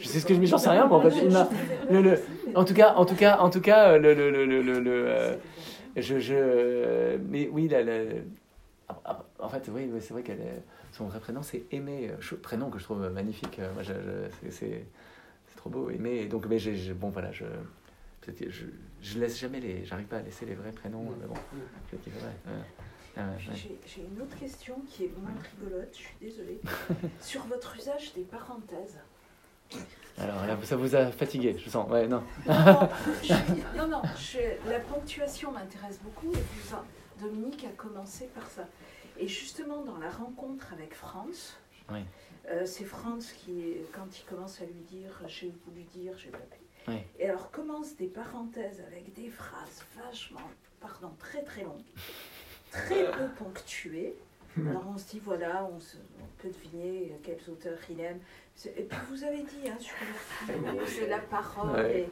[0.00, 1.48] Je sais ce que je j'en sais rien, mais en fait, Ima.
[1.88, 2.20] Le, le,
[2.56, 4.14] en tout cas, en tout cas, en tout cas, le.
[4.14, 5.38] le, le, le, le
[5.96, 7.78] je, je, mais oui, la,
[9.38, 10.62] en fait, oui, c'est vrai qu'elle
[10.92, 12.10] son vrai prénom, c'est Aimé,
[12.42, 13.60] prénom que je trouve magnifique.
[14.50, 14.84] C'est
[15.68, 16.26] trop beau, Aimé.
[16.26, 17.44] Donc, mais j'ai, bon, voilà, je,
[18.26, 18.64] je,
[19.02, 21.34] je laisse jamais les, j'arrive pas à laisser les vrais prénoms, mais bon,
[21.92, 21.96] je
[23.20, 26.60] ah j'ai une autre question qui est moins rigolote, je suis désolée.
[27.20, 28.98] Sur votre usage des parenthèses.
[30.18, 31.90] Alors là, ça vous a fatigué, je sens.
[31.90, 32.22] Ouais, non.
[32.46, 34.02] non, non,
[34.68, 38.68] la ponctuation m'intéresse beaucoup et Dominique a commencé par ça.
[39.18, 40.94] Et justement, dans la rencontre avec
[41.90, 46.38] Euh, c'est Franz qui, quand il commence à lui dire j'ai voulu dire, j'ai pas
[46.38, 46.92] pu.
[47.18, 50.48] Et alors commence des parenthèses avec des phrases vachement,
[50.80, 51.82] pardon, très très longues
[52.70, 54.14] très peu ponctué.
[54.56, 55.78] Alors on se dit, voilà, on,
[56.38, 58.18] peut deviner quels auteurs il aime.
[58.64, 59.94] Et puis vous avez dit, hein, sur
[60.48, 62.08] le c'est la parole et,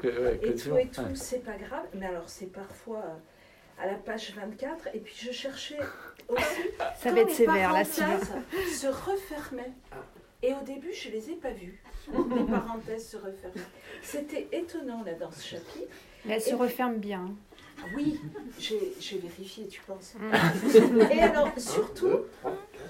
[0.55, 1.87] tout et tout, c'est pas grave.
[1.95, 3.17] Mais alors c'est parfois euh,
[3.79, 4.89] à la page 24.
[4.95, 5.79] Et puis je cherchais
[6.29, 6.45] aussi.
[6.99, 9.73] Ça va être sévère là, se refermaient.
[10.43, 11.83] Et au début, je les ai pas vues.
[12.13, 13.67] Les parenthèses se refermaient.
[14.03, 15.95] C'était étonnant là dans ce chapitre.
[16.25, 17.35] Mais elles se referment bien.
[17.95, 18.21] Oui,
[18.59, 20.15] j'ai vérifié, tu penses.
[20.19, 21.01] Mm.
[21.13, 22.21] Et alors, surtout,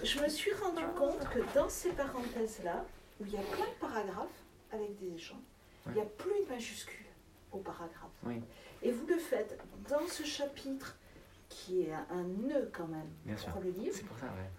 [0.05, 2.85] je me suis rendu compte que dans ces parenthèses-là,
[3.21, 5.41] où il y a plein de paragraphes avec des gens.
[5.87, 7.07] Il n'y a plus de majuscules
[7.53, 8.41] au paragraphe.
[8.82, 9.59] Et vous le faites
[9.89, 10.97] dans ce chapitre
[11.48, 13.97] qui est un nœud quand même pour le livre.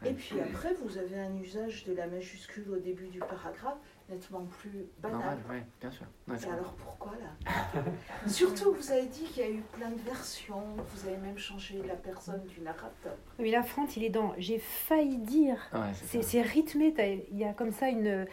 [0.06, 3.78] Et puis après, vous avez un usage de la majuscule au début du paragraphe
[4.10, 5.38] nettement plus banal.
[5.82, 6.06] bien sûr.
[6.30, 7.84] Et alors pourquoi là?
[8.28, 11.82] Surtout, vous avez dit qu'il y a eu plein de versions, vous avez même changé
[11.86, 13.18] la personne du narrateur.
[13.38, 15.70] Oui, la France, il est dans j'ai failli dire.
[16.02, 16.94] c'est rythmé,
[17.32, 18.26] il y a comme ça une,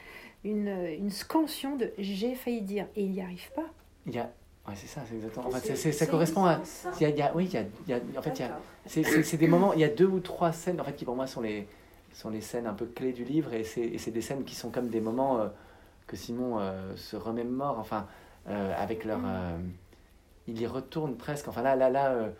[0.45, 3.67] une, une scansion de j'ai failli dire et il n'y arrive pas.
[4.07, 4.31] Il y a
[4.67, 5.47] Ouais, c'est ça, c'est exactement.
[5.47, 6.61] En fait, ça correspond à.
[6.99, 8.43] Il y a, oui, il y a, il y a, en fait,
[8.87, 9.75] c'est des moments.
[9.75, 11.69] Il y a deux ou trois scènes, en fait, qui pour moi sont les,
[12.15, 14.89] sont les scènes un peu clés du livre, et c'est des scènes qui sont comme
[14.89, 15.49] des moments euh,
[16.07, 18.07] que Simon euh, se remémore, enfin,
[18.49, 19.19] euh, avec leur.
[19.19, 19.71] Mm.
[20.49, 21.49] il y retourne presque.
[21.49, 22.31] Enfin, là, là, là,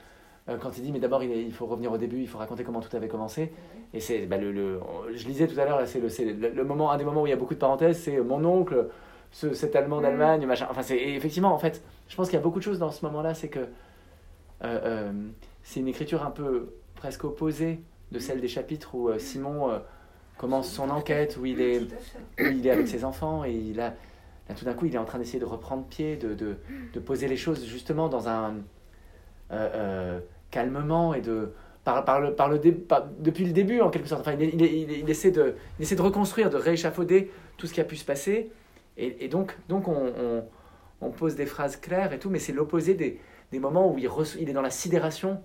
[0.63, 2.81] quand il dit, mais d'abord, il, il, faut revenir au début, il faut raconter comment
[2.81, 3.53] tout avait commencé.
[3.93, 4.25] Et c'est.
[4.25, 4.81] Bah, le, le,
[5.15, 7.31] je lisais tout à l'heure, c'est le, le, le, moment, un des moments où il
[7.31, 8.89] y a beaucoup de parenthèses, c'est mon oncle,
[9.31, 10.03] ce, cet Allemand mm.
[10.05, 10.69] d'Allemagne, machin.
[10.71, 13.05] Enfin, c'est effectivement, en fait je pense qu'il y a beaucoup de choses dans ce
[13.07, 13.67] moment-là, c'est que euh,
[14.63, 15.13] euh,
[15.63, 17.81] c'est une écriture un peu presque opposée
[18.13, 19.81] de celle des chapitres où euh, Simon
[20.39, 21.83] commence son enquête, où il est,
[22.39, 23.95] il est avec ses enfants et il a,
[24.49, 26.57] là, tout d'un coup il est en train d'essayer de reprendre pied, de, de,
[26.93, 28.55] de, poser les choses justement dans un
[30.51, 31.53] calmement et de
[31.85, 34.23] par, par le, par le depuis le début en quelque sorte.
[34.23, 37.81] Enfin, il, il, il, essaie de, il essaie de reconstruire, de rééchafauder tout ce qui
[37.81, 38.51] a pu se passer
[38.97, 40.45] et, et donc, donc on on
[41.11, 43.21] pose des phrases claires et tout, mais c'est l'opposé des,
[43.53, 44.09] des, moments où il,
[44.39, 45.41] il, est dans la sidération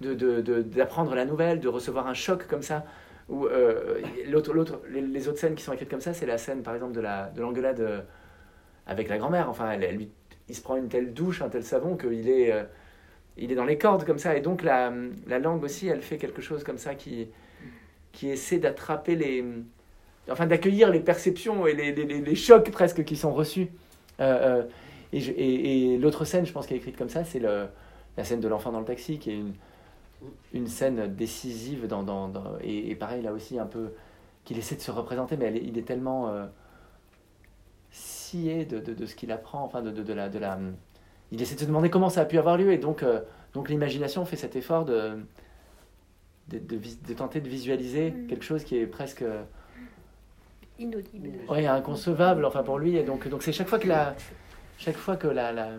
[0.00, 2.84] d'apprendre de, de, la nouvelle, de recevoir un choc comme ça.
[3.30, 6.92] Euh, l'autre, les, autres scènes qui sont écrites comme ça, c'est la scène par exemple
[6.92, 8.00] de l'engueulade de euh,
[8.86, 9.48] avec la grand-mère.
[9.48, 10.10] Enfin, elle, lui,
[10.48, 12.64] il se prend une telle douche, un tel savon qu'il est, euh,
[13.38, 14.36] il est dans les cordes comme ça.
[14.36, 14.92] Et donc la,
[15.26, 17.28] la, langue aussi, elle fait quelque chose comme ça qui,
[18.12, 19.44] qui essaie d'attraper les.
[20.30, 23.68] Enfin, d'accueillir les perceptions et les, les, les, chocs presque qui sont reçus.
[25.16, 28.72] Et, l'autre scène, je pense, qui est écrite comme ça, c'est la scène de l'enfant
[28.72, 29.54] dans le taxi, qui est une,
[30.52, 31.86] une scène décisive.
[31.86, 32.32] Dans, dans,
[32.62, 33.92] et, pareil, là aussi, un peu,
[34.44, 36.46] qu'il essaie de se représenter, mais il est tellement euh,
[37.90, 40.58] scié de, de, ce qu'il apprend, enfin, de, de, la, de la.
[41.30, 43.20] Il essaie de se demander comment ça a pu avoir lieu, et donc, euh,
[43.52, 45.18] donc l'imagination fait cet effort de,
[46.48, 48.26] de, de, tenter de visualiser mm.
[48.26, 49.24] quelque chose qui est presque
[50.78, 51.30] inaudible.
[51.48, 52.96] Oui, inconcevable, enfin pour lui.
[52.96, 54.14] Et donc, donc c'est chaque fois que la,
[54.78, 55.70] chaque fois que la, la,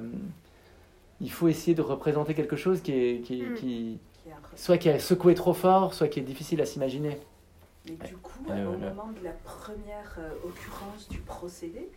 [1.22, 3.54] il faut essayer de représenter quelque chose qui est, qui, mm.
[3.56, 4.00] qui
[4.56, 7.20] soit qui a secoué trop fort, soit qui est difficile à s'imaginer.
[7.88, 11.92] Mais du coup, au moment de la première euh, occurrence du procédé,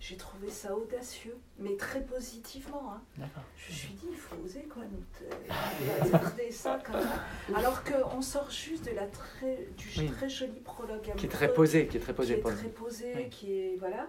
[0.00, 2.94] j'ai trouvé ça audacieux, mais très positivement.
[2.94, 3.26] Hein.
[3.56, 7.56] Je me suis dit, il faut oser quoi, nous garder ça comme ça.
[7.58, 11.86] Alors qu'on sort juste de la très, du très joli prologue Qui est très posé,
[11.88, 12.34] qui est très posé.
[12.34, 13.76] Qui est très posé, qui est...
[13.78, 14.06] Voilà.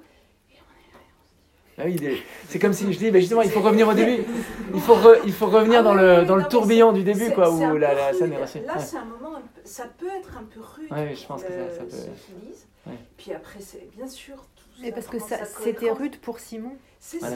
[1.77, 1.99] Ah oui,
[2.47, 4.23] c'est comme si je dis, mais justement, il faut revenir au début.
[4.73, 4.95] Il faut,
[5.25, 8.13] il faut revenir ah dans le, dans le tourbillon du début, quoi, où la, la
[8.13, 8.59] scène est reçue.
[8.59, 9.35] Là, c'est un moment,
[9.65, 10.87] ça peut être un peu rude.
[10.89, 12.91] Oui, je pense que ça, ça peut.
[13.17, 14.35] Puis après, c'est bien sûr.
[14.83, 15.17] Et parce que
[15.63, 16.73] c'était rude pour Simon.
[16.99, 17.29] C'est ça.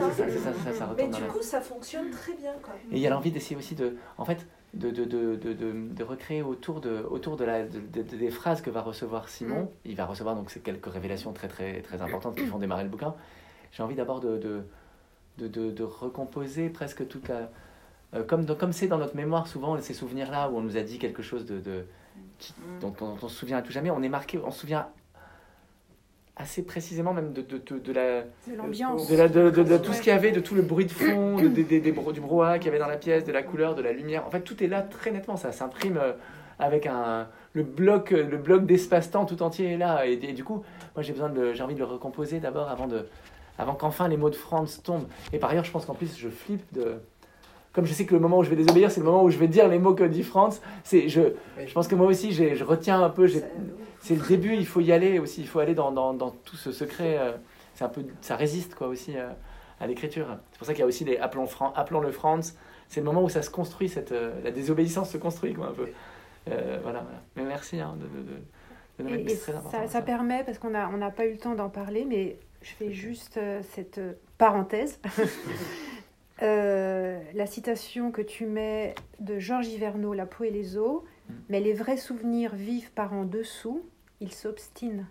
[0.98, 2.54] Mais du coup, ça fonctionne très bien.
[2.64, 2.74] Quoi.
[2.92, 6.04] Et il y a l'envie d'essayer aussi de, en fait, de, de, de, de, de
[6.04, 9.64] recréer autour, de, autour de la, des phrases que va recevoir Simon.
[9.64, 9.68] Mm.
[9.86, 12.90] Il va recevoir donc ces quelques révélations très, très, très importantes qui font démarrer le
[12.90, 13.16] bouquin
[13.72, 17.50] j'ai envie d'abord de, de, de, de, recomposer presque toute la...
[18.16, 20.98] Euh, comme comme c'est dans notre mémoire souvent, ces souvenirs-là où on nous a dit
[20.98, 21.86] quelque chose de, de
[22.42, 22.80] mm.
[22.82, 24.88] dont, on, se souvient à tout jamais, on est marqué, on se souvient
[26.40, 29.08] assez précisément même de, de, de, la de l'ambiance.
[29.10, 32.22] de, de, de, tout ce qu'il y avait de tout le bruit de fond du
[32.22, 34.26] brouhaha qu'il y avait dans la pièce de la couleur de la lumière.
[34.26, 35.36] En fait tout est là très nettement.
[35.36, 36.14] Ça s'imprime euh,
[36.58, 40.08] avec un le bloc le bloc d'espace-temps tout entier est là.
[40.08, 40.64] Et, et du coup
[40.96, 43.06] moi j'ai besoin de j'ai envie de le recomposer d'abord avant de
[43.60, 45.08] avant qu'enfin les mots de Franz tombent.
[45.34, 46.96] Et par ailleurs, je pense qu'en plus, je flippe de.
[47.74, 49.38] Comme je sais que le moment où je vais désobéir, c'est le moment où je
[49.38, 50.60] vais dire les mots que dit Franz.
[50.84, 51.22] C'est, je,
[51.64, 53.28] je pense que moi aussi, je retiens un peu.
[54.00, 55.42] C'est le début, il faut y aller aussi.
[55.42, 57.18] Il faut aller dans, dans, dans tout ce secret.
[57.20, 57.34] Euh,
[57.76, 59.30] c'est un peu, ça résiste quoi aussi euh,
[59.80, 60.26] à l'écriture.
[60.52, 62.56] C'est pour ça qu'il y a aussi les appelons, appelons le Franz.
[62.88, 65.74] C'est le moment où ça se construit, cette, euh, la désobéissance se construit quoi un
[65.74, 65.88] peu.
[66.48, 67.06] voilà, voilà,
[67.36, 71.26] Mais merci hein, de, de, de, ça, ça, permet, parce qu'on n'a on n'a pas
[71.26, 74.00] eu le temps d'en parler, mais je fais juste euh, cette
[74.38, 75.00] parenthèse.
[76.42, 81.34] Euh, la citation que tu mets de Georges Hiverneau, La peau et les os, mm.
[81.50, 83.86] mais les vrais souvenirs vivent par en dessous,
[84.22, 85.06] ils s'obstinent.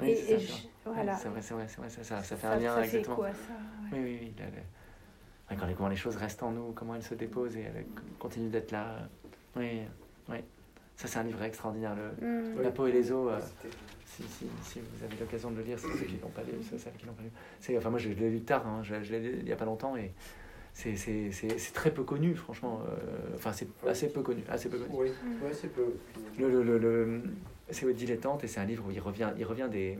[0.00, 0.38] Oui, c'est
[0.84, 1.16] voilà.
[1.16, 3.16] C'est vrai, c'est vrai, vrai, ça, ça, ça fait un lien ça exactement.
[3.16, 3.52] Quoi, ça
[3.92, 5.56] Oui, oui, oui.
[5.58, 7.86] quand comment les choses restent en nous, comment elles se déposent et elles
[8.20, 9.08] continuent d'être là.
[9.56, 9.80] Oui,
[10.28, 10.38] oui.
[10.96, 12.62] Ça, c'est un livre extraordinaire, le, mm.
[12.62, 13.42] La peau et les os.
[14.20, 16.52] Si, si, si, vous avez l'occasion de le lire, c'est ceux qui l'ont pas lu,
[16.62, 17.76] ceux qui l'ont pas lu.
[17.76, 19.64] Enfin, moi, je l'ai lu tard, hein, je, je l'ai lu il n'y a pas
[19.64, 20.12] longtemps, et
[20.74, 22.80] c'est très peu connu, franchement.
[22.88, 24.42] Euh, enfin, c'est assez peu connu.
[24.48, 24.90] Assez peu connu.
[24.92, 25.08] Oui,
[25.42, 25.94] ouais, c'est peu.
[26.38, 27.22] Le, le, le,
[27.70, 29.98] c'est Dilettante et c'est un livre où il revient, il revient des,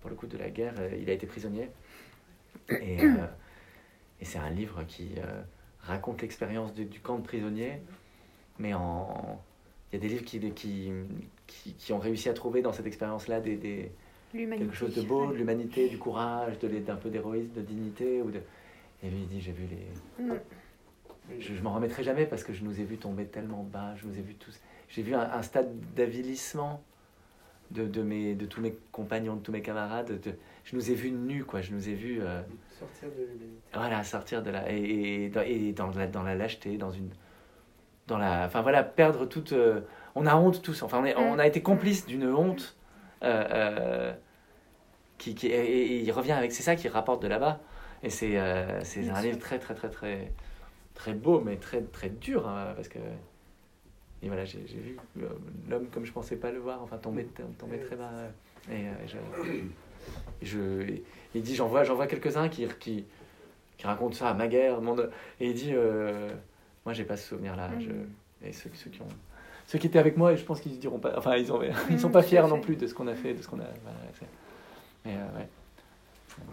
[0.00, 0.74] pour le coup de la guerre.
[0.78, 1.70] Euh, il a été prisonnier.
[2.68, 3.26] Et, euh,
[4.20, 5.12] et c'est un livre qui
[5.80, 7.80] raconte l'expérience du, camp de prisonniers,
[8.58, 9.42] mais en.
[9.90, 10.92] Il y a des livres qui, qui,
[11.48, 13.90] qui, qui ont réussi à trouver dans cette expérience-là des, des
[14.32, 18.22] quelque chose de beau, de l'humanité, du courage, d'un peu d'héroïsme, de dignité.
[18.22, 18.40] Ou de...
[19.02, 20.24] Et lui, il dit J'ai vu les.
[20.24, 20.34] Mm.
[21.40, 24.06] Je, je m'en remettrai jamais parce que je nous ai vus tomber tellement bas, je
[24.06, 24.58] nous ai vus tous.
[24.88, 26.82] J'ai vu un, stade d'avilissement
[27.70, 30.18] de, de, mes, de tous mes compagnons, de tous mes camarades.
[30.20, 30.32] De,
[30.64, 31.60] je nous ai vus nus, quoi.
[31.60, 32.20] Je nous ai vus.
[32.22, 32.40] Euh,
[32.78, 33.60] sortir de l'humanité.
[33.74, 34.72] Voilà, sortir de la.
[34.72, 37.10] Et, et, dans, et dans, la, dans la lâcheté, dans une.
[38.06, 38.46] Dans la.
[38.46, 39.52] Enfin voilà, perdre toute.
[39.52, 39.82] Euh,
[40.14, 40.82] on a honte tous.
[40.82, 42.76] Enfin, on, est, on a été complices d'une honte.
[43.24, 44.12] Euh,
[45.18, 46.52] qui, qui, et, il revient avec.
[46.52, 47.60] C'est ça qui rapporte de là-bas.
[48.02, 50.32] Et c'est euh, c'est un livre très, très, très, très,
[50.94, 52.98] très beau, mais très, très dur, hein, parce que.
[54.20, 55.28] Et voilà, j'ai vu euh,
[55.68, 57.24] l'homme comme je pensais pas le voir, enfin tomber,
[57.58, 58.10] tomber très bas.
[58.68, 59.16] Et, euh, je,
[60.42, 60.98] je,
[61.34, 63.04] il dit j'en vois, vois quelques-uns qui, qui,
[63.76, 65.72] qui, racontent ça à ma guerre, monde, et il dit
[66.84, 67.70] moi j'ai pas ce souvenir-là.
[67.78, 68.06] Je, mm.
[68.44, 69.08] et ceux, ceux, qui ont,
[69.68, 72.00] ceux qui étaient avec moi, et je pense qu'ils diront pas, enfin ils, ont, ils
[72.00, 73.68] sont pas fiers non plus de ce qu'on a fait, de ce qu'on a.
[73.82, 73.98] Voilà,
[75.04, 75.48] mais ouais.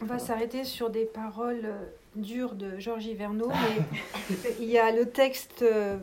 [0.01, 1.85] On va s'arrêter sur des paroles euh,
[2.17, 5.95] dures de Georges Verneau, mais il y a le texte euh,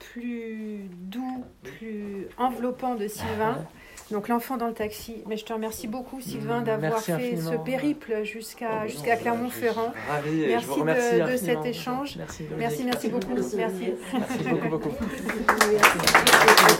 [0.00, 3.64] plus doux, plus enveloppant de Sylvain.
[4.10, 5.22] Donc l'enfant dans le taxi.
[5.26, 9.92] Mais je te remercie beaucoup Sylvain d'avoir fait ce périple jusqu'à oh, jusqu'à Clermont-Ferrand.
[10.46, 12.16] Merci de, de, cet échange.
[12.16, 13.34] Merci, merci, merci beaucoup.
[13.34, 13.56] Merci.
[13.56, 14.90] Merci beaucoup, beaucoup.